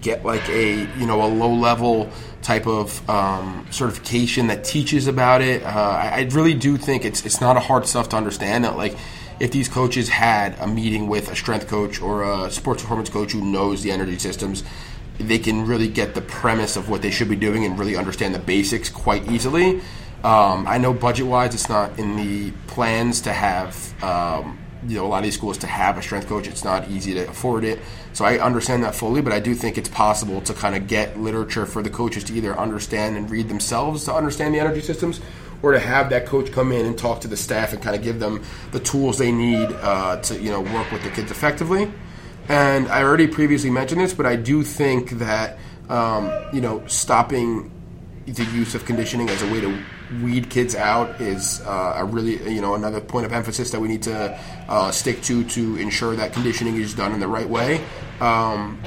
get 0.00 0.24
like 0.24 0.46
a 0.48 0.80
you 0.98 1.06
know 1.06 1.22
a 1.24 1.28
low 1.28 1.54
level 1.54 2.10
type 2.44 2.66
of 2.66 3.08
um, 3.08 3.66
certification 3.70 4.46
that 4.48 4.62
teaches 4.62 5.08
about 5.08 5.40
it. 5.40 5.62
Uh, 5.62 5.68
I, 5.68 6.20
I, 6.20 6.28
really 6.30 6.52
do 6.52 6.76
think 6.76 7.04
it's 7.04 7.24
it's 7.24 7.40
not 7.40 7.56
a 7.56 7.60
hard 7.60 7.86
stuff 7.86 8.10
to 8.10 8.16
understand 8.16 8.64
that 8.64 8.76
like 8.76 8.96
if 9.40 9.50
these 9.50 9.68
coaches 9.68 10.10
had 10.10 10.54
a 10.60 10.66
meeting 10.66 11.08
with 11.08 11.30
a 11.30 11.34
strength 11.34 11.66
coach 11.66 12.00
or 12.00 12.22
a 12.22 12.50
sports 12.50 12.82
performance 12.82 13.08
coach 13.08 13.32
who 13.32 13.44
knows 13.44 13.82
the 13.82 13.90
energy 13.90 14.18
systems, 14.18 14.62
they 15.18 15.38
can 15.38 15.66
really 15.66 15.88
get 15.88 16.14
the 16.14 16.20
premise 16.20 16.76
of 16.76 16.88
what 16.88 17.02
they 17.02 17.10
should 17.10 17.28
be 17.28 17.36
doing 17.36 17.64
and 17.64 17.78
really 17.78 17.96
understand 17.96 18.34
the 18.34 18.38
basics 18.38 18.90
quite 18.90 19.28
easily. 19.30 19.80
Um, 20.22 20.66
I 20.66 20.78
know 20.78 20.92
budget 20.92 21.26
wise, 21.26 21.54
it's 21.54 21.68
not 21.68 21.98
in 21.98 22.16
the 22.16 22.52
plans 22.66 23.22
to 23.22 23.32
have 23.32 24.02
um, 24.02 24.58
you 24.86 24.96
know 24.96 25.06
a 25.06 25.08
lot 25.08 25.18
of 25.18 25.24
these 25.24 25.34
schools 25.34 25.58
to 25.58 25.66
have 25.66 25.98
a 25.98 26.02
strength 26.02 26.28
coach. 26.28 26.46
It's 26.46 26.64
not 26.64 26.88
easy 26.90 27.14
to 27.14 27.28
afford 27.28 27.64
it, 27.64 27.80
so 28.12 28.24
I 28.24 28.38
understand 28.38 28.84
that 28.84 28.94
fully. 28.94 29.22
But 29.22 29.32
I 29.32 29.40
do 29.40 29.54
think 29.54 29.78
it's 29.78 29.88
possible 29.88 30.40
to 30.42 30.54
kind 30.54 30.74
of 30.74 30.86
get 30.86 31.18
literature 31.18 31.66
for 31.66 31.82
the 31.82 31.90
coaches 31.90 32.24
to 32.24 32.34
either 32.34 32.58
understand 32.58 33.16
and 33.16 33.30
read 33.30 33.48
themselves 33.48 34.04
to 34.04 34.14
understand 34.14 34.54
the 34.54 34.60
energy 34.60 34.80
systems, 34.80 35.20
or 35.62 35.72
to 35.72 35.80
have 35.80 36.10
that 36.10 36.26
coach 36.26 36.52
come 36.52 36.72
in 36.72 36.86
and 36.86 36.98
talk 36.98 37.20
to 37.22 37.28
the 37.28 37.36
staff 37.36 37.72
and 37.72 37.82
kind 37.82 37.96
of 37.96 38.02
give 38.02 38.18
them 38.20 38.42
the 38.72 38.80
tools 38.80 39.18
they 39.18 39.32
need 39.32 39.68
uh, 39.72 40.16
to 40.22 40.40
you 40.40 40.50
know 40.50 40.60
work 40.60 40.90
with 40.92 41.02
the 41.02 41.10
kids 41.10 41.30
effectively. 41.30 41.90
And 42.48 42.88
I 42.88 43.02
already 43.02 43.26
previously 43.26 43.70
mentioned 43.70 44.00
this, 44.00 44.12
but 44.12 44.26
I 44.26 44.36
do 44.36 44.62
think 44.62 45.10
that 45.12 45.58
um, 45.88 46.30
you 46.52 46.60
know 46.60 46.86
stopping 46.86 47.70
the 48.26 48.44
use 48.44 48.74
of 48.74 48.84
conditioning 48.84 49.28
as 49.28 49.42
a 49.42 49.52
way 49.52 49.60
to 49.60 49.78
weed 50.22 50.50
kids 50.50 50.74
out 50.74 51.20
is 51.20 51.60
uh, 51.62 51.94
a 51.96 52.04
really 52.04 52.52
you 52.52 52.60
know 52.60 52.74
another 52.74 53.00
point 53.00 53.26
of 53.26 53.32
emphasis 53.32 53.70
that 53.70 53.80
we 53.80 53.88
need 53.88 54.02
to 54.02 54.38
uh, 54.68 54.90
stick 54.90 55.22
to 55.22 55.44
to 55.44 55.76
ensure 55.76 56.14
that 56.16 56.32
conditioning 56.32 56.76
is 56.76 56.94
done 56.94 57.12
in 57.12 57.20
the 57.20 57.28
right 57.28 57.48
way. 57.48 57.84
Um, 58.20 58.80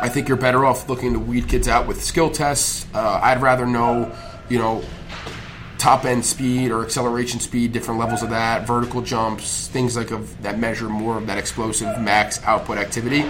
I 0.00 0.08
think 0.08 0.28
you're 0.28 0.36
better 0.36 0.64
off 0.64 0.88
looking 0.88 1.12
to 1.14 1.18
weed 1.18 1.48
kids 1.48 1.66
out 1.66 1.86
with 1.86 2.02
skill 2.02 2.30
tests. 2.30 2.86
Uh, 2.94 3.20
I'd 3.22 3.42
rather 3.42 3.66
know, 3.66 4.14
you 4.48 4.58
know, 4.58 4.84
top 5.78 6.04
end 6.04 6.24
speed 6.24 6.70
or 6.70 6.84
acceleration 6.84 7.40
speed, 7.40 7.72
different 7.72 7.98
levels 7.98 8.22
of 8.22 8.30
that, 8.30 8.66
vertical 8.66 9.00
jumps, 9.00 9.68
things 9.68 9.96
like 9.96 10.10
of 10.10 10.40
that 10.42 10.58
measure 10.58 10.88
more 10.88 11.16
of 11.16 11.26
that 11.26 11.38
explosive 11.38 12.00
max 12.00 12.42
output 12.44 12.78
activity, 12.78 13.22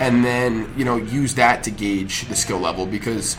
and 0.00 0.24
then 0.24 0.72
you 0.76 0.84
know 0.84 0.96
use 0.96 1.34
that 1.34 1.64
to 1.64 1.70
gauge 1.70 2.26
the 2.28 2.36
skill 2.36 2.58
level 2.58 2.86
because 2.86 3.36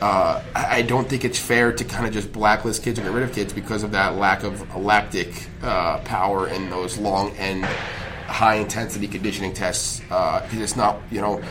uh, 0.00 0.42
I 0.54 0.82
don't 0.82 1.08
think 1.08 1.24
it's 1.24 1.38
fair 1.38 1.72
to 1.72 1.84
kind 1.84 2.06
of 2.06 2.12
just 2.12 2.32
blacklist 2.32 2.82
kids 2.82 2.98
or 2.98 3.02
get 3.02 3.12
rid 3.12 3.22
of 3.22 3.32
kids 3.32 3.52
because 3.52 3.82
of 3.82 3.92
that 3.92 4.16
lack 4.16 4.42
of 4.42 4.76
lactic 4.76 5.48
uh, 5.62 5.98
power 6.00 6.48
in 6.48 6.68
those 6.68 6.98
long 6.98 7.34
and 7.38 7.64
high 7.64 8.56
intensity 8.56 9.08
conditioning 9.08 9.54
tests. 9.54 10.00
Because 10.00 10.54
uh, 10.54 10.62
it's 10.62 10.76
not, 10.76 11.00
you 11.10 11.20
know, 11.20 11.42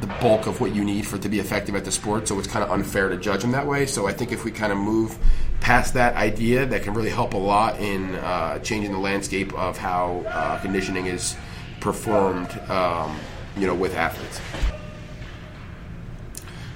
the 0.00 0.08
bulk 0.20 0.46
of 0.46 0.60
what 0.60 0.74
you 0.74 0.84
need 0.84 1.06
for 1.06 1.16
it 1.16 1.22
to 1.22 1.28
be 1.28 1.38
effective 1.38 1.76
at 1.76 1.84
the 1.84 1.92
sport. 1.92 2.26
So 2.26 2.38
it's 2.38 2.48
kind 2.48 2.64
of 2.64 2.70
unfair 2.72 3.08
to 3.08 3.16
judge 3.16 3.42
them 3.42 3.52
that 3.52 3.66
way. 3.66 3.86
So 3.86 4.08
I 4.08 4.12
think 4.12 4.32
if 4.32 4.44
we 4.44 4.50
kind 4.50 4.72
of 4.72 4.78
move 4.78 5.16
past 5.60 5.94
that 5.94 6.16
idea, 6.16 6.66
that 6.66 6.82
can 6.82 6.94
really 6.94 7.10
help 7.10 7.34
a 7.34 7.38
lot 7.38 7.78
in 7.78 8.16
uh, 8.16 8.58
changing 8.58 8.90
the 8.90 8.98
landscape 8.98 9.54
of 9.54 9.78
how 9.78 10.24
uh, 10.26 10.58
conditioning 10.60 11.06
is 11.06 11.36
performed, 11.78 12.50
um, 12.68 13.16
you 13.56 13.66
know, 13.66 13.74
with 13.74 13.94
athletes. 13.94 14.40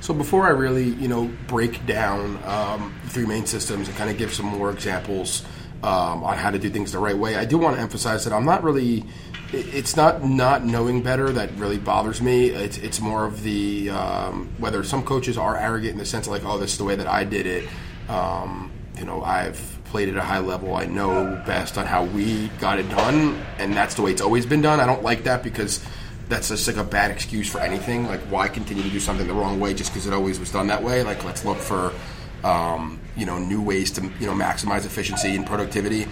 So 0.07 0.14
before 0.14 0.47
I 0.47 0.51
really, 0.51 0.85
you 0.85 1.09
know, 1.09 1.29
break 1.49 1.85
down 1.85 2.40
um, 2.45 2.95
three 3.07 3.27
main 3.27 3.45
systems 3.45 3.88
and 3.88 3.97
kind 3.97 4.09
of 4.09 4.16
give 4.16 4.33
some 4.33 4.47
more 4.47 4.71
examples 4.71 5.45
um, 5.83 6.23
on 6.23 6.37
how 6.37 6.53
to 6.53 6.61
do 6.61 6.71
things 6.71 6.92
the 6.92 7.01
right 7.01 7.19
way, 7.19 7.35
I 7.35 7.45
do 7.45 7.59
want 7.59 7.75
to 7.75 7.83
emphasize 7.83 8.23
that 8.23 8.33
I'm 8.33 8.45
not 8.45 8.62
really. 8.62 9.05
It's 9.53 9.97
not 9.97 10.23
not 10.23 10.64
knowing 10.64 11.03
better 11.03 11.33
that 11.33 11.51
really 11.57 11.79
bothers 11.79 12.23
me. 12.23 12.51
It's, 12.51 12.79
it's 12.79 13.01
more 13.01 13.25
of 13.25 13.42
the 13.42 13.90
um, 13.90 14.49
whether 14.59 14.85
some 14.85 15.03
coaches 15.03 15.37
are 15.37 15.57
arrogant 15.57 15.95
in 15.95 15.99
the 15.99 16.07
sense 16.07 16.29
of 16.29 16.33
like, 16.33 16.45
oh, 16.45 16.57
this 16.57 16.71
is 16.71 16.79
the 16.79 16.85
way 16.85 16.95
that 16.95 17.09
I 17.09 17.25
did 17.25 17.45
it. 17.45 17.69
Um, 18.09 18.71
you 18.97 19.07
know, 19.07 19.25
I've 19.25 19.77
played 19.87 20.09
at 20.09 20.14
a 20.14 20.23
high 20.23 20.38
level. 20.38 20.77
I 20.77 20.87
know 20.87 21.42
best 21.45 21.79
on 21.79 21.85
how 21.85 22.05
we 22.05 22.47
got 22.61 22.79
it 22.79 22.88
done, 22.90 23.45
and 23.59 23.75
that's 23.75 23.97
the 23.97 24.03
way 24.03 24.12
it's 24.12 24.23
always 24.23 24.47
been 24.47 24.62
done. 24.62 24.79
I 24.79 24.87
don't 24.87 25.03
like 25.03 25.25
that 25.25 25.42
because 25.42 25.85
that's 26.28 26.48
just 26.48 26.66
like 26.66 26.76
a 26.76 26.84
bad 26.84 27.10
excuse 27.10 27.50
for 27.50 27.60
anything. 27.60 28.06
Like, 28.06 28.20
why 28.22 28.48
continue 28.48 28.82
to 28.82 28.90
do 28.90 29.00
something 29.00 29.26
the 29.26 29.34
wrong 29.34 29.60
way 29.60 29.74
just 29.74 29.92
because 29.92 30.06
it 30.06 30.12
always 30.12 30.38
was 30.40 30.50
done 30.50 30.66
that 30.68 30.82
way? 30.82 31.02
Like, 31.02 31.24
let's 31.24 31.44
look 31.44 31.58
for, 31.58 31.92
um, 32.44 33.00
you 33.16 33.26
know, 33.26 33.38
new 33.38 33.62
ways 33.62 33.90
to 33.92 34.02
you 34.20 34.26
know 34.26 34.34
maximize 34.34 34.84
efficiency 34.84 35.34
and 35.34 35.46
productivity 35.46 36.06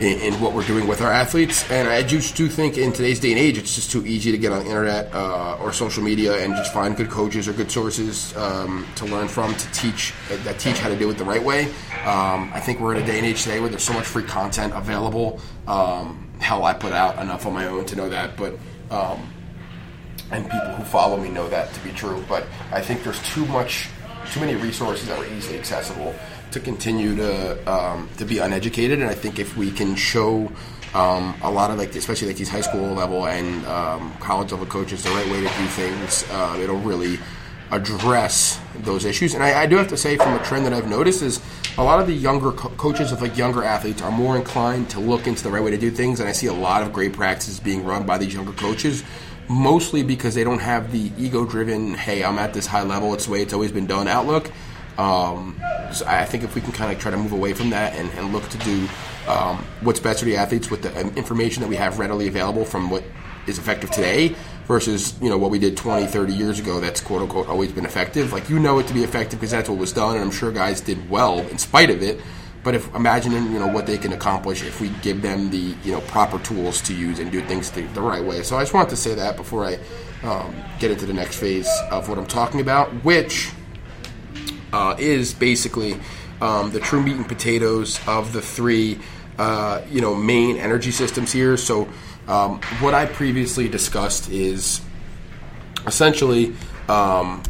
in, 0.00 0.18
in, 0.20 0.40
what 0.40 0.52
we're 0.52 0.66
doing 0.66 0.86
with 0.86 1.00
our 1.00 1.10
athletes. 1.10 1.68
And 1.70 1.88
I 1.88 2.02
just 2.02 2.36
do 2.36 2.48
think 2.48 2.76
in 2.78 2.92
today's 2.92 3.20
day 3.20 3.30
and 3.30 3.38
age, 3.38 3.58
it's 3.58 3.74
just 3.74 3.90
too 3.90 4.04
easy 4.06 4.32
to 4.32 4.38
get 4.38 4.52
on 4.52 4.60
the 4.60 4.66
internet 4.66 5.12
uh, 5.14 5.56
or 5.56 5.72
social 5.72 6.02
media 6.02 6.44
and 6.44 6.54
just 6.54 6.72
find 6.72 6.96
good 6.96 7.10
coaches 7.10 7.48
or 7.48 7.52
good 7.52 7.70
sources 7.70 8.36
um, 8.36 8.86
to 8.96 9.04
learn 9.06 9.28
from 9.28 9.54
to 9.54 9.72
teach 9.72 10.12
that 10.28 10.58
teach 10.58 10.78
how 10.78 10.88
to 10.88 10.96
do 10.96 11.10
it 11.10 11.18
the 11.18 11.24
right 11.24 11.42
way. 11.42 11.64
Um, 12.04 12.50
I 12.52 12.60
think 12.60 12.80
we're 12.80 12.94
in 12.94 13.02
a 13.02 13.06
day 13.06 13.18
and 13.18 13.26
age 13.26 13.42
today 13.42 13.60
where 13.60 13.68
there's 13.68 13.84
so 13.84 13.94
much 13.94 14.06
free 14.06 14.24
content 14.24 14.72
available. 14.74 15.40
Um, 15.66 16.28
hell, 16.40 16.64
I 16.64 16.74
put 16.74 16.92
out 16.92 17.18
enough 17.18 17.46
on 17.46 17.52
my 17.52 17.66
own 17.66 17.84
to 17.86 17.96
know 17.96 18.08
that, 18.08 18.36
but 18.36 18.58
um, 18.90 19.32
and 20.30 20.44
people 20.44 20.74
who 20.74 20.84
follow 20.84 21.16
me 21.16 21.28
know 21.28 21.48
that 21.48 21.72
to 21.74 21.80
be 21.80 21.90
true. 21.90 22.24
But 22.28 22.46
I 22.72 22.80
think 22.80 23.04
there's 23.04 23.22
too 23.22 23.44
much, 23.46 23.88
too 24.32 24.40
many 24.40 24.54
resources 24.54 25.06
that 25.08 25.18
are 25.18 25.26
easily 25.26 25.58
accessible 25.58 26.14
to 26.50 26.60
continue 26.60 27.16
to 27.16 27.72
um, 27.72 28.08
to 28.16 28.24
be 28.24 28.38
uneducated. 28.38 29.00
And 29.00 29.10
I 29.10 29.14
think 29.14 29.38
if 29.38 29.56
we 29.56 29.70
can 29.70 29.96
show 29.96 30.50
um, 30.94 31.34
a 31.42 31.50
lot 31.50 31.70
of 31.70 31.78
like, 31.78 31.94
especially 31.94 32.28
like 32.28 32.36
these 32.36 32.48
high 32.48 32.60
school 32.60 32.94
level 32.94 33.26
and 33.26 33.66
um, 33.66 34.12
college 34.20 34.52
level 34.52 34.66
coaches, 34.66 35.02
the 35.02 35.10
right 35.10 35.26
way 35.26 35.40
to 35.40 35.48
do 35.48 35.66
things, 35.66 36.24
uh, 36.30 36.58
it'll 36.60 36.78
really 36.78 37.18
address 37.74 38.60
those 38.76 39.04
issues. 39.04 39.34
And 39.34 39.42
I, 39.42 39.62
I, 39.62 39.66
do 39.66 39.76
have 39.76 39.88
to 39.88 39.96
say, 39.96 40.16
from 40.16 40.34
a 40.34 40.44
trend 40.44 40.64
that 40.66 40.72
I've 40.72 40.88
noticed, 40.88 41.22
is 41.22 41.40
a 41.76 41.84
lot 41.84 42.00
of 42.00 42.06
the 42.06 42.12
younger 42.12 42.52
co- 42.52 42.70
coaches 42.70 43.12
of 43.12 43.20
like 43.20 43.36
younger 43.36 43.62
athletes 43.62 44.00
are 44.02 44.10
more 44.10 44.36
inclined 44.36 44.90
to 44.90 45.00
look 45.00 45.26
into 45.26 45.42
the 45.42 45.50
right 45.50 45.62
way 45.62 45.70
to 45.70 45.78
do 45.78 45.90
things. 45.90 46.20
And 46.20 46.28
I 46.28 46.32
see 46.32 46.46
a 46.46 46.52
lot 46.52 46.82
of 46.82 46.92
great 46.92 47.12
practices 47.12 47.60
being 47.60 47.84
run 47.84 48.06
by 48.06 48.18
these 48.18 48.32
younger 48.32 48.52
coaches, 48.52 49.02
mostly 49.48 50.02
because 50.02 50.34
they 50.34 50.44
don't 50.44 50.60
have 50.60 50.92
the 50.92 51.10
ego-driven, 51.18 51.94
"Hey, 51.94 52.24
I'm 52.24 52.38
at 52.38 52.54
this 52.54 52.66
high 52.66 52.84
level. 52.84 53.12
It's 53.14 53.26
the 53.26 53.32
way 53.32 53.42
it's 53.42 53.52
always 53.52 53.72
been 53.72 53.86
done." 53.86 54.08
outlook. 54.08 54.50
Um, 54.96 55.60
so 55.92 56.06
I 56.06 56.24
think 56.24 56.44
if 56.44 56.54
we 56.54 56.60
can 56.60 56.70
kind 56.70 56.92
of 56.92 57.00
try 57.00 57.10
to 57.10 57.16
move 57.16 57.32
away 57.32 57.52
from 57.52 57.70
that 57.70 57.94
and, 57.96 58.08
and 58.12 58.32
look 58.32 58.48
to 58.50 58.58
do 58.58 58.88
um, 59.26 59.64
what's 59.80 59.98
best 59.98 60.20
for 60.20 60.24
the 60.24 60.36
athletes 60.36 60.70
with 60.70 60.82
the 60.82 61.00
um, 61.00 61.12
information 61.16 61.62
that 61.62 61.68
we 61.68 61.74
have 61.76 61.98
readily 61.98 62.28
available 62.28 62.64
from 62.64 62.90
what 62.90 63.02
is 63.48 63.58
effective 63.58 63.90
today 63.90 64.36
versus 64.66 65.14
you 65.20 65.28
know 65.28 65.38
what 65.38 65.50
we 65.50 65.58
did 65.58 65.76
20 65.76 66.06
30 66.06 66.32
years 66.32 66.58
ago 66.58 66.80
that's 66.80 67.00
quote 67.00 67.22
unquote 67.22 67.48
always 67.48 67.72
been 67.72 67.84
effective. 67.84 68.32
Like 68.32 68.48
you 68.48 68.58
know 68.58 68.78
it 68.78 68.86
to 68.88 68.94
be 68.94 69.04
effective 69.04 69.38
because 69.40 69.50
that's 69.50 69.68
what 69.68 69.78
was 69.78 69.92
done 69.92 70.14
and 70.14 70.24
i'm 70.24 70.30
sure 70.30 70.50
guys 70.52 70.80
did 70.80 71.10
well 71.10 71.40
in 71.40 71.58
spite 71.58 71.90
of 71.90 72.02
it. 72.02 72.20
But 72.62 72.74
if 72.74 72.94
imagining 72.94 73.52
you 73.52 73.58
know 73.58 73.66
what 73.66 73.86
they 73.86 73.98
can 73.98 74.12
accomplish 74.12 74.62
if 74.62 74.80
we 74.80 74.88
give 75.02 75.22
them 75.22 75.50
the 75.50 75.74
you 75.84 75.92
know 75.92 76.00
proper 76.02 76.38
tools 76.38 76.80
to 76.82 76.94
use 76.94 77.18
and 77.18 77.30
do 77.30 77.40
things 77.42 77.70
the, 77.70 77.82
the 77.88 78.02
right 78.02 78.24
way. 78.24 78.42
So 78.42 78.56
i 78.56 78.62
just 78.62 78.74
wanted 78.74 78.90
to 78.90 78.96
say 78.96 79.14
that 79.14 79.36
before 79.36 79.64
i 79.64 79.78
um, 80.22 80.54
get 80.78 80.90
into 80.90 81.04
the 81.04 81.12
next 81.12 81.36
phase 81.38 81.68
of 81.90 82.08
what 82.08 82.16
i'm 82.16 82.26
talking 82.26 82.60
about 82.60 82.88
which 83.04 83.50
uh, 84.72 84.96
is 84.98 85.34
basically 85.34 86.00
um, 86.40 86.72
the 86.72 86.80
true 86.80 87.02
meat 87.02 87.16
and 87.16 87.28
potatoes 87.28 88.00
of 88.06 88.32
the 88.32 88.42
three 88.42 88.98
uh, 89.38 89.82
you 89.90 90.00
know 90.00 90.14
main 90.14 90.56
energy 90.56 90.90
systems 90.90 91.32
here. 91.32 91.56
So 91.56 91.88
um, 92.28 92.60
what 92.80 92.94
I 92.94 93.06
previously 93.06 93.68
discussed 93.68 94.30
is 94.30 94.80
essentially, 95.86 96.54
um, 96.88 97.42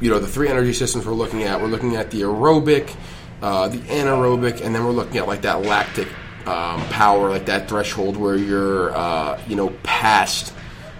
you 0.00 0.10
know, 0.10 0.18
the 0.18 0.26
three 0.26 0.48
energy 0.48 0.72
systems 0.72 1.06
we're 1.06 1.12
looking 1.12 1.42
at. 1.44 1.60
We're 1.60 1.68
looking 1.68 1.96
at 1.96 2.10
the 2.10 2.22
aerobic, 2.22 2.94
uh, 3.42 3.68
the 3.68 3.78
anaerobic, 3.78 4.60
and 4.64 4.74
then 4.74 4.84
we're 4.84 4.92
looking 4.92 5.18
at 5.18 5.26
like 5.26 5.42
that 5.42 5.62
lactic 5.62 6.08
um, 6.46 6.82
power, 6.88 7.30
like 7.30 7.46
that 7.46 7.68
threshold 7.68 8.16
where 8.16 8.36
you're, 8.36 8.96
uh, 8.96 9.40
you 9.46 9.56
know, 9.56 9.70
past 9.82 10.52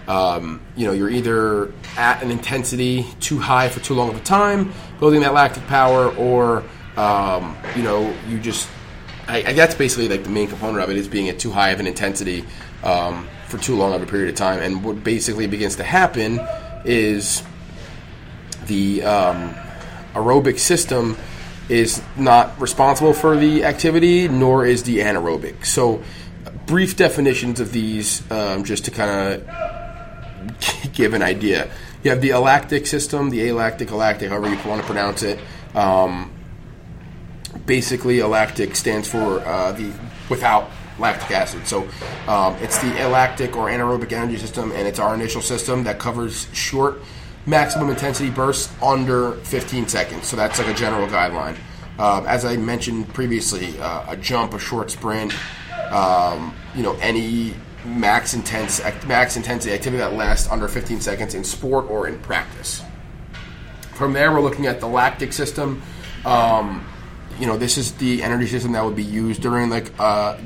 um, 0.07 0.61
you 0.75 0.85
know, 0.85 0.93
you're 0.93 1.09
either 1.09 1.71
at 1.95 2.21
an 2.21 2.31
intensity 2.31 3.05
too 3.19 3.39
high 3.39 3.69
for 3.69 3.79
too 3.79 3.93
long 3.93 4.09
of 4.09 4.15
a 4.17 4.23
time, 4.23 4.73
building 4.99 5.21
that 5.21 5.33
lactic 5.33 5.65
power, 5.67 6.09
or 6.15 6.63
um, 6.97 7.55
you 7.75 7.83
know, 7.83 8.13
you 8.27 8.39
just 8.39 8.67
I, 9.27 9.43
I, 9.43 9.53
that's 9.53 9.75
basically 9.75 10.09
like 10.09 10.23
the 10.23 10.29
main 10.29 10.47
component 10.47 10.83
of 10.83 10.89
it 10.89 10.97
is 10.97 11.07
being 11.07 11.29
at 11.29 11.39
too 11.39 11.51
high 11.51 11.69
of 11.69 11.79
an 11.79 11.87
intensity 11.87 12.43
um, 12.83 13.27
for 13.47 13.57
too 13.57 13.75
long 13.75 13.93
of 13.93 14.01
a 14.01 14.05
period 14.05 14.29
of 14.29 14.35
time. 14.35 14.59
And 14.59 14.83
what 14.83 15.03
basically 15.03 15.47
begins 15.47 15.75
to 15.77 15.83
happen 15.83 16.39
is 16.85 17.43
the 18.65 19.03
um, 19.03 19.53
aerobic 20.13 20.59
system 20.59 21.17
is 21.69 22.01
not 22.17 22.59
responsible 22.59 23.13
for 23.13 23.37
the 23.37 23.63
activity, 23.63 24.27
nor 24.27 24.65
is 24.65 24.83
the 24.83 24.99
anaerobic. 24.99 25.65
So, 25.65 26.03
brief 26.65 26.95
definitions 26.95 27.59
of 27.59 27.71
these, 27.71 28.29
um, 28.31 28.63
just 28.63 28.85
to 28.85 28.91
kind 28.91 29.41
of 29.41 30.93
give 30.93 31.13
an 31.13 31.21
idea. 31.21 31.69
You 32.03 32.11
have 32.11 32.21
the 32.21 32.31
alactic 32.31 32.87
system, 32.87 33.29
the 33.29 33.47
alactic, 33.49 33.89
alactic, 33.89 34.29
however 34.29 34.49
you 34.49 34.57
want 34.67 34.81
to 34.81 34.87
pronounce 34.87 35.23
it. 35.23 35.39
Um, 35.75 36.31
basically, 37.65 38.19
alactic 38.19 38.75
stands 38.75 39.07
for 39.07 39.39
uh, 39.41 39.71
the 39.73 39.93
without 40.29 40.69
lactic 40.99 41.31
acid. 41.31 41.67
So 41.67 41.87
um, 42.27 42.55
it's 42.55 42.77
the 42.79 42.91
alactic 43.05 43.55
or 43.55 43.67
anaerobic 43.67 44.11
energy 44.11 44.37
system, 44.37 44.71
and 44.71 44.87
it's 44.87 44.99
our 44.99 45.13
initial 45.15 45.41
system 45.41 45.83
that 45.83 45.99
covers 45.99 46.47
short 46.53 47.01
maximum 47.45 47.89
intensity 47.89 48.29
bursts 48.29 48.71
under 48.81 49.33
15 49.33 49.87
seconds. 49.87 50.27
So 50.27 50.35
that's 50.35 50.59
like 50.59 50.67
a 50.67 50.73
general 50.73 51.07
guideline. 51.07 51.57
Uh, 51.97 52.23
as 52.27 52.45
I 52.45 52.57
mentioned 52.57 53.13
previously, 53.13 53.79
uh, 53.79 54.13
a 54.13 54.17
jump, 54.17 54.53
a 54.53 54.59
short 54.59 54.91
sprint, 54.91 55.33
um, 55.91 56.55
you 56.75 56.83
know, 56.83 56.95
any 57.01 57.53
max 57.83 58.35
intense 58.35 58.79
max 59.07 59.35
intensity 59.35 59.73
activity 59.73 59.97
that 59.97 60.13
lasts 60.13 60.47
under 60.51 60.67
15 60.67 61.01
seconds 61.01 61.33
in 61.33 61.43
sport 61.43 61.89
or 61.89 62.07
in 62.07 62.19
practice. 62.19 62.83
From 63.93 64.13
there, 64.13 64.31
we're 64.31 64.41
looking 64.41 64.67
at 64.67 64.79
the 64.79 64.87
lactic 64.87 65.33
system. 65.33 65.81
Um, 66.25 66.85
you 67.39 67.47
know, 67.47 67.57
this 67.57 67.77
is 67.77 67.93
the 67.93 68.23
energy 68.23 68.47
system 68.47 68.71
that 68.73 68.83
would 68.83 68.95
be 68.95 69.03
used 69.03 69.41
during 69.41 69.69
like 69.69 69.91
uh, 69.99 70.37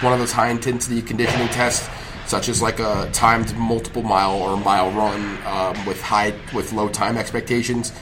one 0.00 0.12
of 0.12 0.18
those 0.18 0.32
high 0.32 0.48
intensity 0.48 1.02
conditioning 1.02 1.48
tests, 1.48 1.88
such 2.26 2.48
as 2.48 2.62
like 2.62 2.78
a 2.78 3.08
timed 3.12 3.54
multiple 3.56 4.02
mile 4.02 4.34
or 4.34 4.56
mile 4.56 4.90
run 4.92 5.38
um, 5.46 5.86
with 5.86 6.00
high 6.00 6.34
with 6.54 6.72
low 6.72 6.88
time 6.88 7.16
expectations. 7.16 7.92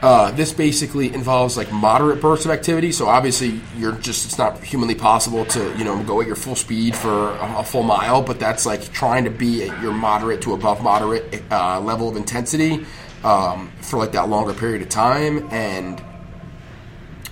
Uh, 0.00 0.30
this 0.30 0.52
basically 0.52 1.12
involves 1.12 1.56
like 1.56 1.72
moderate 1.72 2.20
bursts 2.20 2.44
of 2.44 2.52
activity. 2.52 2.92
So 2.92 3.08
obviously, 3.08 3.60
you're 3.76 3.92
just 3.92 4.26
it's 4.26 4.38
not 4.38 4.62
humanly 4.62 4.94
possible 4.94 5.44
to 5.46 5.76
you 5.76 5.84
know 5.84 6.02
go 6.04 6.20
at 6.20 6.26
your 6.26 6.36
full 6.36 6.54
speed 6.54 6.94
for 6.94 7.30
a, 7.30 7.58
a 7.58 7.64
full 7.64 7.82
mile, 7.82 8.22
but 8.22 8.38
that's 8.38 8.64
like 8.64 8.92
trying 8.92 9.24
to 9.24 9.30
be 9.30 9.68
at 9.68 9.82
your 9.82 9.92
moderate 9.92 10.42
to 10.42 10.54
above 10.54 10.82
moderate 10.82 11.42
uh, 11.50 11.80
level 11.80 12.08
of 12.08 12.16
intensity 12.16 12.84
um, 13.24 13.72
for 13.80 13.98
like 13.98 14.12
that 14.12 14.28
longer 14.28 14.54
period 14.54 14.82
of 14.82 14.88
time 14.88 15.48
and 15.52 16.00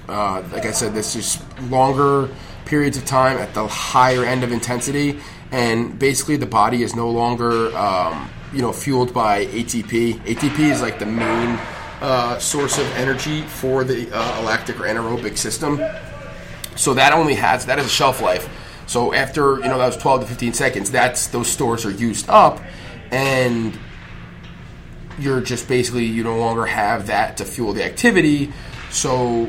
uh, 0.08 0.42
like 0.52 0.66
I 0.66 0.70
said, 0.70 0.94
this 0.94 1.16
is 1.16 1.42
longer 1.68 2.28
periods 2.64 2.96
of 2.96 3.04
time 3.04 3.38
at 3.38 3.54
the 3.54 3.66
higher 3.66 4.24
end 4.24 4.44
of 4.44 4.52
intensity, 4.52 5.20
and 5.50 5.98
basically 5.98 6.36
the 6.36 6.46
body 6.46 6.82
is 6.82 6.94
no 6.94 7.10
longer, 7.10 7.76
um, 7.76 8.28
you 8.52 8.62
know, 8.62 8.72
fueled 8.72 9.12
by 9.12 9.46
ATP. 9.46 10.14
ATP 10.20 10.58
is 10.58 10.82
like 10.82 10.98
the 10.98 11.06
main 11.06 11.58
uh, 12.00 12.38
source 12.38 12.78
of 12.78 12.86
energy 12.96 13.42
for 13.42 13.84
the 13.84 14.10
uh, 14.12 14.40
alactic 14.42 14.78
or 14.78 14.84
anaerobic 14.84 15.36
system. 15.36 15.80
So 16.76 16.94
that 16.94 17.12
only 17.12 17.34
has 17.34 17.66
that 17.66 17.78
has 17.78 17.86
a 17.86 17.90
shelf 17.90 18.20
life. 18.20 18.48
So 18.86 19.14
after 19.14 19.56
you 19.56 19.68
know 19.68 19.78
that 19.78 19.86
was 19.86 19.96
12 19.96 20.22
to 20.22 20.26
15 20.26 20.52
seconds, 20.52 20.90
that's 20.90 21.28
those 21.28 21.48
stores 21.48 21.84
are 21.84 21.90
used 21.90 22.28
up, 22.28 22.60
and 23.10 23.76
you're 25.18 25.40
just 25.40 25.66
basically 25.68 26.04
you 26.04 26.22
no 26.22 26.38
longer 26.38 26.66
have 26.66 27.06
that 27.06 27.38
to 27.38 27.44
fuel 27.44 27.72
the 27.72 27.84
activity. 27.84 28.52
So 28.90 29.48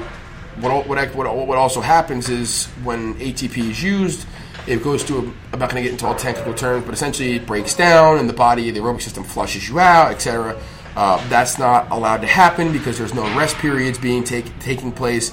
what 0.61 0.87
what, 0.87 1.15
what 1.15 1.47
what 1.47 1.57
also 1.57 1.81
happens 1.81 2.29
is 2.29 2.65
when 2.83 3.15
ATP 3.15 3.57
is 3.57 3.83
used, 3.83 4.27
it 4.67 4.83
goes 4.83 5.03
to 5.05 5.17
a, 5.17 5.21
I'm 5.21 5.59
not 5.59 5.69
going 5.69 5.75
to 5.75 5.81
get 5.83 5.91
into 5.91 6.05
all 6.05 6.15
technical 6.15 6.53
terms, 6.53 6.85
but 6.85 6.93
essentially 6.93 7.35
it 7.35 7.45
breaks 7.45 7.73
down 7.73 8.17
and 8.17 8.27
the 8.27 8.33
body, 8.33 8.69
the 8.71 8.79
aerobic 8.79 9.01
system 9.01 9.23
flushes 9.23 9.69
you 9.69 9.79
out, 9.79 10.11
etc. 10.11 10.59
Uh, 10.95 11.25
that's 11.29 11.57
not 11.57 11.89
allowed 11.91 12.21
to 12.21 12.27
happen 12.27 12.73
because 12.73 12.97
there's 12.97 13.13
no 13.13 13.23
rest 13.37 13.55
periods 13.57 13.97
being 13.97 14.23
take, 14.23 14.57
taking 14.59 14.91
place. 14.91 15.31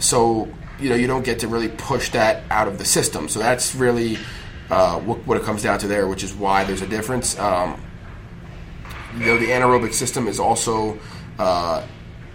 So 0.00 0.48
you 0.78 0.88
know 0.88 0.96
you 0.96 1.06
don't 1.06 1.24
get 1.24 1.38
to 1.40 1.48
really 1.48 1.68
push 1.68 2.10
that 2.10 2.42
out 2.50 2.68
of 2.68 2.78
the 2.78 2.84
system. 2.84 3.28
So 3.28 3.38
that's 3.38 3.74
really 3.74 4.18
uh, 4.70 4.98
what, 5.00 5.18
what, 5.26 5.36
it 5.36 5.44
comes 5.44 5.62
down 5.62 5.78
to 5.78 5.86
there, 5.86 6.08
which 6.08 6.24
is 6.24 6.34
why 6.34 6.64
there's 6.64 6.82
a 6.82 6.86
difference. 6.88 7.38
Um, 7.38 7.80
you 9.16 9.26
know 9.26 9.38
the 9.38 9.46
anaerobic 9.46 9.94
system 9.94 10.26
is 10.26 10.40
also 10.40 10.98
uh, 11.38 11.86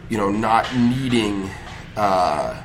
you 0.09 0.17
know 0.17 0.29
not 0.31 0.73
needing 0.75 1.49
uh, 1.95 2.63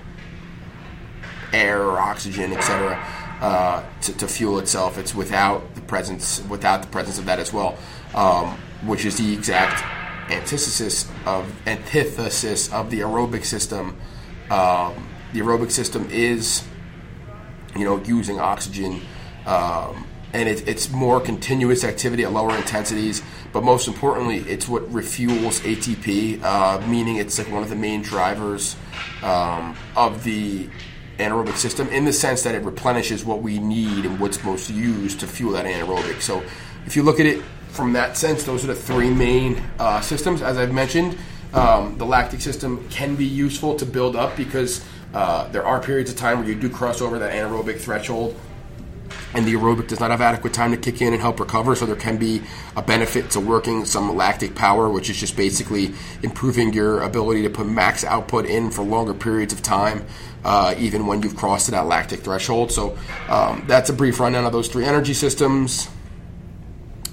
air 1.53 1.83
or 1.83 1.99
oxygen, 1.99 2.53
etc., 2.53 2.99
uh, 3.41 3.83
to, 4.01 4.13
to, 4.17 4.27
fuel 4.27 4.59
itself. 4.59 4.97
It's 4.99 5.15
without 5.15 5.75
the 5.75 5.81
presence 5.83 6.43
without 6.49 6.83
the 6.83 6.89
presence 6.89 7.19
of 7.19 7.27
that 7.27 7.39
as 7.39 7.53
well, 7.53 7.77
um, 8.15 8.57
which 8.87 9.05
is 9.05 9.19
the 9.19 9.33
exact 9.33 9.83
antithesis 10.31 11.11
of 11.27 11.53
antithesis 11.67 12.73
of 12.73 12.91
the 12.91 13.01
aerobic 13.01 13.45
system. 13.45 13.99
Um, 14.51 15.09
the 15.33 15.41
aerobic 15.41 15.71
system 15.71 16.09
is, 16.11 16.65
you 17.77 17.85
know, 17.85 18.03
using 18.05 18.39
oxygen. 18.39 19.01
Um, 19.47 20.07
and 20.35 20.49
it, 20.49 20.66
it's 20.68 20.90
more 20.90 21.20
continuous 21.20 21.85
activity 21.85 22.25
at 22.25 22.33
lower 22.33 22.55
intensities. 22.57 23.23
But 23.53 23.62
most 23.62 23.87
importantly, 23.87 24.38
it's 24.38 24.68
what 24.68 24.83
refuels 24.92 25.61
ATP, 25.62 26.42
uh, 26.42 26.85
meaning 26.88 27.16
it's 27.16 27.38
like 27.38 27.51
one 27.51 27.62
of 27.62 27.70
the 27.70 27.77
main 27.77 28.03
drivers 28.03 28.77
um, 29.23 29.77
of 29.97 30.25
the 30.25 30.68
anaerobic 31.18 31.57
system 31.57 31.88
in 31.90 32.05
the 32.05 32.12
sense 32.12 32.42
that 32.42 32.57
it 32.57 32.64
replenishes 32.64 33.25
what 33.25 33.40
we 33.40 33.61
need 33.61 34.05
and 34.05 34.18
what's 34.18 34.42
most 34.42 34.68
used 34.68 35.20
to 35.20 35.27
fuel 35.29 35.53
that 35.53 35.64
anaerobic. 35.64 36.20
So 36.20 36.42
if 36.85 36.97
you 36.97 37.05
look 37.05 37.20
at 37.20 37.27
it 37.27 37.40
from 37.68 37.92
that 37.92 38.16
sense, 38.16 38.42
those 38.42 38.64
are 38.64 38.68
the 38.68 38.75
three 38.75 39.11
main 39.11 39.62
uh, 39.79 40.01
systems. 40.01 40.42
As 40.42 40.59
I've 40.59 40.73
mentioned, 40.73 41.16
um, 41.53 41.97
the 41.97 42.05
lactic 42.05 42.40
system 42.40 42.88
can 42.88 43.14
be 43.14 43.25
useful 43.25 43.77
to 43.77 43.87
build 43.87 44.16
up 44.16 44.37
because 44.37 44.85
uh, 45.14 45.47
there 45.53 45.64
are 45.64 45.81
periods 45.81 46.11
of 46.11 46.16
time 46.16 46.40
where 46.40 46.49
you 46.49 46.57
do 46.57 46.68
cross 46.68 47.01
over 47.01 47.20
that 47.20 47.33
anaerobic 47.33 47.79
threshold 47.79 48.37
and 49.35 49.44
the 49.44 49.53
aerobic 49.55 49.88
does 49.88 50.01
not 50.01 50.11
have 50.11 50.20
adequate 50.20 50.53
time 50.53 50.70
to 50.70 50.77
kick 50.77 51.03
in 51.03 51.12
and 51.12 51.20
help 51.20 51.40
recover. 51.40 51.75
So 51.75 51.87
there 51.87 51.97
can 51.97 52.16
be 52.16 52.42
a 52.77 52.83
benefit 52.83 53.31
to 53.33 53.40
working 53.40 53.85
some 53.85 54.14
lactic 54.16 54.55
power, 54.55 54.88
which 54.88 55.11
is 55.11 55.18
just 55.18 55.37
basically 55.37 55.92
improving 56.23 56.73
your 56.73 57.03
ability 57.03 57.42
to 57.42 57.51
put 57.51 57.66
max 57.66 58.05
output 58.05 58.47
in 58.47 58.70
for 58.70 58.83
longer 58.83 59.12
periods 59.14 59.53
of 59.53 59.62
time, 59.62 60.07
uh, 60.44 60.75
even 60.79 61.07
when 61.07 61.23
you've 61.23 61.37
crossed 61.37 61.70
that 61.70 61.87
lactic 61.87 62.20
threshold. 62.20 62.70
So 62.70 62.97
um, 63.29 63.64
that's 63.66 63.90
a 63.90 63.92
brief 63.92 64.20
rundown 64.20 64.44
of 64.44 64.53
those 64.53 64.68
three 64.68 64.85
energy 64.85 65.14
systems. 65.14 65.88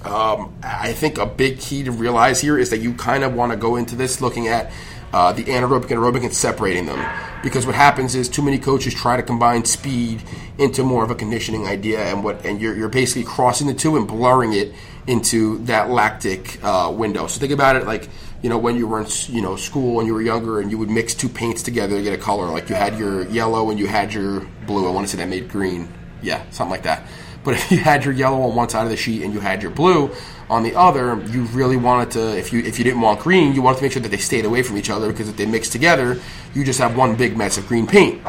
Um, 0.04 0.52
I 0.62 0.92
think 0.92 1.18
a 1.18 1.26
big 1.26 1.60
key 1.60 1.84
to 1.84 1.92
realize 1.92 2.40
here 2.40 2.58
is 2.58 2.70
that 2.70 2.78
you 2.78 2.94
kind 2.94 3.22
of 3.22 3.34
want 3.34 3.52
to 3.52 3.56
go 3.56 3.76
into 3.76 3.94
this 3.94 4.20
looking 4.20 4.48
at 4.48 4.72
uh, 5.12 5.32
the 5.32 5.44
anaerobic 5.44 5.90
and 5.90 6.00
aerobic 6.00 6.24
and 6.24 6.34
separating 6.34 6.86
them. 6.86 7.04
Because 7.42 7.66
what 7.66 7.74
happens 7.74 8.14
is 8.14 8.28
too 8.28 8.42
many 8.42 8.58
coaches 8.58 8.94
try 8.94 9.16
to 9.16 9.22
combine 9.22 9.64
speed 9.64 10.22
into 10.58 10.84
more 10.84 11.02
of 11.02 11.10
a 11.10 11.14
conditioning 11.14 11.66
idea, 11.66 12.00
and 12.04 12.22
what 12.22 12.44
and 12.44 12.60
you're, 12.60 12.76
you're 12.76 12.88
basically 12.88 13.24
crossing 13.24 13.66
the 13.66 13.74
two 13.74 13.96
and 13.96 14.06
blurring 14.06 14.52
it 14.52 14.72
into 15.06 15.58
that 15.64 15.90
lactic 15.90 16.62
uh, 16.62 16.92
window. 16.94 17.26
So 17.26 17.40
think 17.40 17.52
about 17.52 17.76
it 17.76 17.86
like 17.86 18.08
you 18.42 18.48
know 18.48 18.58
when 18.58 18.76
you 18.76 18.86
were 18.86 19.00
in 19.00 19.06
you 19.26 19.42
know 19.42 19.56
school 19.56 19.98
and 19.98 20.06
you 20.06 20.14
were 20.14 20.22
younger 20.22 20.60
and 20.60 20.70
you 20.70 20.78
would 20.78 20.90
mix 20.90 21.14
two 21.14 21.28
paints 21.28 21.62
together 21.62 21.96
to 21.96 22.02
get 22.02 22.12
a 22.14 22.22
color. 22.22 22.46
Like 22.46 22.68
you 22.68 22.74
had 22.74 22.98
your 22.98 23.26
yellow 23.26 23.70
and 23.70 23.78
you 23.78 23.86
had 23.86 24.14
your 24.14 24.40
blue. 24.66 24.88
I 24.88 24.92
want 24.92 25.06
to 25.06 25.10
say 25.10 25.18
that 25.18 25.28
made 25.28 25.48
green. 25.48 25.92
Yeah, 26.22 26.42
something 26.50 26.70
like 26.70 26.84
that. 26.84 27.06
But 27.44 27.54
if 27.54 27.70
you 27.70 27.78
had 27.78 28.04
your 28.04 28.14
yellow 28.14 28.42
on 28.42 28.54
one 28.54 28.68
side 28.68 28.84
of 28.84 28.90
the 28.90 28.96
sheet 28.96 29.22
and 29.22 29.34
you 29.34 29.40
had 29.40 29.62
your 29.62 29.70
blue, 29.70 30.10
on 30.52 30.62
the 30.62 30.74
other, 30.74 31.18
you 31.30 31.44
really 31.44 31.78
wanted 31.78 32.10
to, 32.10 32.36
if 32.36 32.52
you 32.52 32.60
if 32.60 32.78
you 32.78 32.84
didn't 32.84 33.00
want 33.00 33.20
green, 33.20 33.54
you 33.54 33.62
wanted 33.62 33.78
to 33.78 33.82
make 33.84 33.92
sure 33.92 34.02
that 34.02 34.10
they 34.10 34.18
stayed 34.18 34.44
away 34.44 34.62
from 34.62 34.76
each 34.76 34.90
other 34.90 35.10
because 35.10 35.28
if 35.28 35.36
they 35.36 35.46
mix 35.46 35.68
together, 35.70 36.20
you 36.54 36.62
just 36.62 36.78
have 36.78 36.94
one 36.94 37.16
big 37.16 37.36
mess 37.36 37.56
of 37.56 37.66
green 37.66 37.86
paint. 37.86 38.20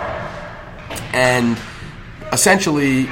And 1.14 1.60
essentially, 2.32 3.10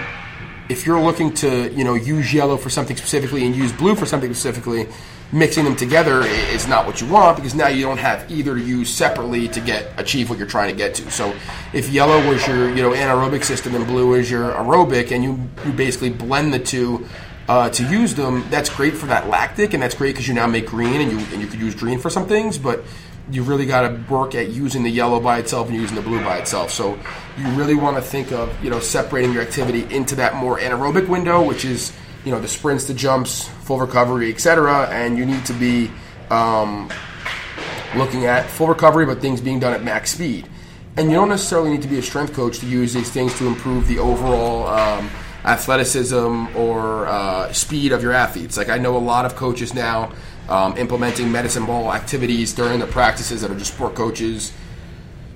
if 0.69 0.85
you're 0.85 1.01
looking 1.01 1.33
to 1.35 1.69
you 1.73 1.83
know 1.83 1.93
use 1.93 2.33
yellow 2.33 2.55
for 2.55 2.69
something 2.69 2.95
specifically 2.95 3.45
and 3.45 3.53
use 3.53 3.73
blue 3.73 3.95
for 3.95 4.05
something 4.05 4.33
specifically, 4.33 4.87
mixing 5.31 5.63
them 5.63 5.75
together 5.75 6.21
is 6.21 6.67
not 6.67 6.85
what 6.85 6.99
you 6.99 7.07
want 7.07 7.37
because 7.37 7.55
now 7.55 7.67
you 7.67 7.83
don't 7.83 7.97
have 7.97 8.29
either 8.29 8.55
to 8.55 8.61
use 8.61 8.89
separately 8.89 9.47
to 9.47 9.61
get 9.61 9.91
achieve 9.97 10.29
what 10.29 10.37
you're 10.37 10.47
trying 10.47 10.69
to 10.69 10.75
get 10.75 10.95
to. 10.95 11.09
So 11.11 11.33
if 11.73 11.89
yellow 11.89 12.17
was 12.29 12.45
your 12.47 12.69
you 12.69 12.81
know 12.81 12.91
anaerobic 12.91 13.43
system 13.43 13.75
and 13.75 13.85
blue 13.85 14.13
is 14.13 14.29
your 14.29 14.51
aerobic, 14.51 15.11
and 15.11 15.23
you 15.23 15.49
you 15.65 15.71
basically 15.71 16.09
blend 16.09 16.53
the 16.53 16.59
two 16.59 17.07
uh, 17.47 17.69
to 17.69 17.83
use 17.89 18.13
them, 18.15 18.45
that's 18.49 18.69
great 18.69 18.95
for 18.95 19.07
that 19.07 19.27
lactic, 19.27 19.73
and 19.73 19.81
that's 19.81 19.95
great 19.95 20.13
because 20.13 20.27
you 20.27 20.33
now 20.33 20.47
make 20.47 20.67
green, 20.67 21.01
and 21.01 21.11
you 21.11 21.19
and 21.31 21.41
you 21.41 21.47
could 21.47 21.59
use 21.59 21.75
green 21.75 21.99
for 21.99 22.09
some 22.09 22.27
things, 22.27 22.57
but 22.57 22.83
you 23.29 23.43
really 23.43 23.65
got 23.65 23.87
to 23.87 24.13
work 24.13 24.35
at 24.35 24.49
using 24.49 24.83
the 24.83 24.89
yellow 24.89 25.19
by 25.19 25.37
itself 25.39 25.69
and 25.69 25.77
using 25.77 25.95
the 25.95 26.01
blue 26.01 26.21
by 26.23 26.37
itself. 26.37 26.71
So 26.71 26.99
you 27.37 27.47
really 27.51 27.75
want 27.75 27.95
to 27.95 28.01
think 28.01 28.31
of 28.31 28.51
you 28.63 28.69
know 28.69 28.79
separating 28.79 29.31
your 29.31 29.41
activity 29.41 29.93
into 29.93 30.15
that 30.15 30.35
more 30.35 30.59
anaerobic 30.59 31.07
window, 31.07 31.41
which 31.41 31.63
is 31.63 31.93
you 32.25 32.31
know 32.31 32.39
the 32.39 32.47
sprints, 32.47 32.85
the 32.85 32.93
jumps, 32.93 33.47
full 33.63 33.79
recovery, 33.79 34.31
etc. 34.31 34.87
And 34.91 35.17
you 35.17 35.25
need 35.25 35.45
to 35.45 35.53
be 35.53 35.91
um, 36.29 36.91
looking 37.95 38.25
at 38.25 38.45
full 38.49 38.67
recovery, 38.67 39.05
but 39.05 39.19
things 39.19 39.41
being 39.41 39.59
done 39.59 39.73
at 39.73 39.83
max 39.83 40.11
speed. 40.11 40.47
And 40.97 41.09
you 41.09 41.15
don't 41.15 41.29
necessarily 41.29 41.71
need 41.71 41.81
to 41.83 41.87
be 41.87 41.99
a 41.99 42.01
strength 42.01 42.33
coach 42.33 42.59
to 42.59 42.65
use 42.65 42.93
these 42.93 43.09
things 43.09 43.37
to 43.37 43.47
improve 43.47 43.87
the 43.87 43.99
overall 43.99 44.67
um, 44.67 45.09
athleticism 45.45 46.47
or 46.55 47.07
uh, 47.07 47.51
speed 47.53 47.91
of 47.91 48.03
your 48.03 48.11
athletes. 48.11 48.57
Like 48.57 48.69
I 48.69 48.77
know 48.77 48.97
a 48.97 48.99
lot 48.99 49.25
of 49.25 49.35
coaches 49.35 49.73
now 49.73 50.11
um, 50.49 50.77
implementing 50.77 51.31
medicine 51.31 51.65
ball 51.65 51.93
activities 51.93 52.53
during 52.53 52.79
the 52.79 52.87
practices 52.87 53.41
that 53.41 53.51
are 53.51 53.57
just 53.57 53.73
sport 53.73 53.95
coaches. 53.95 54.51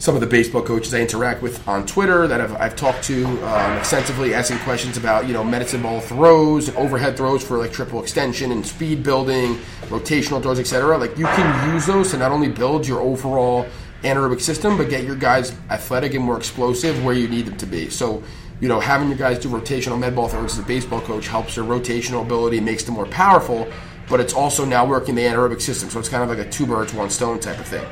Some 0.06 0.14
of 0.14 0.22
the 0.22 0.28
baseball 0.28 0.62
coaches 0.62 0.94
I 0.94 1.00
interact 1.00 1.42
with 1.42 1.68
on 1.68 1.84
Twitter 1.88 2.28
that 2.28 2.40
I've, 2.40 2.56
I've 2.58 2.76
talked 2.76 3.04
to 3.06 3.26
um, 3.26 3.78
extensively, 3.80 4.36
asking 4.36 4.60
questions 4.60 4.98
about 4.98 5.26
you 5.26 5.34
know 5.34 5.44
medicine 5.44 5.82
ball 5.82 6.00
throws, 6.00 6.68
and 6.68 6.78
overhead 6.78 7.18
throws 7.18 7.44
for 7.44 7.58
like 7.58 7.74
triple 7.74 8.00
extension 8.04 8.52
and 8.52 8.64
speed 8.64 9.02
building, 9.02 9.56
rotational 9.86 10.44
throws, 10.44 10.60
etc. 10.60 10.96
Like 11.00 11.18
you 11.18 11.26
can 11.26 11.74
use 11.74 11.88
those 11.88 12.12
to 12.12 12.18
not 12.18 12.32
only 12.32 12.50
build 12.50 12.88
your 12.88 13.02
overall 13.02 13.66
anaerobic 14.04 14.42
system, 14.42 14.78
but 14.78 14.90
get 14.92 15.06
your 15.06 15.16
guys 15.16 15.56
athletic 15.72 16.14
and 16.14 16.24
more 16.24 16.38
explosive 16.38 17.04
where 17.04 17.16
you 17.16 17.28
need 17.28 17.48
them 17.48 17.58
to 17.58 17.66
be. 17.66 17.90
So 17.90 18.22
you 18.62 18.68
know, 18.68 18.80
having 18.80 19.08
your 19.08 19.18
guys 19.18 19.40
do 19.40 19.50
rotational 19.50 19.98
med 19.98 20.16
ball 20.16 20.28
throws 20.28 20.54
as 20.54 20.60
a 20.60 20.68
baseball 20.68 21.02
coach 21.02 21.28
helps 21.28 21.56
their 21.56 21.64
rotational 21.64 22.22
ability, 22.22 22.60
makes 22.60 22.84
them 22.84 22.94
more 22.94 23.08
powerful, 23.08 23.68
but 24.08 24.20
it's 24.20 24.36
also 24.36 24.66
now 24.66 24.86
working 24.86 25.16
the 25.16 25.24
anaerobic 25.24 25.64
system. 25.64 25.90
So 25.90 25.98
it's 25.98 26.10
kind 26.10 26.22
of 26.22 26.30
like 26.30 26.46
a 26.46 26.48
two 26.48 26.68
birds, 26.68 26.94
one 26.94 27.10
stone 27.10 27.40
type 27.40 27.58
of 27.58 27.66
thing. 27.66 27.88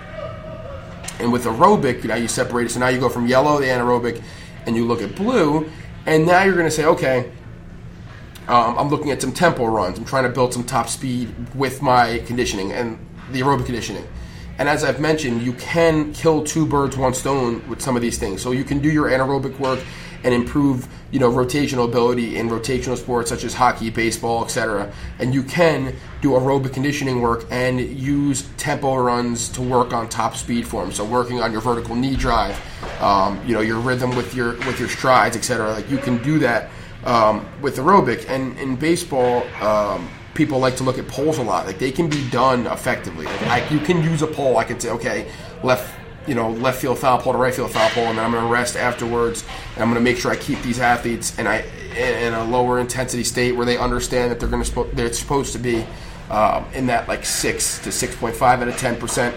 And 1.20 1.32
with 1.32 1.46
aerobic, 1.46 2.04
know, 2.04 2.16
you 2.16 2.28
separate 2.28 2.66
it. 2.66 2.72
So 2.72 2.80
now 2.80 2.88
you 2.90 3.00
go 3.00 3.10
from 3.10 3.28
yellow, 3.28 3.60
the 3.60 3.68
anaerobic, 3.68 4.22
and 4.66 4.76
you 4.76 4.86
look 4.86 5.02
at 5.02 5.16
blue, 5.16 5.70
and 6.06 6.26
now 6.26 6.44
you're 6.44 6.56
going 6.56 6.66
to 6.66 6.72
say, 6.72 6.86
okay, 6.86 7.32
um, 8.48 8.78
I'm 8.78 8.90
looking 8.90 9.12
at 9.12 9.22
some 9.22 9.32
tempo 9.32 9.66
runs. 9.66 9.98
I'm 9.98 10.06
trying 10.06 10.24
to 10.24 10.30
build 10.30 10.54
some 10.54 10.64
top 10.64 10.90
speed 10.90 11.34
with 11.56 11.82
my 11.82 12.20
conditioning 12.26 12.74
and 12.74 13.00
the 13.32 13.42
aerobic 13.42 13.66
conditioning. 13.66 14.06
And 14.58 14.70
as 14.70 14.84
I've 14.84 15.00
mentioned, 15.00 15.42
you 15.42 15.54
can 15.54 16.14
kill 16.14 16.44
two 16.44 16.66
birds, 16.66 16.98
one 16.98 17.14
stone 17.14 17.68
with 17.68 17.82
some 17.82 17.96
of 17.96 18.02
these 18.02 18.18
things. 18.18 18.42
So 18.42 18.52
you 18.52 18.64
can 18.64 18.80
do 18.80 18.92
your 18.92 19.10
anaerobic 19.10 19.58
work 19.60 19.80
and 20.24 20.34
improve 20.34 20.88
you 21.12 21.20
know 21.20 21.32
rotational 21.32 21.86
ability 21.86 22.38
in 22.38 22.50
rotational 22.50 22.98
sports 22.98 23.30
such 23.30 23.44
as 23.44 23.54
hockey, 23.54 23.90
baseball, 23.90 24.44
etc. 24.44 24.92
And 25.20 25.34
you 25.34 25.44
can 25.44 25.96
do 26.22 26.32
aerobic 26.32 26.74
conditioning 26.74 27.22
work 27.22 27.46
and 27.52 27.80
use 27.80 28.48
tempo 28.58 28.96
runs 28.96 29.50
to 29.50 29.62
work 29.62 29.94
on 29.94 30.10
top 30.10 30.36
speed 30.36 30.68
form. 30.68 30.92
So 30.92 31.04
working 31.04 31.42
on 31.42 31.52
your 31.52 31.62
vertical 31.62 31.96
knee 31.96 32.16
drive, 32.16 32.60
um, 33.02 33.42
you 33.46 33.54
know 33.54 33.62
your 33.62 33.80
rhythm 33.80 34.16
with 34.16 34.34
your 34.34 34.54
with 34.66 34.80
your 34.80 34.90
strides, 34.90 35.36
etc. 35.36 35.72
Like 35.74 35.90
you 35.90 35.98
can 35.98 36.22
do 36.24 36.40
that 36.40 36.70
um, 37.04 37.46
with 37.62 37.78
aerobic. 37.78 38.30
And 38.30 38.58
in 38.60 38.76
baseball. 38.76 39.44
Um, 39.62 40.10
people 40.34 40.58
like 40.58 40.76
to 40.78 40.84
look 40.84 40.98
at 40.98 41.08
poles 41.08 41.38
a 41.38 41.44
lot. 41.44 41.66
Like 41.66 41.80
they 41.80 41.92
can 41.92 42.10
be 42.10 42.28
done 42.30 42.66
effectively. 42.68 43.26
Like 43.26 43.42
I, 43.44 43.70
you 43.70 43.80
can 43.80 44.04
use 44.04 44.22
a 44.22 44.28
pole. 44.28 44.58
I 44.58 44.64
can 44.64 44.80
say, 44.80 44.90
okay, 44.90 45.32
left 45.64 45.94
you 46.28 46.36
know, 46.36 46.52
left 46.52 46.82
field 46.82 47.00
foul 47.00 47.20
pole 47.20 47.34
to 47.34 47.40
right 47.40 47.54
field 47.54 47.72
foul 47.72 47.90
pole, 47.90 48.06
and 48.06 48.18
then 48.18 48.26
I'm 48.26 48.32
going 48.32 48.44
to 48.44 48.52
rest 48.52 48.76
afterwards. 48.76 49.44
And 49.76 49.84
I'm 49.84 49.90
going 49.90 50.04
to 50.04 50.12
make 50.12 50.18
sure 50.18 50.32
I 50.32 50.36
keep 50.36 50.62
these 50.62 50.80
athletes 50.80 51.38
and 51.38 51.48
I 51.48 51.66
in 51.98 52.34
a 52.34 52.44
lower 52.46 52.80
intensity 52.80 53.24
state 53.24 53.52
where 53.52 53.66
they 53.66 53.78
understand 53.78 54.32
that 54.32 54.40
they're 54.40 54.50
going 54.50 54.64
to 54.64 54.90
they're 54.94 55.14
supposed 55.14 55.54
to 55.54 55.60
be 55.60 55.86
um, 56.30 56.66
in 56.74 56.88
that 56.88 57.08
like 57.08 57.26
six 57.26 57.80
to 57.80 57.92
six 57.92 58.16
point 58.16 58.36
five 58.36 58.62
out 58.62 58.68
of 58.68 58.78
ten 58.78 58.96
percent 58.96 59.36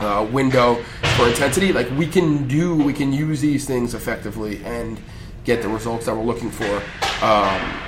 uh, 0.00 0.26
window 0.30 0.76
for 1.16 1.28
intensity. 1.28 1.72
Like 1.72 1.90
we 1.96 2.06
can 2.06 2.46
do, 2.46 2.76
we 2.76 2.92
can 2.92 3.12
use 3.12 3.40
these 3.40 3.66
things 3.66 3.94
effectively 3.94 4.62
and 4.64 5.00
get 5.44 5.62
the 5.62 5.68
results 5.68 6.06
that 6.06 6.14
we're 6.14 6.24
looking 6.24 6.50
for. 6.50 6.76
Um, 7.24 7.82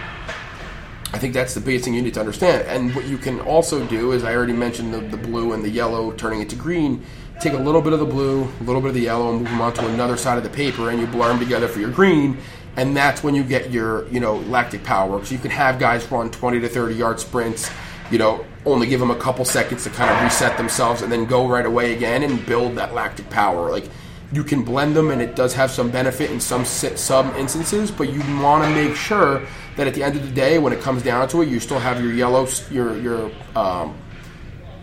I 1.13 1.19
think 1.19 1.35
that's 1.35 1.55
the 1.55 1.61
basic 1.61 1.87
thing 1.87 1.95
you 1.95 2.03
need 2.03 2.15
to 2.15 2.21
understand. 2.21 2.67
And 2.69 2.95
what 2.95 3.07
you 3.07 3.19
can 3.19 3.41
also 3.41 3.85
do 3.87 4.13
is 4.13 4.23
I 4.23 4.35
already 4.35 4.53
mentioned 4.53 4.95
the, 4.95 5.01
the 5.01 5.17
blue 5.17 5.53
and 5.53 5.65
the 5.65 5.69
yellow 5.69 6.13
turning 6.13 6.41
into 6.41 6.57
green 6.57 7.05
take 7.41 7.55
a 7.55 7.59
little 7.59 7.81
bit 7.81 7.93
of 7.93 8.01
the 8.01 8.07
blue, 8.07 8.45
a 8.45 8.65
little 8.65 8.81
bit 8.81 8.89
of 8.89 8.95
the 8.95 9.01
yellow, 9.01 9.31
and 9.31 9.39
move 9.39 9.49
them 9.49 9.61
onto 9.61 9.87
another 9.87 10.17
side 10.17 10.37
of 10.37 10.45
the 10.45 10.51
paper, 10.51 10.91
and 10.91 11.01
you 11.01 11.07
blur 11.07 11.29
them 11.29 11.39
together 11.39 11.67
for 11.67 11.81
your 11.81 11.91
green. 11.91 12.37
And 12.77 12.97
that's 12.97 13.23
when 13.23 13.35
you 13.35 13.43
get 13.43 13.71
your, 13.71 14.07
you 14.09 14.21
know, 14.21 14.37
lactic 14.37 14.85
power. 14.85 15.25
So 15.25 15.35
you 15.35 15.41
can 15.41 15.51
have 15.51 15.79
guys 15.79 16.11
run 16.11 16.31
20 16.31 16.61
to 16.61 16.69
30 16.69 16.95
yard 16.95 17.19
sprints, 17.19 17.71
you 18.11 18.19
know, 18.19 18.45
only 18.65 18.87
give 18.87 19.01
them 19.01 19.11
a 19.11 19.17
couple 19.17 19.45
seconds 19.45 19.85
to 19.85 19.91
kind 19.91 20.11
of 20.11 20.23
reset 20.23 20.57
themselves 20.57 21.03
and 21.03 21.11
then 21.11 21.25
go 21.25 21.49
right 21.49 21.67
away 21.67 21.95
again 21.95 22.23
and 22.23 22.45
build 22.47 22.77
that 22.77 22.95
lactic 22.95 23.29
power. 23.31 23.71
Like 23.71 23.89
you 24.33 24.45
can 24.45 24.63
blend 24.63 24.95
them, 24.95 25.11
and 25.11 25.21
it 25.21 25.35
does 25.35 25.55
have 25.55 25.71
some 25.71 25.91
benefit 25.91 26.31
in 26.31 26.41
some 26.41 26.65
some 26.65 27.35
instances, 27.37 27.91
but 27.91 28.13
you 28.13 28.21
want 28.41 28.65
to 28.65 28.71
make 28.71 28.95
sure 28.95 29.43
that 29.77 29.87
at 29.87 29.95
the 29.95 30.03
end 30.03 30.17
of 30.17 30.23
the 30.23 30.33
day, 30.33 30.59
when 30.59 30.73
it 30.73 30.81
comes 30.81 31.03
down 31.03 31.29
to 31.29 31.43
it, 31.43 31.49
you 31.49 31.59
still 31.59 31.79
have 31.79 32.03
your 32.03 32.13
yellow, 32.13 32.47
your 32.71 32.97
your 32.99 33.31
um, 33.57 33.97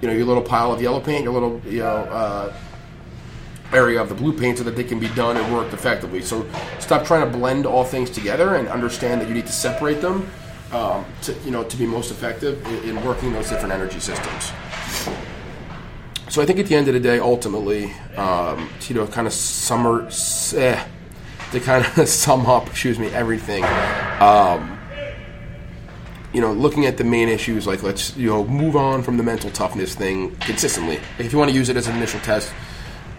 you 0.02 0.08
know 0.08 0.14
your 0.14 0.26
little 0.26 0.44
pile 0.44 0.72
of 0.72 0.82
yellow 0.82 1.00
paint, 1.00 1.24
your 1.24 1.34
little 1.34 1.62
you 1.66 1.80
know 1.80 1.86
uh, 1.88 2.54
area 3.74 4.02
of 4.02 4.10
the 4.10 4.16
blue 4.16 4.38
paint, 4.38 4.58
so 4.58 4.64
that 4.64 4.76
they 4.76 4.84
can 4.84 5.00
be 5.00 5.10
done 5.10 5.38
and 5.38 5.54
worked 5.54 5.74
effectively. 5.74 6.22
So 6.22 6.46
stop 6.80 7.06
trying 7.06 7.30
to 7.30 7.38
blend 7.38 7.66
all 7.66 7.84
things 7.84 8.10
together 8.10 8.56
and 8.56 8.68
understand 8.68 9.22
that 9.22 9.28
you 9.28 9.34
need 9.34 9.48
to 9.48 9.54
separate 9.54 10.02
them 10.02 10.30
um, 10.72 11.06
to 11.24 11.34
you 11.46 11.52
know 11.52 11.64
to 11.64 11.78
be 11.78 11.86
most 11.86 12.12
effective 12.12 12.66
in, 12.68 12.98
in 12.98 13.06
working 13.06 13.34
those 13.34 13.50
different 13.50 13.74
energy 13.74 14.00
systems. 14.00 14.52
So 16.30 16.42
I 16.42 16.46
think 16.46 16.60
at 16.60 16.68
the 16.68 16.76
end 16.76 16.88
of 16.88 16.94
the 16.94 17.00
day, 17.00 17.20
ultimately, 17.20 17.94
um, 18.18 18.70
you 18.88 18.96
know, 18.96 19.08
kind 19.08 19.26
of 19.26 19.34
summer, 19.34 20.08
eh, 20.56 20.84
to 21.52 21.60
kind 21.62 21.86
of 21.98 22.08
sum 22.10 22.46
up, 22.46 22.68
excuse 22.68 23.00
me, 23.00 23.08
everything. 23.08 23.64
Um, 24.20 24.77
you 26.38 26.42
know, 26.42 26.54
looking 26.54 26.86
at 26.86 26.98
the 26.98 27.04
main 27.04 27.30
issues, 27.30 27.66
like 27.66 27.82
let's 27.82 28.16
you 28.16 28.30
know 28.30 28.46
move 28.46 28.76
on 28.76 29.02
from 29.02 29.18
the 29.18 29.24
mental 29.24 29.50
toughness 29.50 29.96
thing 29.96 30.36
consistently. 30.36 30.98
Like 31.18 31.26
if 31.26 31.34
you 31.34 31.40
want 31.40 31.50
to 31.50 31.58
use 31.58 31.68
it 31.68 31.76
as 31.76 31.88
an 31.88 31.96
initial 31.96 32.20
test, 32.20 32.54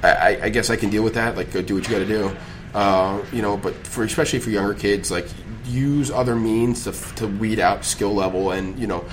I, 0.04 0.38
I 0.44 0.48
guess 0.50 0.70
I 0.70 0.76
can 0.76 0.88
deal 0.88 1.02
with 1.02 1.14
that. 1.14 1.36
Like 1.36 1.52
go 1.52 1.60
do 1.60 1.74
what 1.74 1.82
you 1.82 1.90
got 1.90 1.98
to 1.98 2.06
do. 2.06 2.36
Uh, 2.74 3.20
you 3.32 3.42
know, 3.42 3.56
but 3.56 3.74
for 3.74 4.04
especially 4.04 4.38
for 4.38 4.50
younger 4.50 4.72
kids, 4.72 5.10
like 5.10 5.26
use 5.64 6.12
other 6.12 6.36
means 6.36 6.84
to 6.84 6.92
to 7.16 7.26
weed 7.26 7.58
out 7.58 7.84
skill 7.84 8.14
level 8.14 8.52
and 8.52 8.78
you 8.78 8.86
know 8.86 9.04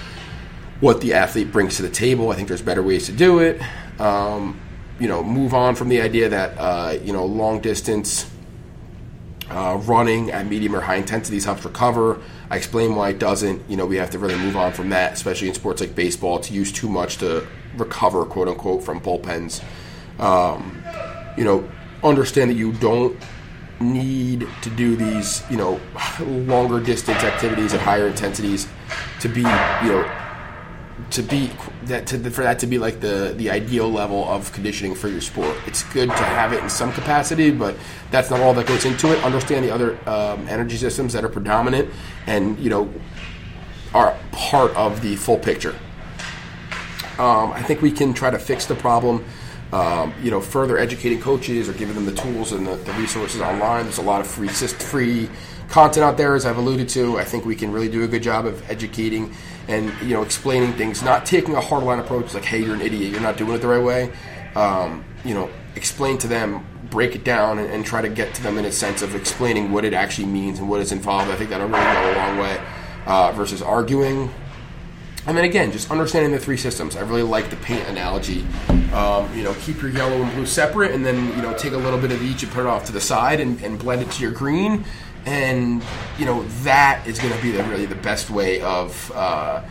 what 0.81 1.01
the 1.01 1.15
athlete 1.15 1.51
brings 1.51 1.77
to 1.77 1.81
the 1.81 1.89
table. 1.89 2.29
I 2.29 2.35
think 2.35 2.47
there's 2.47 2.61
better 2.61 2.83
ways 2.83 3.07
to 3.07 3.11
do 3.11 3.39
it. 3.39 3.59
Um, 3.99 4.61
you 4.99 5.07
know, 5.07 5.23
move 5.23 5.55
on 5.55 5.73
from 5.73 5.89
the 5.89 6.01
idea 6.01 6.29
that 6.29 6.55
uh, 6.59 6.95
you 7.03 7.11
know 7.11 7.25
long 7.25 7.59
distance 7.59 8.29
uh, 9.49 9.81
running 9.83 10.29
at 10.29 10.45
medium 10.45 10.75
or 10.75 10.81
high 10.81 10.97
intensities 10.97 11.45
helps 11.45 11.65
recover. 11.65 12.21
I 12.49 12.57
explain 12.57 12.95
why 12.95 13.09
it 13.09 13.19
doesn't. 13.19 13.69
You 13.69 13.77
know, 13.77 13.85
we 13.85 13.95
have 13.97 14.11
to 14.11 14.19
really 14.19 14.37
move 14.37 14.55
on 14.55 14.71
from 14.73 14.89
that, 14.89 15.13
especially 15.13 15.47
in 15.47 15.53
sports 15.53 15.81
like 15.81 15.95
baseball, 15.95 16.39
to 16.39 16.53
use 16.53 16.71
too 16.71 16.89
much 16.89 17.17
to 17.17 17.47
recover, 17.77 18.25
quote 18.25 18.47
unquote, 18.47 18.83
from 18.83 18.99
bullpens. 18.99 19.63
Um, 20.19 20.83
you 21.37 21.43
know, 21.43 21.69
understand 22.03 22.51
that 22.51 22.55
you 22.55 22.71
don't 22.73 23.17
need 23.79 24.47
to 24.61 24.69
do 24.69 24.95
these, 24.95 25.43
you 25.49 25.57
know, 25.57 25.79
longer 26.19 26.79
distance 26.79 27.23
activities 27.23 27.73
at 27.73 27.81
higher 27.81 28.07
intensities 28.07 28.67
to 29.19 29.27
be, 29.27 29.41
you 29.41 29.89
know, 29.91 30.11
to 31.11 31.21
be 31.21 31.51
that 31.87 32.07
to, 32.07 32.29
for 32.29 32.43
that 32.43 32.59
to 32.59 32.67
be 32.67 32.77
like 32.77 32.99
the 32.99 33.33
the 33.37 33.49
ideal 33.49 33.89
level 33.89 34.25
of 34.25 34.51
conditioning 34.51 34.95
for 34.95 35.07
your 35.07 35.21
sport. 35.21 35.55
It's 35.65 35.83
good 35.93 36.09
to 36.09 36.15
have 36.15 36.53
it 36.53 36.63
in 36.63 36.69
some 36.69 36.91
capacity, 36.93 37.51
but 37.51 37.75
that's 38.11 38.29
not 38.29 38.39
all 38.39 38.53
that 38.53 38.67
goes 38.67 38.85
into 38.85 39.11
it. 39.11 39.23
Understand 39.23 39.65
the 39.65 39.71
other 39.71 39.97
um, 40.09 40.47
energy 40.47 40.77
systems 40.77 41.13
that 41.13 41.23
are 41.23 41.29
predominant, 41.29 41.89
and 42.27 42.57
you 42.59 42.69
know 42.69 42.91
are 43.93 44.17
part 44.31 44.75
of 44.75 45.01
the 45.01 45.15
full 45.15 45.37
picture. 45.37 45.75
Um, 47.17 47.53
I 47.53 47.63
think 47.63 47.81
we 47.81 47.91
can 47.91 48.13
try 48.13 48.29
to 48.29 48.39
fix 48.39 48.65
the 48.65 48.75
problem. 48.75 49.23
Um, 49.71 50.13
you 50.21 50.31
know, 50.31 50.41
further 50.41 50.77
educating 50.77 51.19
coaches 51.19 51.67
or 51.67 51.73
giving 51.73 51.95
them 51.95 52.05
the 52.05 52.13
tools 52.13 52.51
and 52.51 52.67
the, 52.67 52.75
the 52.75 52.93
resources 52.93 53.41
online. 53.41 53.83
There's 53.83 53.97
a 53.97 54.03
lot 54.03 54.21
of 54.21 54.27
free 54.27 54.47
free 54.47 55.29
content 55.69 56.03
out 56.03 56.17
there, 56.17 56.35
as 56.35 56.45
I've 56.45 56.57
alluded 56.57 56.89
to. 56.89 57.17
I 57.17 57.23
think 57.23 57.45
we 57.45 57.55
can 57.55 57.71
really 57.71 57.89
do 57.89 58.03
a 58.03 58.07
good 58.07 58.23
job 58.23 58.45
of 58.45 58.69
educating 58.69 59.33
and 59.67 59.91
you 60.01 60.13
know 60.13 60.21
explaining 60.21 60.73
things, 60.73 61.01
not 61.01 61.25
taking 61.25 61.55
a 61.55 61.61
hardline 61.61 61.99
approach 61.99 62.33
like, 62.33 62.45
"Hey, 62.45 62.63
you're 62.63 62.75
an 62.75 62.81
idiot. 62.81 63.11
You're 63.11 63.21
not 63.21 63.37
doing 63.37 63.53
it 63.53 63.61
the 63.61 63.67
right 63.67 63.83
way." 63.83 64.11
Um, 64.55 65.03
you 65.23 65.33
know, 65.33 65.49
explain 65.75 66.17
to 66.19 66.27
them, 66.27 66.65
break 66.89 67.15
it 67.15 67.23
down, 67.23 67.59
and, 67.59 67.69
and, 67.69 67.85
try 67.85 68.01
to 68.01 68.07
get 68.07 68.33
to 68.35 68.43
them 68.43 68.57
in 68.57 68.63
a 68.63 68.71
sense 68.71 69.01
of 69.01 69.15
explaining 69.15 69.71
what 69.71 69.83
it 69.83 69.93
actually 69.93 70.27
means 70.27 70.59
and 70.59 70.69
what 70.69 70.79
is 70.79 70.93
involved. 70.93 71.29
I 71.29 71.35
think 71.35 71.49
that'll 71.49 71.67
really 71.67 71.83
go 71.83 72.13
a 72.13 72.15
long 72.15 72.37
way 72.37 72.61
uh, 73.05 73.31
versus 73.33 73.61
arguing. 73.61 74.33
And 75.27 75.35
then 75.35 75.43
again, 75.43 75.71
just 75.71 75.89
understanding 75.89 76.31
the 76.31 76.39
three 76.39 76.55
systems. 76.55 76.95
I 76.95 77.01
really 77.01 77.23
like 77.23 77.49
the 77.49 77.55
paint 77.57 77.85
analogy. 77.89 78.45
Um, 78.93 79.35
you 79.35 79.43
know, 79.43 79.55
keep 79.59 79.81
your 79.81 79.89
yellow 79.89 80.21
and 80.21 80.31
blue 80.33 80.45
separate, 80.45 80.91
and 80.91 81.03
then 81.05 81.35
you 81.35 81.41
know 81.41 81.53
take 81.57 81.73
a 81.73 81.77
little 81.77 81.99
bit 81.99 82.11
of 82.11 82.21
each 82.21 82.43
and 82.43 82.51
put 82.51 82.61
it 82.61 82.67
off 82.67 82.85
to 82.85 82.91
the 82.91 83.01
side 83.01 83.39
and, 83.39 83.61
and 83.63 83.79
blend 83.79 84.03
it 84.03 84.11
to 84.11 84.21
your 84.21 84.31
green 84.31 84.85
and 85.25 85.83
you 86.17 86.25
know 86.25 86.43
that 86.63 87.03
is 87.07 87.19
going 87.19 87.33
to 87.33 87.41
be 87.41 87.51
the, 87.51 87.63
really 87.65 87.85
the 87.85 87.95
best 87.95 88.29
way 88.29 88.61
of 88.61 89.11
uh, 89.15 89.63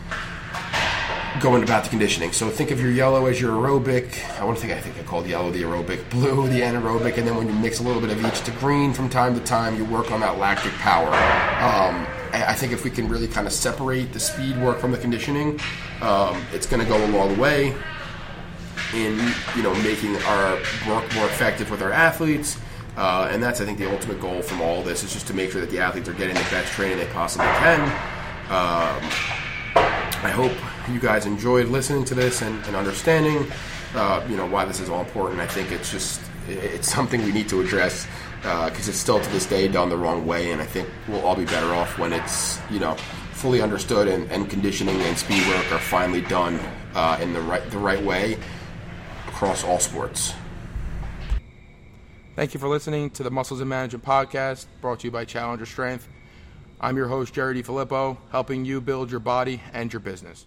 going 1.40 1.62
about 1.62 1.84
the 1.84 1.90
conditioning. 1.90 2.32
So 2.32 2.48
think 2.50 2.70
of 2.70 2.80
your 2.80 2.90
yellow 2.90 3.26
as 3.26 3.40
your 3.40 3.52
aerobic. 3.52 4.24
I 4.38 4.44
want 4.44 4.58
to 4.58 4.66
think 4.66 4.76
I 4.76 4.80
think 4.80 4.98
I 4.98 5.02
called 5.02 5.26
yellow 5.26 5.50
the 5.50 5.62
aerobic, 5.62 6.08
blue 6.10 6.48
the 6.48 6.60
anaerobic, 6.60 7.18
and 7.18 7.26
then 7.26 7.36
when 7.36 7.48
you 7.48 7.54
mix 7.54 7.80
a 7.80 7.82
little 7.82 8.00
bit 8.00 8.10
of 8.10 8.24
each 8.24 8.40
to 8.42 8.50
green 8.52 8.92
from 8.92 9.08
time 9.08 9.34
to 9.34 9.44
time, 9.44 9.76
you 9.76 9.84
work 9.84 10.10
on 10.10 10.20
that 10.20 10.38
lactic 10.38 10.72
power. 10.74 11.08
Um, 11.08 12.06
I 12.32 12.54
think 12.54 12.72
if 12.72 12.82
we 12.82 12.90
can 12.90 13.08
really 13.08 13.28
kind 13.28 13.46
of 13.46 13.52
separate 13.52 14.12
the 14.12 14.18
speed 14.18 14.60
work 14.60 14.80
from 14.80 14.90
the 14.90 14.98
conditioning, 14.98 15.60
um, 16.00 16.42
it's 16.52 16.66
going 16.66 16.82
to 16.82 16.88
go 16.88 17.04
a 17.04 17.06
long 17.08 17.38
way 17.38 17.76
in 18.92 19.18
you 19.56 19.62
know 19.62 19.74
making 19.82 20.16
our 20.16 20.54
work 20.88 21.14
more 21.14 21.26
effective 21.26 21.70
with 21.70 21.82
our 21.82 21.92
athletes. 21.92 22.58
Uh, 22.96 23.28
and 23.30 23.42
that's, 23.42 23.60
I 23.60 23.64
think, 23.64 23.78
the 23.78 23.90
ultimate 23.90 24.20
goal 24.20 24.40
from 24.42 24.60
all 24.60 24.82
this 24.82 25.02
is 25.02 25.12
just 25.12 25.26
to 25.26 25.34
make 25.34 25.50
sure 25.50 25.60
that 25.60 25.70
the 25.70 25.80
athletes 25.80 26.08
are 26.08 26.14
getting 26.14 26.34
the 26.34 26.40
best 26.42 26.72
training 26.72 26.98
they 26.98 27.06
possibly 27.06 27.46
can. 27.46 27.80
Um, 28.50 29.10
I 30.24 30.30
hope 30.30 30.52
you 30.90 31.00
guys 31.00 31.26
enjoyed 31.26 31.68
listening 31.68 32.04
to 32.06 32.14
this 32.14 32.42
and, 32.42 32.64
and 32.66 32.76
understanding, 32.76 33.50
uh, 33.94 34.24
you 34.28 34.36
know, 34.36 34.46
why 34.46 34.64
this 34.64 34.80
is 34.80 34.88
all 34.88 35.00
important. 35.00 35.40
I 35.40 35.46
think 35.46 35.72
it's 35.72 35.90
just 35.90 36.20
it's 36.48 36.92
something 36.92 37.22
we 37.24 37.32
need 37.32 37.48
to 37.48 37.60
address 37.60 38.06
because 38.38 38.88
uh, 38.88 38.90
it's 38.90 38.98
still 38.98 39.20
to 39.20 39.30
this 39.30 39.46
day 39.46 39.66
done 39.68 39.88
the 39.88 39.96
wrong 39.96 40.26
way, 40.26 40.52
and 40.52 40.60
I 40.60 40.66
think 40.66 40.88
we'll 41.08 41.24
all 41.24 41.36
be 41.36 41.46
better 41.46 41.74
off 41.74 41.98
when 41.98 42.12
it's 42.12 42.60
you 42.70 42.78
know 42.78 42.94
fully 43.32 43.62
understood 43.62 44.08
and, 44.08 44.30
and 44.30 44.48
conditioning 44.48 45.00
and 45.02 45.16
speed 45.16 45.46
work 45.48 45.72
are 45.72 45.78
finally 45.78 46.20
done 46.22 46.60
uh, 46.94 47.18
in 47.20 47.32
the 47.32 47.40
right 47.40 47.68
the 47.70 47.78
right 47.78 48.02
way 48.02 48.38
across 49.28 49.64
all 49.64 49.78
sports. 49.78 50.34
Thank 52.36 52.52
you 52.52 52.58
for 52.58 52.68
listening 52.68 53.10
to 53.10 53.22
the 53.22 53.30
Muscles 53.30 53.60
and 53.60 53.70
Management 53.70 54.04
podcast 54.04 54.66
brought 54.80 54.98
to 54.98 55.06
you 55.06 55.12
by 55.12 55.24
Challenger 55.24 55.66
Strength. 55.66 56.08
I'm 56.80 56.96
your 56.96 57.06
host, 57.06 57.32
Jerry 57.32 57.62
DiFilippo, 57.62 58.16
helping 58.32 58.64
you 58.64 58.80
build 58.80 59.08
your 59.08 59.20
body 59.20 59.62
and 59.72 59.92
your 59.92 60.00
business. 60.00 60.44